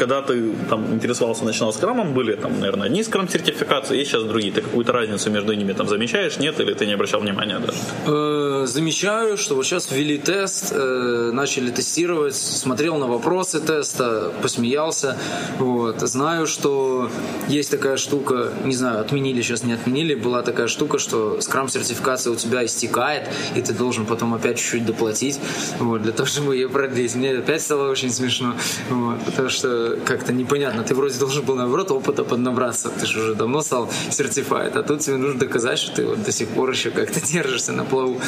когда 0.00 0.22
ты 0.22 0.54
там 0.70 0.94
интересовался, 0.94 1.44
начинал 1.44 1.74
скрамом, 1.74 2.14
были 2.14 2.34
там, 2.34 2.58
наверное, 2.58 2.86
одни 2.86 3.02
скрам-сертификации, 3.02 4.00
и 4.00 4.04
сейчас 4.06 4.22
другие. 4.22 4.50
Ты 4.50 4.62
какую-то 4.62 4.92
разницу 4.92 5.30
между 5.30 5.52
ними 5.52 5.74
там 5.74 5.88
замечаешь, 5.88 6.38
нет, 6.38 6.58
или 6.58 6.72
ты 6.72 6.86
не 6.86 6.94
обращал 6.94 7.20
внимания 7.20 7.58
даже? 7.58 7.78
Э, 8.06 8.66
замечаю, 8.66 9.36
что 9.36 9.56
вот 9.56 9.66
сейчас 9.66 9.90
ввели 9.90 10.16
тест, 10.16 10.72
э, 10.72 11.30
начали 11.34 11.70
тестировать, 11.70 12.34
смотрел 12.34 12.96
на 12.96 13.08
вопросы 13.08 13.60
теста, 13.60 14.32
посмеялся. 14.40 15.18
Вот. 15.58 16.00
Знаю, 16.00 16.46
что 16.46 17.10
есть 17.48 17.70
такая 17.70 17.98
штука, 17.98 18.52
не 18.64 18.74
знаю, 18.74 19.00
отменили 19.00 19.42
сейчас, 19.42 19.64
не 19.64 19.74
отменили, 19.74 20.14
была 20.14 20.40
такая 20.40 20.68
штука, 20.68 20.98
что 20.98 21.42
скрам-сертификация 21.42 22.32
у 22.32 22.36
тебя 22.36 22.64
истекает, 22.64 23.28
и 23.54 23.60
ты 23.60 23.74
должен 23.74 24.06
потом 24.06 24.32
опять 24.32 24.56
чуть-чуть 24.56 24.86
доплатить, 24.86 25.38
вот, 25.78 26.00
для 26.00 26.12
того, 26.12 26.26
чтобы 26.26 26.56
ее 26.56 26.70
продлить. 26.70 27.14
Мне 27.14 27.32
опять 27.32 27.60
стало 27.60 27.90
очень 27.90 28.10
смешно, 28.10 28.54
вот, 28.88 29.18
потому 29.26 29.50
что 29.50 29.89
как-то 29.96 30.32
непонятно. 30.32 30.82
Ты 30.82 30.94
вроде 30.94 31.18
должен 31.18 31.44
был, 31.44 31.56
наоборот, 31.56 31.90
опыта 31.90 32.24
поднабраться. 32.24 32.90
Ты 32.90 33.06
же 33.06 33.20
уже 33.20 33.34
давно 33.34 33.62
стал 33.62 33.90
сертифайт, 34.10 34.76
а 34.76 34.82
тут 34.82 35.00
тебе 35.00 35.16
нужно 35.16 35.38
доказать, 35.38 35.78
что 35.78 35.96
ты 35.96 36.06
вот 36.06 36.22
до 36.22 36.32
сих 36.32 36.48
пор 36.48 36.70
еще 36.70 36.90
как-то 36.90 37.20
держишься 37.26 37.72
на 37.72 37.84
плаву. 37.84 38.20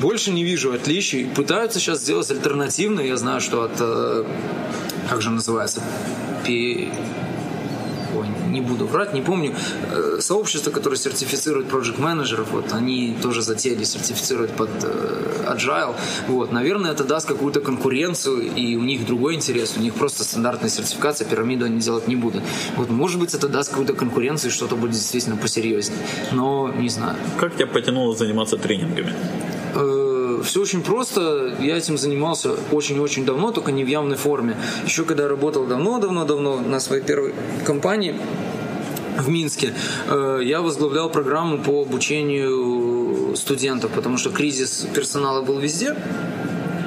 Больше 0.00 0.30
не 0.30 0.44
вижу 0.44 0.72
отличий. 0.72 1.26
Пытаются 1.26 1.78
сейчас 1.78 2.00
сделать 2.00 2.30
альтернативно. 2.30 3.00
Я 3.00 3.16
знаю, 3.16 3.40
что 3.40 3.62
от... 3.62 3.72
Э, 3.80 4.24
как 5.08 5.22
же 5.22 5.30
называется? 5.30 5.82
Не 8.54 8.60
буду 8.60 8.86
врать, 8.86 9.12
не 9.14 9.20
помню, 9.20 9.54
э, 9.90 10.18
сообщество, 10.20 10.70
которое 10.70 10.96
сертифицирует 10.96 11.66
project 11.66 12.00
менеджеров 12.00 12.52
вот 12.52 12.72
они 12.72 13.16
тоже 13.22 13.42
затеяли 13.42 13.84
сертифицировать 13.84 14.50
под 14.50 14.70
э, 14.82 15.54
agile, 15.54 15.94
вот, 16.28 16.52
наверное, 16.52 16.92
это 16.92 17.04
даст 17.04 17.28
какую-то 17.28 17.60
конкуренцию, 17.60 18.54
и 18.54 18.76
у 18.76 18.82
них 18.82 19.06
другой 19.06 19.34
интерес, 19.34 19.74
у 19.76 19.80
них 19.80 19.94
просто 19.94 20.24
стандартная 20.24 20.70
сертификация, 20.70 21.26
пирамиду 21.26 21.64
они 21.64 21.80
делать 21.80 22.08
не 22.08 22.16
будут. 22.16 22.42
Вот, 22.76 22.90
может 22.90 23.20
быть, 23.20 23.34
это 23.34 23.48
даст 23.48 23.70
какую-то 23.70 23.94
конкуренцию, 23.94 24.50
и 24.50 24.54
что-то 24.54 24.76
будет 24.76 24.92
действительно 24.92 25.36
посерьезнее, 25.36 25.98
но 26.32 26.70
не 26.70 26.88
знаю. 26.88 27.16
Как 27.40 27.54
тебя 27.56 27.66
потянуло 27.66 28.16
заниматься 28.16 28.56
тренингами? 28.56 29.12
Все 30.44 30.60
очень 30.60 30.82
просто. 30.82 31.54
Я 31.60 31.76
этим 31.76 31.98
занимался 31.98 32.54
очень-очень 32.70 33.24
давно, 33.24 33.50
только 33.50 33.72
не 33.72 33.84
в 33.84 33.88
явной 33.88 34.16
форме. 34.16 34.56
Еще 34.84 35.04
когда 35.04 35.26
работал 35.28 35.66
давно-давно-давно 35.66 36.60
на 36.60 36.80
своей 36.80 37.02
первой 37.02 37.34
компании, 37.64 38.14
в 39.18 39.28
Минске, 39.28 39.72
э, 40.08 40.40
я 40.42 40.60
возглавлял 40.60 41.08
программу 41.08 41.58
по 41.58 41.82
обучению 41.82 43.36
студентов, 43.36 43.92
потому 43.92 44.18
что 44.18 44.30
кризис 44.30 44.86
персонала 44.92 45.42
был 45.42 45.58
везде 45.58 45.96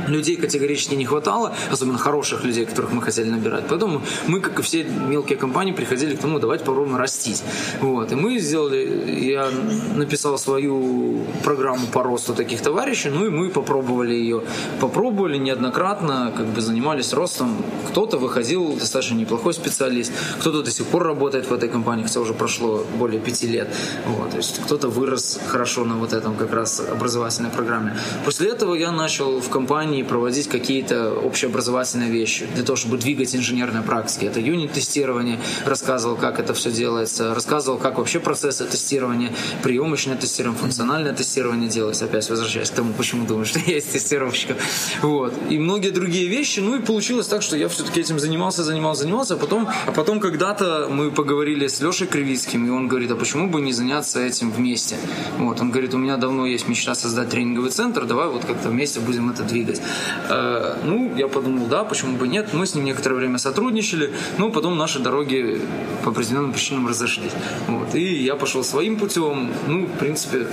людей 0.07 0.35
категорически 0.35 0.95
не 0.95 1.05
хватало, 1.05 1.55
особенно 1.71 1.97
хороших 1.97 2.43
людей, 2.43 2.65
которых 2.65 2.91
мы 2.91 3.01
хотели 3.01 3.29
набирать. 3.29 3.65
Поэтому 3.69 4.01
мы, 4.27 4.39
как 4.39 4.59
и 4.59 4.61
все 4.61 4.83
мелкие 4.83 5.37
компании, 5.37 5.71
приходили 5.71 6.15
к 6.15 6.19
тому, 6.19 6.39
давайте 6.39 6.63
попробуем 6.65 6.97
растить. 6.97 7.43
Вот. 7.81 8.11
И 8.11 8.15
мы 8.15 8.39
сделали, 8.39 9.19
я 9.21 9.49
написал 9.95 10.37
свою 10.37 11.25
программу 11.43 11.87
по 11.87 12.03
росту 12.03 12.33
таких 12.33 12.61
товарищей, 12.61 13.09
ну 13.09 13.25
и 13.25 13.29
мы 13.29 13.49
попробовали 13.49 14.13
ее. 14.13 14.43
Попробовали 14.79 15.37
неоднократно, 15.37 16.33
как 16.35 16.45
бы 16.47 16.61
занимались 16.61 17.13
ростом. 17.13 17.57
Кто-то 17.89 18.17
выходил 18.17 18.75
достаточно 18.75 19.15
неплохой 19.15 19.53
специалист, 19.53 20.11
кто-то 20.39 20.63
до 20.63 20.71
сих 20.71 20.85
пор 20.87 21.03
работает 21.03 21.49
в 21.49 21.53
этой 21.53 21.69
компании, 21.69 22.03
хотя 22.03 22.19
уже 22.19 22.33
прошло 22.33 22.85
более 22.97 23.19
пяти 23.19 23.47
лет. 23.47 23.67
Вот. 24.05 24.31
То 24.31 24.37
есть 24.37 24.59
кто-то 24.63 24.89
вырос 24.89 25.39
хорошо 25.47 25.85
на 25.85 25.95
вот 25.95 26.13
этом 26.13 26.35
как 26.35 26.53
раз 26.53 26.79
образовательной 26.79 27.49
программе. 27.49 27.95
После 28.25 28.49
этого 28.49 28.75
я 28.75 28.91
начал 28.91 29.39
в 29.39 29.49
компании 29.49 29.96
компании 29.97 30.03
проводить 30.03 30.47
какие-то 30.47 31.13
общеобразовательные 31.13 32.09
вещи 32.09 32.47
для 32.55 32.63
того, 32.63 32.75
чтобы 32.75 32.97
двигать 32.97 33.35
инженерные 33.35 33.83
практики. 33.83 34.25
Это 34.25 34.39
юнит-тестирование, 34.39 35.39
рассказывал, 35.65 36.15
как 36.15 36.39
это 36.39 36.53
все 36.53 36.71
делается, 36.71 37.33
рассказывал, 37.33 37.77
как 37.79 37.97
вообще 37.97 38.19
процессы 38.19 38.65
тестирования, 38.65 39.31
приемочное 39.63 40.15
тестирование, 40.15 40.59
функциональное 40.59 41.13
тестирование 41.13 41.69
делается. 41.69 42.05
Опять 42.05 42.29
возвращаясь 42.29 42.69
к 42.69 42.75
тому, 42.75 42.93
почему 42.93 43.25
думаю, 43.25 43.45
что 43.45 43.59
я 43.65 43.75
есть 43.75 43.91
тестировщик. 43.91 44.57
Вот. 45.01 45.33
И 45.49 45.57
многие 45.57 45.91
другие 45.91 46.27
вещи. 46.27 46.61
Ну 46.61 46.75
и 46.75 46.79
получилось 46.79 47.27
так, 47.27 47.41
что 47.41 47.57
я 47.57 47.67
все-таки 47.67 48.01
этим 48.01 48.19
занимался, 48.19 48.63
занимался, 48.63 49.01
занимался, 49.01 49.33
а 49.33 49.37
потом, 49.37 49.67
а 49.87 49.91
потом 49.91 50.19
когда-то 50.19 50.87
мы 50.89 51.11
поговорили 51.11 51.67
с 51.67 51.81
Лешей 51.81 52.07
Кривицким, 52.07 52.65
и 52.65 52.69
он 52.69 52.87
говорит, 52.87 53.11
а 53.11 53.15
почему 53.15 53.49
бы 53.49 53.61
не 53.61 53.73
заняться 53.73 54.19
этим 54.19 54.51
вместе? 54.51 54.95
Вот. 55.37 55.61
Он 55.61 55.71
говорит, 55.71 55.93
у 55.93 55.97
меня 55.97 56.17
давно 56.17 56.45
есть 56.45 56.67
мечта 56.67 56.95
создать 56.95 57.29
тренинговый 57.29 57.71
центр, 57.71 58.05
давай 58.05 58.27
вот 58.27 58.45
как-то 58.45 58.69
вместе 58.69 58.99
будем 58.99 59.29
это 59.29 59.43
двигать. 59.43 59.81
Э, 60.29 60.75
ну, 60.83 61.15
я 61.15 61.27
подумал, 61.27 61.67
да, 61.67 61.83
почему 61.83 62.17
бы 62.17 62.27
нет. 62.27 62.53
Мы 62.53 62.65
с 62.65 62.75
ним 62.75 62.85
некоторое 62.85 63.15
время 63.15 63.37
сотрудничали, 63.37 64.11
но 64.37 64.49
потом 64.49 64.77
наши 64.77 64.99
дороги 64.99 65.61
по 66.03 66.11
определенным 66.11 66.53
причинам 66.53 66.87
разошлись. 66.87 67.31
Вот. 67.67 67.95
И 67.95 68.23
я 68.23 68.35
пошел 68.35 68.63
своим 68.63 68.97
путем. 68.97 69.51
Ну, 69.67 69.85
в 69.85 69.97
принципе, 69.97 70.47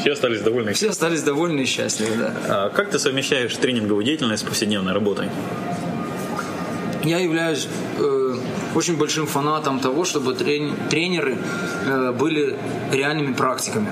все 0.00 0.12
остались 0.12 0.40
довольны. 0.40 0.72
Все 0.72 0.90
остались 0.90 1.22
довольны 1.22 1.62
и 1.62 1.66
счастливы, 1.66 2.16
да. 2.16 2.32
А 2.48 2.68
как 2.70 2.90
ты 2.90 2.98
совмещаешь 2.98 3.54
тренинговую 3.56 4.04
деятельность 4.04 4.44
с 4.44 4.46
повседневной 4.46 4.92
работой? 4.92 5.28
Я 7.04 7.18
являюсь 7.18 7.68
э, 7.98 8.36
очень 8.74 8.96
большим 8.96 9.26
фанатом 9.26 9.80
того, 9.80 10.04
чтобы 10.04 10.34
трени- 10.34 10.74
тренеры 10.90 11.38
э, 11.86 12.12
были 12.12 12.56
реальными 12.92 13.32
практиками 13.32 13.88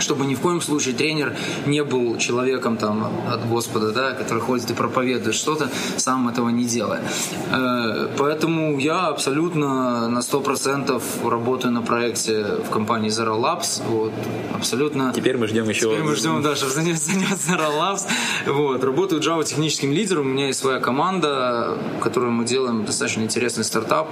чтобы 0.00 0.26
ни 0.26 0.34
в 0.34 0.40
коем 0.40 0.60
случае 0.60 0.94
тренер 0.94 1.36
не 1.66 1.84
был 1.84 2.16
человеком 2.18 2.76
там 2.76 3.10
от 3.28 3.46
Господа, 3.48 3.92
да, 3.92 4.12
который 4.12 4.40
ходит 4.40 4.70
и 4.70 4.74
проповедует 4.74 5.34
что-то, 5.34 5.70
сам 5.96 6.28
этого 6.28 6.48
не 6.50 6.64
делая. 6.64 7.02
Э, 7.50 8.08
поэтому 8.16 8.78
я 8.78 9.08
абсолютно 9.08 10.08
на 10.08 10.18
100% 10.18 11.28
работаю 11.28 11.72
на 11.72 11.82
проекте 11.82 12.44
в 12.66 12.70
компании 12.70 13.10
Zero 13.10 13.40
Labs. 13.40 13.82
Вот, 13.88 14.12
абсолютно. 14.54 15.12
Теперь 15.14 15.36
мы 15.36 15.46
ждем 15.46 15.68
еще. 15.68 15.90
Теперь 15.90 16.02
мы 16.02 16.14
ждем, 16.14 16.42
да, 16.42 16.56
чтобы 16.56 16.72
заняться 16.72 17.10
Zero 17.12 17.70
Labs. 17.78 18.06
Вот, 18.46 18.84
работаю 18.84 19.20
Java 19.20 19.44
техническим 19.44 19.92
лидером. 19.92 20.26
У 20.26 20.30
меня 20.30 20.46
есть 20.48 20.60
своя 20.60 20.80
команда, 20.80 21.76
которую 22.00 22.32
мы 22.32 22.44
делаем 22.44 22.84
достаточно 22.84 23.22
интересный 23.22 23.64
стартап 23.64 24.08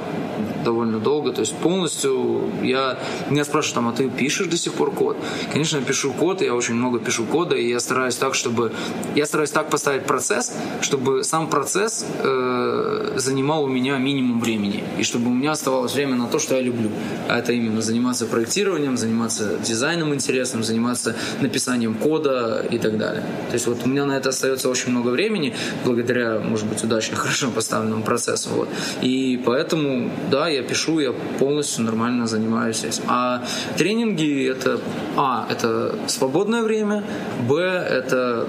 довольно 0.65 0.99
долго. 0.99 1.33
То 1.33 1.41
есть 1.41 1.57
полностью 1.57 2.51
я... 2.63 2.99
Меня 3.31 3.45
спрашивают, 3.45 3.75
там, 3.75 3.89
а 3.89 3.93
ты 3.93 4.11
пишешь 4.11 4.49
до 4.49 4.57
сих 4.57 4.73
пор 4.73 4.91
код? 4.91 5.17
Конечно, 5.53 5.76
я 5.77 5.85
пишу 5.85 6.13
код, 6.13 6.43
я 6.43 6.55
очень 6.55 6.75
много 6.75 6.99
пишу 6.99 7.25
кода, 7.25 7.57
и 7.57 7.69
я 7.69 7.81
стараюсь 7.81 8.17
так, 8.17 8.35
чтобы... 8.35 8.73
Я 9.15 9.27
стараюсь 9.27 9.51
так 9.51 9.71
поставить 9.71 10.05
процесс, 10.05 10.53
чтобы 10.81 11.25
сам 11.25 11.49
процесс 11.49 12.05
э, 12.23 13.13
занимал 13.17 13.65
у 13.65 13.69
меня 13.69 13.99
минимум 13.99 14.41
времени, 14.41 14.85
и 14.99 15.03
чтобы 15.03 15.31
у 15.31 15.35
меня 15.35 15.53
оставалось 15.53 15.95
время 15.95 16.17
на 16.17 16.27
то, 16.27 16.39
что 16.39 16.55
я 16.55 16.63
люблю. 16.63 16.91
А 17.29 17.39
это 17.39 17.53
именно 17.53 17.81
заниматься 17.81 18.27
проектированием, 18.27 18.97
заниматься 18.97 19.59
дизайном 19.59 20.15
интересным, 20.15 20.63
заниматься 20.63 21.15
написанием 21.41 21.95
кода 21.95 22.65
и 22.71 22.79
так 22.79 22.99
далее. 22.99 23.23
То 23.49 23.55
есть 23.55 23.67
вот 23.67 23.79
у 23.85 23.89
меня 23.89 24.05
на 24.05 24.13
это 24.13 24.29
остается 24.31 24.69
очень 24.69 24.91
много 24.91 25.11
времени, 25.11 25.55
благодаря, 25.85 26.39
может 26.39 26.67
быть, 26.67 26.83
удачно, 26.85 27.17
хорошо 27.23 27.51
поставленному 27.51 28.03
процессу. 28.03 28.51
Вот. 28.51 28.69
И 29.03 29.41
поэтому, 29.45 30.11
да, 30.31 30.49
я 30.49 30.63
пишу, 30.63 31.01
я 31.01 31.13
полностью 31.39 31.85
нормально 31.85 32.27
занимаюсь 32.27 32.85
этим. 32.85 33.05
А 33.09 33.43
тренинги 33.77 34.47
это, 34.49 34.81
а, 35.17 35.47
это 35.51 35.66
свободное 36.09 36.63
время, 36.63 37.03
б, 37.49 37.61
это 37.61 38.47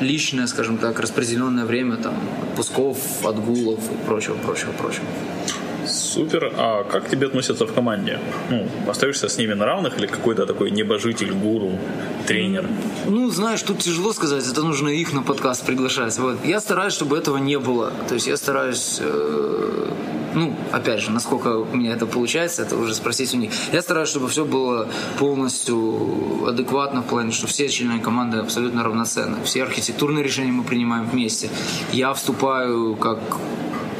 личное, 0.00 0.46
скажем 0.46 0.78
так, 0.78 1.00
распределенное 1.00 1.64
время 1.64 1.96
там 1.96 2.14
отпусков, 2.50 2.98
отгулов 3.24 3.80
и 3.90 4.06
прочего, 4.06 4.34
прочего, 4.36 4.72
прочего. 4.72 5.06
Супер. 6.14 6.52
А 6.56 6.84
как 6.84 7.06
к 7.06 7.10
тебе 7.10 7.26
относятся 7.26 7.66
в 7.66 7.72
команде? 7.72 8.20
Ну, 8.50 8.68
остаешься 8.88 9.28
с 9.28 9.36
ними 9.38 9.54
на 9.54 9.66
равных 9.66 9.98
или 9.98 10.06
какой-то 10.06 10.46
такой 10.46 10.70
небожитель, 10.70 11.32
гуру, 11.32 11.72
тренер? 12.26 12.68
Ну, 13.06 13.30
знаешь, 13.30 13.62
тут 13.62 13.78
тяжело 13.78 14.12
сказать, 14.12 14.46
это 14.48 14.62
нужно 14.62 14.88
их 14.88 15.12
на 15.12 15.22
подкаст 15.22 15.66
приглашать. 15.66 16.16
Вот. 16.18 16.36
Я 16.44 16.60
стараюсь, 16.60 16.92
чтобы 16.94 17.18
этого 17.18 17.38
не 17.38 17.58
было. 17.58 17.92
То 18.08 18.14
есть 18.14 18.28
я 18.28 18.36
стараюсь 18.36 18.98
э, 19.00 19.90
Ну, 20.34 20.54
опять 20.72 21.00
же, 21.00 21.10
насколько 21.10 21.48
у 21.58 21.76
меня 21.76 21.92
это 21.92 22.06
получается, 22.06 22.62
это 22.62 22.76
уже 22.76 22.94
спросить 22.94 23.34
у 23.34 23.36
них. 23.38 23.50
Я 23.72 23.82
стараюсь, 23.82 24.08
чтобы 24.08 24.28
все 24.28 24.44
было 24.44 24.88
полностью 25.18 26.46
адекватно 26.46 27.02
в 27.02 27.06
плане, 27.06 27.32
что 27.32 27.46
все 27.46 27.68
члены 27.68 28.00
команды 28.00 28.38
абсолютно 28.38 28.82
равноценны. 28.82 29.36
Все 29.44 29.62
архитектурные 29.62 30.24
решения 30.24 30.52
мы 30.52 30.64
принимаем 30.64 31.08
вместе. 31.08 31.48
Я 31.92 32.12
вступаю 32.14 32.96
как 32.96 33.18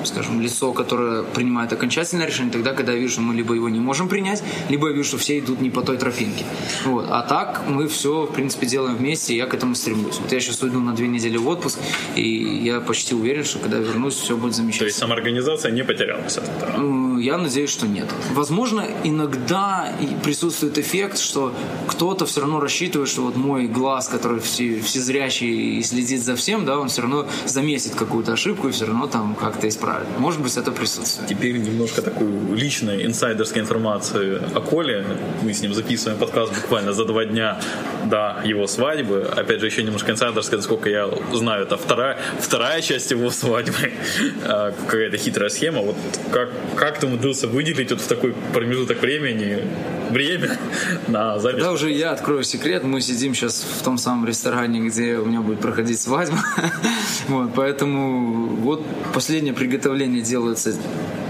скажем, 0.06 0.40
лицо, 0.40 0.72
которое 0.72 1.22
принимает 1.22 1.72
окончательное 1.72 2.26
решение, 2.26 2.52
тогда, 2.52 2.72
когда 2.72 2.92
я 2.92 2.98
вижу, 2.98 3.14
что 3.14 3.22
мы 3.22 3.34
либо 3.34 3.54
его 3.54 3.68
не 3.68 3.80
можем 3.80 4.08
принять, 4.08 4.42
либо 4.68 4.88
я 4.88 4.94
вижу, 4.94 5.08
что 5.08 5.18
все 5.18 5.38
идут 5.38 5.60
не 5.60 5.70
по 5.70 5.82
той 5.82 5.96
тропинке. 5.96 6.44
Вот. 6.84 7.06
А 7.10 7.22
так 7.22 7.62
мы 7.68 7.88
все, 7.88 8.26
в 8.26 8.32
принципе, 8.32 8.66
делаем 8.66 8.96
вместе, 8.96 9.34
и 9.34 9.36
я 9.36 9.46
к 9.46 9.54
этому 9.54 9.74
стремлюсь. 9.74 10.18
Вот 10.20 10.32
я 10.32 10.40
сейчас 10.40 10.62
уйду 10.62 10.80
на 10.80 10.94
две 10.94 11.08
недели 11.08 11.36
в 11.36 11.48
отпуск, 11.48 11.78
и 12.16 12.62
я 12.62 12.80
почти 12.80 13.14
уверен, 13.14 13.44
что 13.44 13.58
когда 13.58 13.78
вернусь, 13.78 14.14
все 14.14 14.36
будет 14.36 14.54
замечательно. 14.54 14.80
То 14.80 14.86
есть 14.86 14.98
самоорганизация 14.98 15.70
не 15.72 15.84
потерялась 15.84 16.38
от 16.38 16.44
этого? 16.48 17.18
Я 17.18 17.38
надеюсь, 17.38 17.70
что 17.70 17.86
нет. 17.86 18.08
Возможно, 18.32 18.86
иногда 19.04 19.92
присутствует 20.22 20.78
эффект, 20.78 21.18
что 21.18 21.54
кто-то 21.88 22.26
все 22.26 22.40
равно 22.40 22.60
рассчитывает, 22.60 23.08
что 23.08 23.22
вот 23.22 23.36
мой 23.36 23.66
глаз, 23.66 24.08
который 24.08 24.40
все, 24.40 24.80
всезрящий 24.80 25.78
и 25.78 25.82
следит 25.82 26.22
за 26.22 26.36
всем, 26.36 26.64
да, 26.64 26.78
он 26.78 26.88
все 26.88 27.02
равно 27.02 27.26
заметит 27.46 27.94
какую-то 27.94 28.32
ошибку 28.32 28.68
и 28.68 28.72
все 28.72 28.86
равно 28.86 29.06
там 29.06 29.34
как-то 29.34 29.68
исправит 29.68 29.93
правильно. 29.94 30.18
Может 30.18 30.40
быть, 30.40 30.56
это 30.56 30.72
присутствует. 30.72 31.28
Теперь 31.28 31.56
немножко 31.56 32.02
такую 32.02 32.54
личной 32.54 33.06
инсайдерской 33.06 33.62
информации 33.62 34.40
о 34.54 34.60
Коле. 34.60 35.04
Мы 35.42 35.52
с 35.52 35.62
ним 35.62 35.74
записываем 35.74 36.18
подкаст 36.18 36.54
буквально 36.54 36.92
за 36.92 37.04
два 37.04 37.24
дня 37.24 37.60
до 38.04 38.40
его 38.44 38.66
свадьбы. 38.66 39.30
Опять 39.36 39.60
же, 39.60 39.66
еще 39.66 39.82
немножко 39.82 40.12
инсайдерская, 40.12 40.58
насколько 40.58 40.88
я 40.88 41.08
знаю, 41.32 41.64
это 41.64 41.76
вторая, 41.76 42.18
вторая 42.40 42.80
часть 42.80 43.10
его 43.10 43.30
свадьбы. 43.30 43.74
А, 44.46 44.72
какая-то 44.72 45.16
хитрая 45.16 45.48
схема. 45.48 45.80
Вот 45.80 45.96
как, 46.30 46.50
как 46.76 46.98
ты 46.98 47.06
умудрился 47.06 47.46
выделить 47.46 47.90
вот 47.90 48.00
в 48.00 48.06
такой 48.06 48.34
промежуток 48.52 49.00
времени 49.00 49.64
время 50.10 50.58
на 51.08 51.38
запись? 51.38 51.58
Тогда 51.58 51.72
уже 51.72 51.90
я 51.90 52.12
открою 52.12 52.42
секрет. 52.42 52.84
Мы 52.84 53.00
сидим 53.00 53.34
сейчас 53.34 53.64
в 53.78 53.82
том 53.82 53.98
самом 53.98 54.26
ресторане, 54.26 54.80
где 54.80 55.16
у 55.18 55.24
меня 55.24 55.40
будет 55.40 55.60
проходить 55.60 56.00
свадьба. 56.00 56.38
вот, 57.28 57.50
поэтому 57.54 58.46
вот 58.56 58.84
последнее 59.12 59.54
приготовление 59.54 59.83
приготовления 59.84 60.22
делаются 60.22 60.72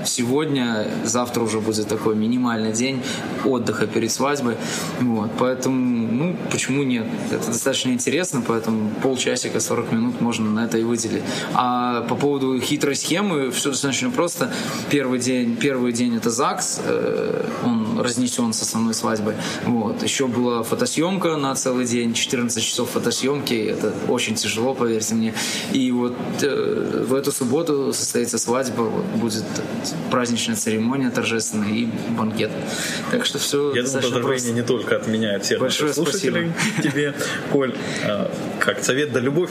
сегодня, 0.04 0.86
завтра 1.04 1.42
уже 1.42 1.60
будет 1.60 1.88
такой 1.88 2.14
минимальный 2.14 2.72
день 2.72 3.02
отдыха 3.44 3.86
перед 3.86 4.12
свадьбой. 4.12 4.56
Вот, 5.00 5.30
поэтому, 5.38 6.03
ну, 6.14 6.36
почему 6.50 6.82
нет? 6.82 7.06
Это 7.30 7.46
достаточно 7.46 7.90
интересно, 7.90 8.42
поэтому 8.46 8.90
полчасика, 9.02 9.60
40 9.60 9.92
минут 9.92 10.20
можно 10.20 10.50
на 10.50 10.64
это 10.64 10.78
и 10.78 10.82
выделить. 10.82 11.22
А 11.54 12.02
по 12.02 12.14
поводу 12.14 12.58
хитрой 12.60 12.96
схемы, 12.96 13.50
все 13.50 13.70
достаточно 13.70 14.10
просто. 14.10 14.52
Первый 14.90 15.18
день, 15.18 15.56
первый 15.56 15.92
день 15.92 16.16
это 16.16 16.30
ЗАГС, 16.30 16.80
э, 16.84 17.44
он 17.64 18.00
разнесен 18.00 18.52
со 18.52 18.64
основной 18.64 18.94
свадьбой. 18.94 19.34
Вот. 19.66 20.02
Еще 20.02 20.26
была 20.26 20.62
фотосъемка 20.62 21.36
на 21.36 21.54
целый 21.54 21.86
день, 21.86 22.14
14 22.14 22.62
часов 22.62 22.90
фотосъемки, 22.90 23.54
это 23.54 23.92
очень 24.08 24.34
тяжело, 24.34 24.74
поверьте 24.74 25.14
мне. 25.14 25.34
И 25.72 25.90
вот 25.90 26.16
э, 26.42 27.04
в 27.06 27.14
эту 27.14 27.32
субботу 27.32 27.92
состоится 27.92 28.38
свадьба, 28.38 28.82
вот, 28.82 29.04
будет 29.20 29.44
праздничная 30.10 30.56
церемония 30.56 31.10
торжественная 31.10 31.70
и 31.70 31.88
банкет. 32.10 32.50
Так 33.10 33.24
что 33.24 33.38
все 33.38 33.74
Я 33.74 33.82
думаю, 33.82 34.02
поздравления 34.02 34.52
не 34.52 34.62
только 34.62 34.96
от 34.96 35.06
меня, 35.06 35.36
от 35.36 35.44
всех 35.44 35.60
Большое 35.60 35.92
слушателей 36.04 36.52
спасибо. 36.74 36.90
тебе, 36.90 37.14
Коль, 37.52 37.74
а, 38.04 38.30
как 38.58 38.82
совет 38.82 39.12
да 39.12 39.20
любовь. 39.20 39.50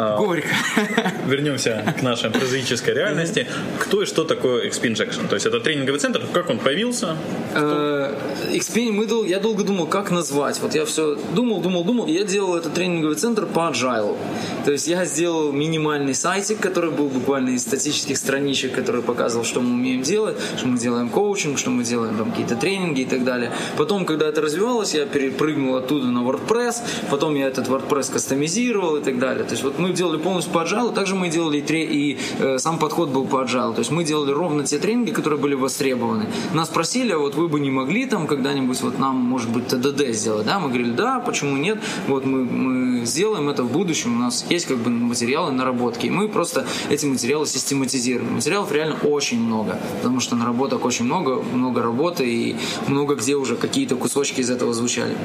А, 0.00 0.16
Горько. 0.16 0.48
Вернемся 1.26 1.94
к 1.98 2.02
нашей 2.02 2.30
прозаической 2.30 2.94
реальности. 2.94 3.48
Кто 3.80 4.02
и 4.02 4.06
что 4.06 4.22
такое 4.22 4.68
XP 4.68 4.92
Injection? 4.92 5.28
То 5.28 5.34
есть 5.34 5.44
это 5.44 5.58
тренинговый 5.58 5.98
центр, 5.98 6.22
как 6.32 6.50
он 6.50 6.58
появился? 6.60 7.16
Э, 7.54 8.14
XP, 8.52 8.92
мы, 8.92 9.28
я 9.28 9.40
долго 9.40 9.64
думал, 9.64 9.86
как 9.88 10.12
назвать. 10.12 10.60
Вот 10.60 10.76
я 10.76 10.84
все 10.84 11.16
думал, 11.34 11.60
думал, 11.60 11.82
думал. 11.82 12.06
Я 12.06 12.22
делал 12.22 12.56
этот 12.56 12.74
тренинговый 12.74 13.16
центр 13.16 13.44
по 13.46 13.70
agile. 13.72 14.16
То 14.64 14.70
есть 14.70 14.86
я 14.86 15.04
сделал 15.04 15.50
минимальный 15.50 16.14
сайтик, 16.14 16.60
который 16.60 16.92
был 16.92 17.08
буквально 17.08 17.50
из 17.50 17.62
статических 17.62 18.16
страничек, 18.18 18.74
который 18.74 19.02
показывал, 19.02 19.44
что 19.44 19.60
мы 19.60 19.74
умеем 19.74 20.02
делать, 20.02 20.36
что 20.56 20.68
мы 20.68 20.78
делаем 20.78 21.08
коучинг, 21.08 21.58
что 21.58 21.70
мы 21.70 21.82
делаем 21.82 22.16
там 22.16 22.30
какие-то 22.30 22.54
тренинги 22.54 23.00
и 23.00 23.06
так 23.06 23.24
далее. 23.24 23.50
Потом, 23.76 24.04
когда 24.04 24.28
это 24.28 24.42
развивалось, 24.42 24.94
я 24.94 25.06
перепрыгнул 25.06 25.74
оттуда 25.74 26.06
на 26.06 26.20
WordPress, 26.20 26.82
потом 27.10 27.34
я 27.34 27.48
этот 27.48 27.66
WordPress 27.66 28.12
кастомизировал 28.12 28.96
и 28.96 29.02
так 29.02 29.18
далее. 29.18 29.44
То 29.44 29.52
есть 29.52 29.64
вот 29.64 29.78
мы 29.78 29.87
делали 29.92 30.18
полностью 30.18 30.52
по 30.52 30.58
agile, 30.58 30.92
также 30.92 31.14
мы 31.14 31.28
делали 31.28 31.58
и, 31.58 31.62
и 31.62 32.18
э, 32.38 32.58
сам 32.58 32.78
подход 32.78 33.10
был 33.10 33.24
по 33.26 33.42
agile. 33.42 33.74
То 33.74 33.80
есть 33.80 33.90
мы 33.90 34.04
делали 34.04 34.32
ровно 34.32 34.64
те 34.64 34.78
тренинги, 34.78 35.10
которые 35.10 35.38
были 35.38 35.54
востребованы. 35.54 36.26
Нас 36.54 36.68
просили, 36.68 37.12
а 37.12 37.18
вот 37.18 37.34
вы 37.34 37.48
бы 37.48 37.60
не 37.60 37.70
могли 37.70 38.06
там 38.06 38.26
когда-нибудь 38.26 38.80
вот 38.80 38.98
нам, 38.98 39.16
может 39.16 39.50
быть, 39.50 39.68
ТДД 39.68 40.08
сделать, 40.08 40.46
да? 40.46 40.58
Мы 40.58 40.68
говорили, 40.68 40.92
да, 40.92 41.20
почему 41.20 41.56
нет? 41.56 41.78
Вот 42.06 42.24
мы, 42.24 42.44
мы 42.44 43.06
сделаем 43.06 43.48
это 43.48 43.62
в 43.62 43.72
будущем, 43.72 44.16
у 44.16 44.18
нас 44.18 44.44
есть 44.48 44.66
как 44.66 44.78
бы 44.78 44.90
материалы, 44.90 45.52
наработки. 45.52 46.06
И 46.06 46.10
мы 46.10 46.28
просто 46.28 46.66
эти 46.90 47.06
материалы 47.06 47.46
систематизируем. 47.46 48.34
Материалов 48.34 48.72
реально 48.72 48.96
очень 49.02 49.40
много, 49.40 49.78
потому 50.02 50.20
что 50.20 50.36
наработок 50.36 50.84
очень 50.84 51.04
много, 51.04 51.42
много 51.52 51.82
работы 51.82 52.28
и 52.28 52.56
много 52.86 53.14
где 53.14 53.34
уже 53.34 53.56
какие-то 53.56 53.96
кусочки 53.96 54.40
из 54.40 54.50
этого 54.50 54.72
звучали. 54.72 55.16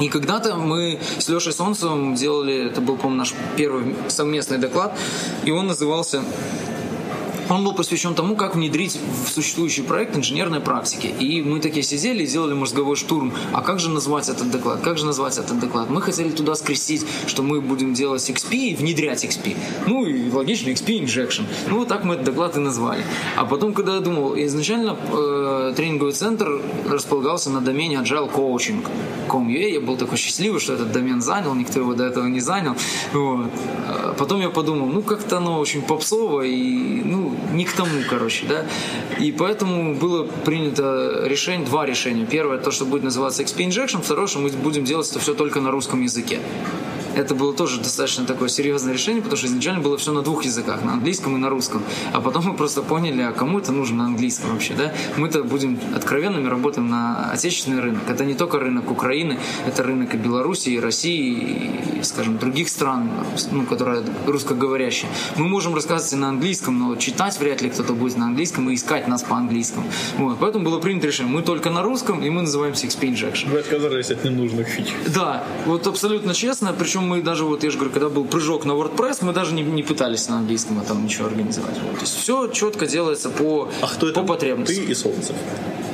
И 0.00 0.08
когда-то 0.08 0.56
мы 0.56 0.98
с 1.18 1.28
Лешей 1.28 1.52
Солнцевым 1.52 2.14
делали, 2.14 2.66
это 2.66 2.80
был, 2.80 2.96
по-моему, 2.96 3.18
наш 3.18 3.34
первый 3.56 3.94
совместный 4.08 4.58
доклад, 4.58 4.96
и 5.44 5.50
он 5.50 5.66
назывался 5.66 6.22
он 7.48 7.64
был 7.64 7.74
посвящен 7.74 8.14
тому, 8.14 8.36
как 8.36 8.54
внедрить 8.54 8.98
в 9.24 9.28
существующий 9.28 9.82
проект 9.82 10.16
инженерной 10.16 10.60
практики. 10.60 11.06
И 11.06 11.42
мы 11.42 11.60
такие 11.60 11.82
сидели 11.82 12.22
и 12.22 12.26
сделали 12.26 12.54
мозговой 12.54 12.96
штурм. 12.96 13.32
А 13.52 13.62
как 13.62 13.80
же 13.80 13.90
назвать 13.90 14.28
этот 14.28 14.50
доклад? 14.50 14.80
Как 14.80 14.98
же 14.98 15.06
назвать 15.06 15.38
этот 15.38 15.58
доклад? 15.58 15.90
Мы 15.90 16.02
хотели 16.02 16.30
туда 16.30 16.54
скрестить, 16.54 17.04
что 17.26 17.42
мы 17.42 17.60
будем 17.60 17.94
делать 17.94 18.28
XP 18.28 18.54
и 18.54 18.74
внедрять 18.74 19.24
XP. 19.24 19.56
Ну 19.86 20.04
и 20.04 20.30
логично, 20.30 20.70
XP 20.70 21.04
Injection. 21.04 21.44
Ну 21.68 21.78
вот 21.78 21.88
так 21.88 22.04
мы 22.04 22.14
этот 22.14 22.26
доклад 22.26 22.56
и 22.56 22.60
назвали. 22.60 23.04
А 23.36 23.44
потом, 23.44 23.74
когда 23.74 23.94
я 23.94 24.00
думал, 24.00 24.34
изначально 24.36 24.96
э, 25.12 25.74
тренинговый 25.76 26.12
центр 26.12 26.60
располагался 26.88 27.50
на 27.50 27.60
домене 27.60 27.96
Agile 27.96 28.32
Coaching. 28.32 28.84
Com.ua. 29.28 29.70
Я 29.72 29.80
был 29.80 29.96
такой 29.96 30.18
счастливый, 30.18 30.60
что 30.60 30.74
этот 30.74 30.92
домен 30.92 31.20
занял, 31.20 31.54
никто 31.54 31.80
его 31.80 31.94
до 31.94 32.04
этого 32.04 32.26
не 32.26 32.40
занял. 32.40 32.74
Вот. 33.12 33.50
А 33.88 34.14
потом 34.18 34.40
я 34.40 34.50
подумал, 34.50 34.86
ну 34.86 35.02
как-то 35.02 35.38
оно 35.38 35.58
очень 35.58 35.82
попсово 35.82 36.42
и 36.42 37.02
ну 37.04 37.31
не 37.52 37.64
к 37.64 37.72
тому, 37.72 38.02
короче, 38.08 38.46
да. 38.46 38.66
И 39.18 39.32
поэтому 39.32 39.94
было 39.94 40.24
принято 40.24 41.22
решение, 41.24 41.66
два 41.66 41.86
решения. 41.86 42.26
Первое, 42.26 42.58
то, 42.58 42.70
что 42.70 42.84
будет 42.84 43.02
называться 43.02 43.42
XP 43.42 43.66
Injection, 43.68 44.02
второе, 44.02 44.26
что 44.26 44.38
мы 44.38 44.50
будем 44.50 44.84
делать 44.84 45.08
это 45.10 45.18
все 45.18 45.34
только 45.34 45.60
на 45.60 45.70
русском 45.70 46.02
языке 46.02 46.40
это 47.16 47.34
было 47.34 47.52
тоже 47.52 47.78
достаточно 47.78 48.24
такое 48.24 48.48
серьезное 48.48 48.92
решение, 48.92 49.22
потому 49.22 49.36
что 49.36 49.46
изначально 49.46 49.80
было 49.80 49.96
все 49.96 50.12
на 50.12 50.22
двух 50.22 50.44
языках, 50.44 50.82
на 50.82 50.92
английском 50.92 51.36
и 51.36 51.38
на 51.38 51.48
русском. 51.48 51.82
А 52.12 52.20
потом 52.20 52.44
мы 52.46 52.54
просто 52.54 52.82
поняли, 52.82 53.22
а 53.22 53.32
кому 53.32 53.58
это 53.58 53.72
нужно 53.72 53.98
на 53.98 54.04
английском 54.06 54.50
вообще, 54.50 54.74
да? 54.74 54.92
Мы-то 55.16 55.42
будем 55.44 55.78
откровенными, 55.94 56.48
работаем 56.48 56.88
на 56.88 57.30
отечественный 57.30 57.80
рынок. 57.80 58.02
Это 58.08 58.24
не 58.24 58.34
только 58.34 58.58
рынок 58.58 58.90
Украины, 58.90 59.38
это 59.66 59.82
рынок 59.82 60.14
и 60.14 60.16
Беларуси, 60.16 60.70
и 60.70 60.80
России, 60.80 61.70
и, 62.00 62.02
скажем, 62.02 62.38
других 62.38 62.68
стран, 62.68 63.10
ну, 63.50 63.64
которые 63.66 64.04
русскоговорящие. 64.26 65.10
Мы 65.36 65.48
можем 65.48 65.74
рассказывать 65.74 66.12
на 66.14 66.28
английском, 66.28 66.78
но 66.78 66.96
читать 66.96 67.38
вряд 67.38 67.62
ли 67.62 67.70
кто-то 67.70 67.92
будет 67.92 68.16
на 68.16 68.26
английском 68.26 68.70
и 68.70 68.74
искать 68.74 69.08
нас 69.08 69.22
по 69.22 69.36
английскому. 69.36 69.86
Вот. 70.18 70.38
Поэтому 70.40 70.64
было 70.64 70.78
принято 70.78 71.06
решение, 71.06 71.32
мы 71.32 71.42
только 71.42 71.70
на 71.70 71.82
русском, 71.82 72.22
и 72.22 72.30
мы 72.30 72.42
называемся 72.42 72.86
XP 72.86 73.12
Injection. 73.12 73.50
Вы 73.50 73.58
отказались 73.58 74.10
от 74.10 74.24
ненужных 74.24 74.68
фич. 74.68 74.88
Да, 75.06 75.44
вот 75.66 75.86
абсолютно 75.86 76.34
честно, 76.34 76.74
причем 76.76 77.01
причем 77.02 77.08
мы 77.08 77.22
даже, 77.22 77.44
вот 77.44 77.64
я 77.64 77.70
же 77.70 77.78
говорю, 77.78 77.92
когда 77.92 78.08
был 78.08 78.24
прыжок 78.24 78.64
на 78.64 78.72
WordPress, 78.72 79.24
мы 79.24 79.32
даже 79.32 79.54
не, 79.54 79.62
не 79.62 79.82
пытались 79.82 80.28
на 80.28 80.38
английском 80.38 80.80
там 80.86 81.04
ничего 81.04 81.26
организовать. 81.26 81.74
То 81.74 82.00
есть 82.00 82.16
все 82.16 82.48
четко 82.48 82.86
делается 82.86 83.30
по, 83.30 83.68
а 83.80 83.86
кто 83.86 84.06
по 84.06 84.10
это? 84.10 84.22
потребностям. 84.22 84.86
Ты 84.86 84.92
и 84.92 84.94
Солнцев. 84.94 85.36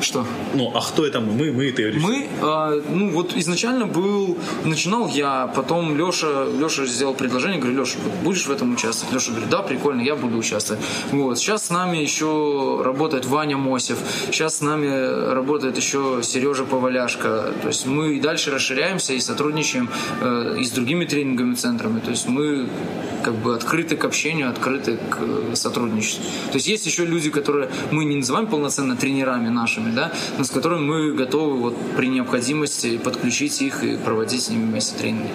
Что? 0.01 0.25
Ну, 0.55 0.73
а 0.75 0.81
кто 0.81 1.07
это 1.07 1.21
мы? 1.21 1.33
Мы, 1.33 1.53
мы 1.53 1.67
и 1.67 1.73
ты. 1.73 1.93
Мы, 1.99 2.29
э, 2.41 2.83
ну 2.89 3.11
вот 3.11 3.33
изначально 3.37 3.87
был, 3.87 4.39
начинал 4.65 5.09
я, 5.09 5.53
потом 5.55 5.97
Леша, 5.97 6.47
Леша 6.47 6.87
сделал 6.87 7.15
предложение, 7.15 7.61
говорю, 7.61 7.81
Леша, 7.81 7.99
будешь 8.23 8.47
в 8.47 8.51
этом 8.51 8.75
участвовать? 8.75 9.15
Леша 9.15 9.31
говорит, 9.33 9.51
да, 9.51 9.63
прикольно, 9.63 10.03
я 10.03 10.15
буду 10.15 10.37
участвовать. 10.37 10.83
Вот, 11.11 11.39
сейчас 11.39 11.67
с 11.67 11.71
нами 11.71 11.97
еще 11.97 12.81
работает 12.85 13.27
Ваня 13.27 13.57
Мосев, 13.57 13.99
сейчас 14.27 14.59
с 14.59 14.61
нами 14.61 15.33
работает 15.33 15.77
еще 15.77 16.21
Сережа 16.23 16.65
Поваляшка. 16.65 17.53
То 17.63 17.69
есть 17.69 17.87
мы 17.87 18.15
и 18.15 18.21
дальше 18.21 18.51
расширяемся 18.51 19.15
и 19.15 19.21
сотрудничаем 19.21 19.91
э, 20.21 20.57
и 20.61 20.65
с 20.65 20.71
другими 20.71 20.98
другими 20.99 21.05
тренинговыми 21.05 21.55
центрами. 21.55 22.01
То 22.01 22.11
есть 22.11 22.29
мы 22.29 22.67
как 23.23 23.35
бы 23.35 23.55
открыты 23.55 23.97
к 23.97 24.05
общению, 24.05 24.49
открыты 24.51 24.97
к 24.97 25.19
э, 25.21 25.55
сотрудничеству. 25.55 26.25
То 26.51 26.57
есть 26.57 26.69
есть 26.69 26.87
еще 26.87 27.05
люди, 27.05 27.31
которые 27.31 27.69
мы 27.91 28.05
не 28.05 28.17
называем 28.17 28.47
полноценно 28.47 28.97
тренерами 28.97 29.49
нашими, 29.49 29.91
да, 29.95 30.13
но 30.39 30.45
с 30.45 30.51
которыми 30.51 30.81
мы 30.81 31.13
готовы 31.13 31.59
вот 31.59 31.77
при 31.97 32.09
необходимости 32.09 32.99
подключить 32.99 33.61
их 33.63 33.83
и 33.83 33.97
проводить 33.97 34.43
с 34.43 34.51
ними 34.51 34.71
вместе 34.71 34.97
тренинги. 34.97 35.31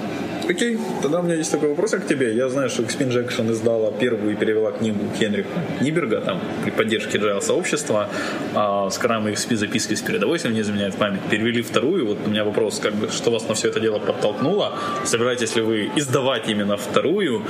Окей, 0.49 0.77
тогда 1.01 1.21
у 1.21 1.23
меня 1.23 1.35
есть 1.35 1.51
такой 1.51 1.69
вопрос 1.69 1.91
к 1.91 2.05
тебе. 2.05 2.35
Я 2.35 2.49
знаю, 2.49 2.69
что 2.69 2.83
Xpin 2.83 3.09
Jackson 3.09 3.51
издала 3.51 3.91
первую 3.91 4.33
и 4.33 4.35
перевела 4.35 4.71
книгу 4.71 4.99
Хенрика 5.17 5.47
Ниберга 5.79 6.19
там, 6.19 6.41
при 6.63 6.71
поддержке 6.71 7.17
Agile 7.17 7.41
сообщества. 7.41 8.09
А 8.53 8.89
Scrum 8.89 9.29
и 9.29 9.33
XP 9.33 9.55
записки 9.55 9.93
с 9.93 10.01
передовой, 10.01 10.35
если 10.35 10.49
мне 10.49 10.61
изменяет 10.61 10.95
память. 10.95 11.21
Перевели 11.29 11.61
вторую. 11.61 12.07
Вот 12.07 12.17
у 12.25 12.29
меня 12.29 12.43
вопрос, 12.43 12.79
как 12.79 12.93
бы, 12.93 13.09
что 13.09 13.31
вас 13.31 13.47
на 13.47 13.53
все 13.53 13.69
это 13.69 13.79
дело 13.79 13.99
подтолкнуло? 13.99 14.73
Собираетесь 15.05 15.52
ли 15.55 15.61
вы 15.61 15.91
издавать 15.95 16.49
именно 16.49 16.77
вторую? 16.77 17.43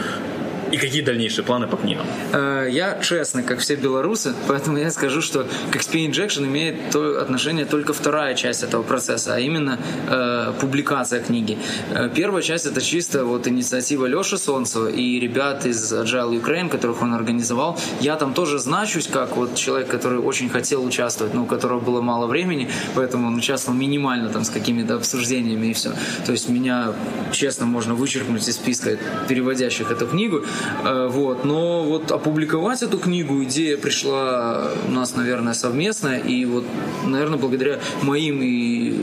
И 0.74 0.78
какие 0.78 1.03
дальнейшие 1.03 1.45
планы 1.45 1.67
по 1.67 1.78
книгам? 1.78 2.07
Э, 2.32 2.67
я 2.67 2.99
честно, 2.99 3.43
как 3.43 3.59
все 3.59 3.76
белорусы, 3.76 4.34
поэтому 4.47 4.80
я 4.80 4.89
скажу, 4.89 5.21
что 5.21 5.45
к 5.71 5.76
XP 5.76 6.09
Injection 6.09 6.45
имеет 6.45 6.89
то 6.91 7.21
отношение 7.21 7.65
только 7.65 7.93
вторая 7.93 8.34
часть 8.34 8.63
этого 8.63 8.82
процесса, 8.82 9.36
а 9.36 9.39
именно 9.39 9.78
э, 10.09 10.51
публикация 10.59 11.21
книги. 11.21 11.59
Э, 11.91 12.09
первая 12.09 12.41
часть 12.41 12.65
это 12.65 12.82
чисто 12.82 13.24
вот 13.24 13.47
инициатива 13.47 14.07
Леши 14.07 14.39
Солнцева 14.39 14.88
и 14.88 15.19
ребят 15.19 15.67
из 15.67 15.93
Agile 15.93 16.41
Ukraine, 16.41 16.69
которых 16.69 17.03
он 17.03 17.13
организовал. 17.13 17.80
Я 18.01 18.15
там 18.15 18.34
тоже 18.34 18.57
значусь 18.57 19.05
как 19.05 19.38
вот 19.38 19.53
человек, 19.53 19.89
который 19.89 20.17
очень 20.17 20.49
хотел 20.49 20.84
участвовать, 20.84 21.36
но 21.36 21.43
у 21.43 21.45
которого 21.45 21.82
было 21.82 22.01
мало 22.01 22.26
времени, 22.26 22.67
поэтому 22.95 23.28
он 23.28 23.36
участвовал 23.36 23.78
минимально 23.78 24.30
там 24.30 24.43
с 24.43 24.49
какими-то 24.49 24.95
обсуждениями 24.95 25.67
и 25.67 25.74
все. 25.74 25.91
То 26.26 26.32
есть 26.32 26.49
меня, 26.49 26.93
честно, 27.32 27.67
можно 27.67 27.93
вычеркнуть 27.93 28.47
из 28.47 28.55
списка 28.55 28.97
переводящих 29.30 29.91
эту 29.91 30.07
книгу. 30.07 30.43
Э, 30.84 31.07
вот. 31.09 31.45
Но 31.45 31.84
вот 31.84 32.11
опубликовать 32.11 32.84
эту 32.84 32.97
книгу 32.97 33.43
идея 33.43 33.78
пришла 33.78 34.70
у 34.88 34.91
нас, 34.91 35.16
наверное, 35.16 35.53
совместная. 35.53 36.20
И 36.20 36.45
вот, 36.45 36.66
наверное, 37.05 37.38
благодаря 37.38 37.80
моим 38.01 38.41
и 38.41 38.93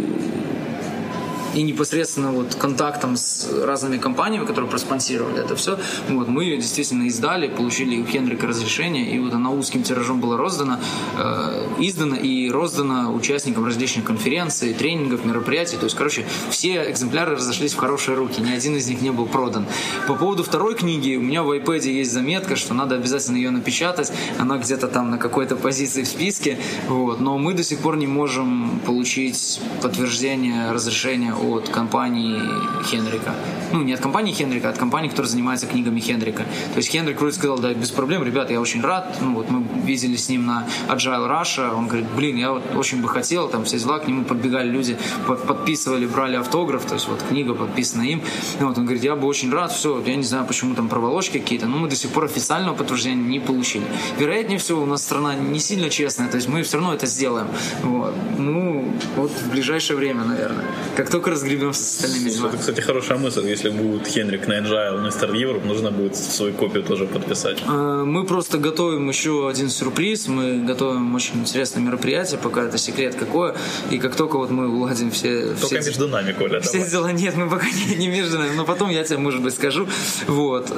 и 1.55 1.63
непосредственно 1.63 2.33
вот 2.33 2.55
контактом 2.55 3.17
с 3.17 3.49
разными 3.65 3.99
компаниями, 3.99 4.47
которые 4.47 4.71
проспонсировали 4.71 5.41
это 5.41 5.57
все, 5.57 5.79
вот, 6.09 6.29
мы 6.29 6.45
ее 6.45 6.57
действительно 6.57 7.05
издали, 7.05 7.49
получили 7.49 8.01
у 8.01 8.07
Хенрика 8.07 8.47
разрешение, 8.47 9.11
и 9.11 9.19
вот 9.19 9.35
она 9.35 9.51
узким 9.51 9.83
тиражом 9.83 10.21
была 10.21 10.37
роздана, 10.37 10.81
э, 11.19 11.67
издана 11.79 12.17
и 12.17 12.51
роздана 12.51 13.11
участникам 13.11 13.65
различных 13.65 14.05
конференций, 14.05 14.75
тренингов, 14.75 15.25
мероприятий. 15.25 15.77
То 15.77 15.85
есть, 15.85 15.97
короче, 15.97 16.25
все 16.51 16.91
экземпляры 16.91 17.37
разошлись 17.37 17.73
в 17.73 17.77
хорошие 17.77 18.17
руки, 18.17 18.41
ни 18.41 18.51
один 18.51 18.77
из 18.77 18.89
них 18.89 19.01
не 19.01 19.11
был 19.11 19.27
продан. 19.27 19.67
По 20.07 20.15
поводу 20.15 20.45
второй 20.45 20.75
книги, 20.75 21.17
у 21.17 21.23
меня 21.23 21.43
в 21.43 21.51
iPad 21.51 21.89
есть 21.89 22.13
заметка, 22.13 22.57
что 22.57 22.75
надо 22.75 22.95
обязательно 22.95 23.37
ее 23.37 23.51
напечатать, 23.51 24.13
она 24.39 24.59
где-то 24.59 24.89
там 24.89 25.11
на 25.11 25.19
какой-то 25.19 25.57
позиции 25.57 26.03
в 26.03 26.09
списке, 26.09 26.59
вот, 26.89 27.21
но 27.21 27.39
мы 27.39 27.55
до 27.55 27.63
сих 27.63 27.79
пор 27.81 27.97
не 27.97 28.07
можем 28.07 28.81
получить 28.87 29.61
подтверждение 29.83 30.73
разрешения 30.73 31.35
от 31.41 31.69
компании 31.69 32.41
Хенрика. 32.85 33.35
Ну, 33.73 33.83
не 33.83 33.93
от 33.93 34.01
компании 34.01 34.33
Хенрика, 34.33 34.69
а 34.69 34.71
от 34.71 34.79
компании, 34.79 35.09
которая 35.09 35.31
занимается 35.31 35.67
книгами 35.67 36.01
Хенрика. 36.01 36.45
То 36.73 36.77
есть 36.77 36.91
Хенрик 36.91 37.21
вроде 37.21 37.37
сказал, 37.37 37.59
да, 37.59 37.73
без 37.73 37.91
проблем, 37.91 38.25
ребята, 38.25 38.53
я 38.53 38.61
очень 38.61 38.81
рад. 38.83 39.17
Ну, 39.21 39.35
вот 39.35 39.51
мы 39.51 39.65
видели 39.85 40.17
с 40.17 40.29
ним 40.29 40.47
на 40.47 40.67
Agile 40.89 41.29
Russia. 41.29 41.75
Он 41.75 41.87
говорит, 41.87 42.09
блин, 42.17 42.37
я 42.37 42.53
вот 42.53 42.63
очень 42.75 43.01
бы 43.01 43.09
хотел, 43.09 43.49
там 43.49 43.65
все 43.65 43.79
дела, 43.79 43.99
к 43.99 44.09
нему 44.09 44.25
подбегали 44.25 44.69
люди, 44.69 44.97
подписывали, 45.27 46.07
брали 46.07 46.37
автограф, 46.37 46.85
то 46.85 46.95
есть 46.95 47.09
вот 47.09 47.23
книга 47.23 47.55
подписана 47.55 48.03
им. 48.03 48.23
И 48.61 48.63
вот 48.63 48.77
он 48.79 48.85
говорит, 48.85 49.05
я 49.05 49.17
бы 49.17 49.27
очень 49.27 49.53
рад, 49.53 49.73
все, 49.73 50.03
я 50.05 50.17
не 50.17 50.25
знаю, 50.25 50.47
почему 50.47 50.75
там 50.75 50.89
проволочки 50.89 51.39
какие-то, 51.39 51.67
но 51.67 51.77
мы 51.79 51.89
до 51.89 51.97
сих 51.97 52.11
пор 52.11 52.25
официального 52.25 52.75
подтверждения 52.75 53.23
не 53.23 53.41
получили. 53.41 53.85
Вероятнее 54.19 54.59
всего, 54.59 54.83
у 54.83 54.87
нас 54.87 55.03
страна 55.03 55.35
не 55.35 55.61
сильно 55.61 55.91
честная, 55.91 56.29
то 56.29 56.37
есть 56.37 56.49
мы 56.49 56.63
все 56.63 56.79
равно 56.79 56.95
это 56.95 57.07
сделаем. 57.07 57.49
Вот. 57.83 58.15
Ну, 58.39 58.93
вот 59.17 59.31
в 59.31 59.51
ближайшее 59.51 59.97
время, 59.97 60.25
наверное. 60.25 60.65
Как 60.97 61.11
только 61.11 61.30
разгребемся 61.31 61.83
с 61.83 61.95
остальными 61.97 62.29
делами. 62.31 62.49
Это, 62.51 62.59
кстати, 62.59 62.81
хорошая 62.81 63.19
мысль. 63.19 63.47
Если 63.49 63.71
будет 63.71 64.07
Хенрик 64.07 64.47
на 64.49 64.55
Agile, 64.61 65.01
на 65.01 65.09
Star 65.09 65.33
Europe, 65.33 65.67
нужно 65.67 65.91
будет 65.91 66.17
свою 66.17 66.53
копию 66.53 66.83
тоже 66.83 67.07
подписать. 67.07 67.63
А, 67.67 68.05
мы 68.05 68.25
просто 68.25 68.59
готовим 68.59 69.09
еще 69.09 69.49
один 69.49 69.71
сюрприз. 69.71 70.29
Мы 70.29 70.65
готовим 70.65 71.15
очень 71.15 71.41
интересное 71.41 71.83
мероприятие, 71.83 72.39
пока 72.39 72.63
это 72.63 72.79
секрет 72.79 73.15
какое. 73.15 73.55
И 73.91 73.99
как 73.99 74.17
только 74.17 74.37
вот 74.37 74.51
мы 74.51 74.69
уладим 74.69 75.11
все... 75.11 75.55
Только 75.61 75.81
все, 75.81 75.91
между 75.91 76.09
нами, 76.09 76.33
Коля, 76.33 76.61
Все 76.61 76.79
давай. 76.79 76.91
дела 76.91 77.13
нет, 77.13 77.37
мы 77.37 77.49
пока 77.49 77.67
не, 77.67 77.97
не 77.97 78.09
между 78.09 78.39
нами. 78.39 78.55
Но 78.57 78.65
потом 78.65 78.91
я 78.91 79.05
тебе, 79.05 79.19
может 79.19 79.43
быть, 79.43 79.55
скажу. 79.55 79.89
Вот. 80.27 80.71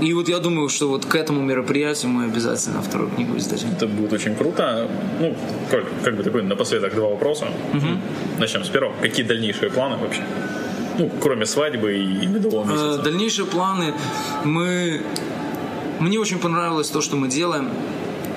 Э, 0.00 0.04
и 0.04 0.14
вот 0.14 0.28
я 0.28 0.38
думаю, 0.38 0.68
что 0.68 0.88
вот 0.88 1.04
к 1.04 1.14
этому 1.14 1.42
мероприятию 1.42 2.10
мы 2.10 2.24
обязательно 2.24 2.82
вторую 2.82 3.10
книгу 3.10 3.36
издадим. 3.36 3.68
Это 3.76 3.86
будет 3.86 4.12
очень 4.12 4.34
круто. 4.34 4.88
Ну, 5.20 5.34
Коль, 5.70 5.84
как 6.04 6.16
бы 6.16 6.22
такой 6.22 6.42
напоследок 6.42 6.94
два 6.94 7.08
вопроса. 7.08 7.46
Угу. 7.74 7.86
Начнем 8.38 8.64
с 8.64 8.68
первого. 8.68 8.94
Какие 9.00 9.26
дальнейшие 9.26 9.70
планы 9.70 9.96
вообще? 9.96 10.22
Ну, 10.98 11.10
кроме 11.20 11.46
свадьбы 11.46 11.98
и 11.98 12.26
медового 12.26 12.64
месяца. 12.64 13.02
Дальнейшие 13.02 13.46
планы 13.46 13.94
мы... 14.44 15.00
Мне 16.00 16.18
очень 16.18 16.38
понравилось 16.38 16.90
то, 16.90 17.00
что 17.00 17.16
мы 17.16 17.28
делаем. 17.28 17.68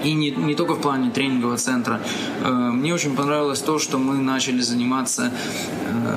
И 0.03 0.13
не, 0.13 0.31
не 0.31 0.55
только 0.55 0.75
в 0.75 0.81
плане 0.81 1.11
тренингового 1.11 1.57
центра. 1.57 2.01
Мне 2.45 2.93
очень 2.93 3.15
понравилось 3.15 3.61
то, 3.61 3.79
что 3.79 3.97
мы 3.97 4.17
начали 4.17 4.61
заниматься 4.61 5.31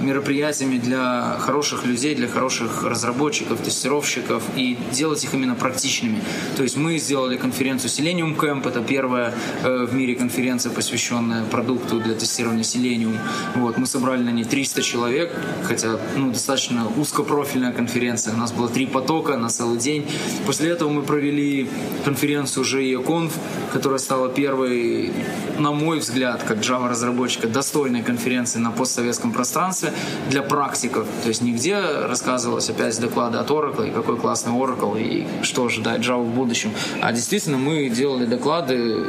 мероприятиями 0.01 0.79
для 0.79 1.37
хороших 1.41 1.85
людей, 1.85 2.15
для 2.15 2.29
хороших 2.29 2.85
разработчиков, 2.85 3.61
тестировщиков 3.61 4.43
и 4.57 4.79
делать 4.93 5.25
их 5.25 5.35
именно 5.35 5.55
практичными. 5.55 6.21
То 6.57 6.63
есть 6.63 6.77
мы 6.77 6.99
сделали 6.99 7.37
конференцию 7.37 7.91
Selenium 7.91 8.37
Camp, 8.37 8.69
это 8.69 8.81
первая 8.83 9.35
в 9.63 9.95
мире 9.95 10.15
конференция, 10.15 10.73
посвященная 10.73 11.45
продукту 11.45 12.01
для 12.01 12.15
тестирования 12.15 12.63
Selenium. 12.63 13.17
Вот, 13.57 13.79
мы 13.79 13.87
собрали 13.87 14.23
на 14.23 14.31
ней 14.31 14.45
300 14.45 14.83
человек, 14.83 15.33
хотя 15.65 15.99
ну, 16.17 16.31
достаточно 16.33 16.87
узкопрофильная 16.97 17.73
конференция. 17.73 18.35
У 18.35 18.37
нас 18.37 18.53
было 18.53 18.69
три 18.69 18.87
потока 18.87 19.37
на 19.37 19.49
целый 19.49 19.79
день. 19.79 20.07
После 20.47 20.71
этого 20.71 20.91
мы 20.91 21.03
провели 21.03 21.69
конференцию 22.05 22.65
JEConf, 22.65 23.33
которая 23.81 23.99
стала 23.99 24.29
первой, 24.29 25.11
на 25.59 25.73
мой 25.73 26.01
взгляд, 26.01 26.43
как 26.43 26.59
Java-разработчика, 26.59 27.49
достойной 27.49 28.03
конференции 28.03 28.59
на 28.59 28.71
постсоветском 28.71 29.33
пространстве 29.33 29.95
для 30.29 30.43
практиков. 30.43 31.07
То 31.23 31.29
есть 31.29 31.41
нигде 31.41 31.81
рассказывалось 31.81 32.69
опять 32.69 33.01
доклады 33.01 33.39
от 33.39 33.49
Oracle, 33.49 33.89
и 33.89 33.91
какой 33.91 34.19
классный 34.19 34.53
Oracle, 34.53 35.01
и 35.01 35.27
что 35.43 35.65
ожидает 35.65 36.03
Java 36.03 36.23
в 36.23 36.35
будущем. 36.35 36.73
А 37.01 37.11
действительно 37.11 37.57
мы 37.57 37.89
делали 37.89 38.27
доклады 38.27 39.07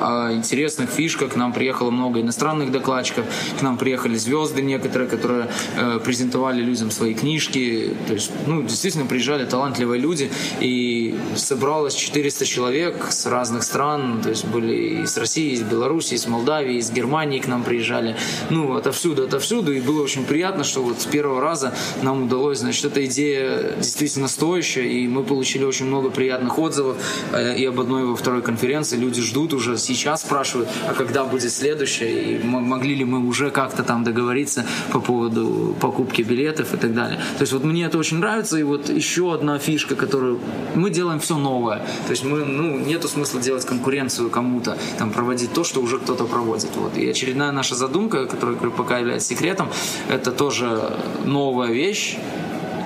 о 0.00 0.32
интересных 0.32 0.90
фишках. 0.90 1.32
К 1.32 1.36
нам 1.36 1.52
приехало 1.52 1.90
много 1.90 2.20
иностранных 2.20 2.70
докладчиков, 2.72 3.24
к 3.58 3.62
нам 3.62 3.76
приехали 3.76 4.16
звезды 4.16 4.62
некоторые, 4.62 5.08
которые 5.08 5.48
э, 5.76 6.00
презентовали 6.04 6.62
людям 6.62 6.90
свои 6.90 7.14
книжки. 7.14 7.94
То 8.06 8.14
есть, 8.14 8.30
ну, 8.46 8.62
действительно 8.62 9.06
приезжали 9.06 9.44
талантливые 9.44 10.00
люди, 10.00 10.30
и 10.60 11.18
собралось 11.36 11.94
400 11.94 12.44
человек 12.46 13.06
с 13.10 13.26
разных 13.26 13.62
стран, 13.62 14.20
то 14.22 14.30
есть 14.30 14.44
были 14.44 15.02
из 15.02 15.16
России, 15.16 15.52
из 15.52 15.62
Беларуси, 15.62 16.14
из 16.14 16.26
Молдавии, 16.26 16.76
из 16.76 16.90
Германии 16.90 17.38
к 17.38 17.46
нам 17.46 17.62
приезжали, 17.62 18.16
ну, 18.50 18.76
отовсюду, 18.76 19.24
отовсюду, 19.24 19.72
и 19.72 19.80
было 19.80 20.02
очень 20.02 20.24
приятно, 20.24 20.64
что 20.64 20.82
вот 20.82 21.00
с 21.00 21.06
первого 21.06 21.40
раза 21.40 21.74
нам 22.02 22.24
удалось, 22.24 22.58
значит, 22.58 22.84
эта 22.84 23.04
идея 23.06 23.72
действительно 23.76 24.28
стоящая, 24.28 24.86
и 24.86 25.08
мы 25.08 25.22
получили 25.24 25.64
очень 25.64 25.86
много 25.86 26.10
приятных 26.10 26.58
отзывов 26.58 26.96
э, 27.32 27.56
и 27.56 27.64
об 27.64 27.80
одной 27.80 28.02
и 28.02 28.04
во 28.04 28.16
второй 28.16 28.42
конференции. 28.42 28.96
Люди 28.96 29.20
ждут 29.22 29.54
уже 29.54 29.76
сейчас 29.88 30.20
спрашивают, 30.22 30.68
а 30.88 30.94
когда 30.94 31.24
будет 31.24 31.52
следующее, 31.52 32.36
и 32.36 32.44
могли 32.44 32.94
ли 32.94 33.04
мы 33.04 33.26
уже 33.26 33.50
как-то 33.50 33.82
там 33.82 34.04
договориться 34.04 34.64
по 34.92 35.00
поводу 35.00 35.74
покупки 35.80 36.22
билетов 36.22 36.74
и 36.74 36.76
так 36.76 36.94
далее. 36.94 37.18
То 37.38 37.42
есть 37.42 37.52
вот 37.52 37.64
мне 37.64 37.84
это 37.84 37.98
очень 37.98 38.18
нравится, 38.18 38.58
и 38.58 38.62
вот 38.62 38.88
еще 38.88 39.34
одна 39.34 39.58
фишка, 39.58 39.96
которую 39.96 40.40
мы 40.74 40.90
делаем 40.90 41.20
все 41.20 41.36
новое. 41.36 41.78
То 42.06 42.10
есть 42.10 42.24
мы, 42.24 42.44
ну, 42.44 42.78
нету 42.78 43.08
смысла 43.08 43.40
делать 43.40 43.64
конкуренцию 43.64 44.30
кому-то, 44.30 44.76
там, 44.98 45.10
проводить 45.10 45.52
то, 45.52 45.64
что 45.64 45.80
уже 45.80 45.98
кто-то 45.98 46.24
проводит. 46.24 46.70
Вот. 46.76 46.96
И 46.96 47.08
очередная 47.08 47.52
наша 47.52 47.74
задумка, 47.74 48.26
которая 48.26 48.56
пока 48.56 48.98
является 48.98 49.28
секретом, 49.28 49.68
это 50.08 50.32
тоже 50.32 50.96
новая 51.24 51.72
вещь, 51.72 52.18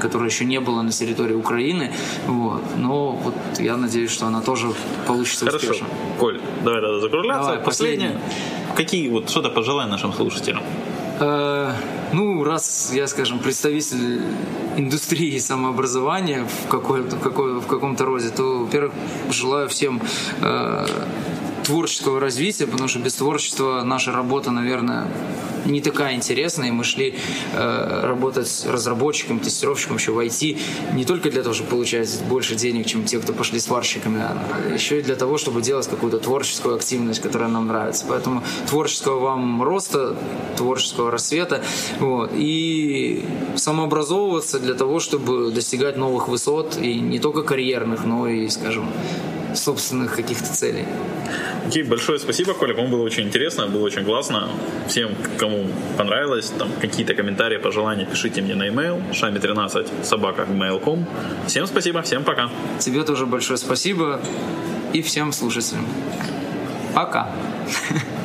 которая 0.02 0.28
еще 0.28 0.44
не 0.44 0.60
была 0.60 0.82
на 0.82 0.90
территории 0.90 1.34
Украины. 1.34 1.92
Вот. 2.26 2.62
Но 2.76 3.12
вот 3.12 3.34
я 3.60 3.76
надеюсь, 3.76 4.10
что 4.10 4.26
она 4.26 4.40
тоже 4.40 4.66
получится 5.06 5.46
Хорошо. 5.46 5.66
успешно. 5.66 5.86
Коль, 6.18 6.40
давай 6.64 6.80
тогда 6.80 7.00
закругляться. 7.00 7.48
Давай, 7.50 7.64
Последнее. 7.64 8.20
Какие 8.76 9.08
вот 9.10 9.30
что-то 9.30 9.50
пожелай 9.50 9.86
нашим 9.88 10.12
слушателям? 10.12 10.62
Э, 11.20 11.72
ну, 12.12 12.42
раз 12.44 12.92
я, 12.94 13.06
скажем, 13.06 13.38
представитель 13.38 14.22
индустрии 14.76 15.38
самообразования 15.38 16.44
в, 16.44 16.68
какой, 16.68 17.02
в, 17.02 17.20
какой, 17.20 17.60
в 17.60 17.66
каком-то 17.66 18.04
роде, 18.04 18.30
то, 18.30 18.58
во-первых, 18.64 18.92
желаю 19.30 19.68
всем 19.68 20.00
э, 20.40 20.86
творческого 21.64 22.20
развития, 22.20 22.66
потому 22.66 22.88
что 22.88 22.98
без 22.98 23.14
творчества 23.14 23.82
наша 23.84 24.12
работа, 24.12 24.50
наверное, 24.50 25.06
не 25.64 25.80
такая 25.80 26.14
интересная, 26.14 26.68
и 26.68 26.70
мы 26.70 26.84
шли 26.84 27.14
э, 27.54 28.00
работать 28.06 28.48
с 28.48 28.66
разработчиком, 28.66 29.38
тестировщиком 29.40 29.96
еще 29.96 30.12
в 30.12 30.18
IT 30.18 30.58
не 30.94 31.04
только 31.04 31.30
для 31.30 31.42
того, 31.42 31.54
чтобы 31.54 31.70
получать 31.70 32.22
больше 32.28 32.54
денег, 32.56 32.86
чем 32.86 33.04
те, 33.04 33.18
кто 33.18 33.32
пошли 33.32 33.60
сварщиками, 33.60 34.20
а 34.20 34.74
еще 34.74 35.00
и 35.00 35.02
для 35.02 35.16
того, 35.16 35.38
чтобы 35.38 35.62
делать 35.62 35.86
какую-то 35.88 36.18
творческую 36.18 36.74
активность, 36.74 37.20
которая 37.20 37.48
нам 37.48 37.68
нравится. 37.68 38.04
Поэтому 38.08 38.42
творческого 38.68 39.20
вам 39.20 39.62
роста, 39.62 40.16
творческого 40.56 41.10
рассвета, 41.10 41.62
вот, 42.00 42.32
и 42.34 43.24
самообразовываться 43.56 44.58
для 44.58 44.74
того, 44.74 45.00
чтобы 45.00 45.50
достигать 45.52 45.96
новых 45.96 46.28
высот, 46.28 46.76
и 46.80 46.98
не 47.00 47.18
только 47.18 47.42
карьерных, 47.42 48.04
но 48.04 48.28
и, 48.28 48.48
скажем, 48.48 48.88
собственных 49.54 50.16
каких-то 50.16 50.52
целей. 50.52 50.86
Окей, 51.66 51.82
большое 51.82 52.18
спасибо, 52.18 52.54
Коля, 52.54 52.74
по-моему, 52.74 52.96
было 52.96 53.04
очень 53.04 53.24
интересно, 53.24 53.66
было 53.66 53.84
очень 53.84 54.04
классно. 54.04 54.48
Всем, 54.88 55.14
кому 55.38 55.68
понравилось, 55.96 56.52
там 56.58 56.68
какие-то 56.80 57.14
комментарии, 57.14 57.58
пожелания, 57.58 58.04
пишите 58.04 58.42
мне 58.42 58.54
на 58.54 58.64
e-mail 58.64 59.00
шами13 59.12 60.04
собака 60.04 60.42
mail.com. 60.42 61.06
Всем 61.46 61.66
спасибо, 61.66 62.02
всем 62.02 62.24
пока. 62.24 62.50
Тебе 62.78 63.04
тоже 63.04 63.26
большое 63.26 63.58
спасибо 63.58 64.20
и 64.92 65.02
всем 65.02 65.32
слушателям. 65.32 65.86
Пока. 66.94 67.30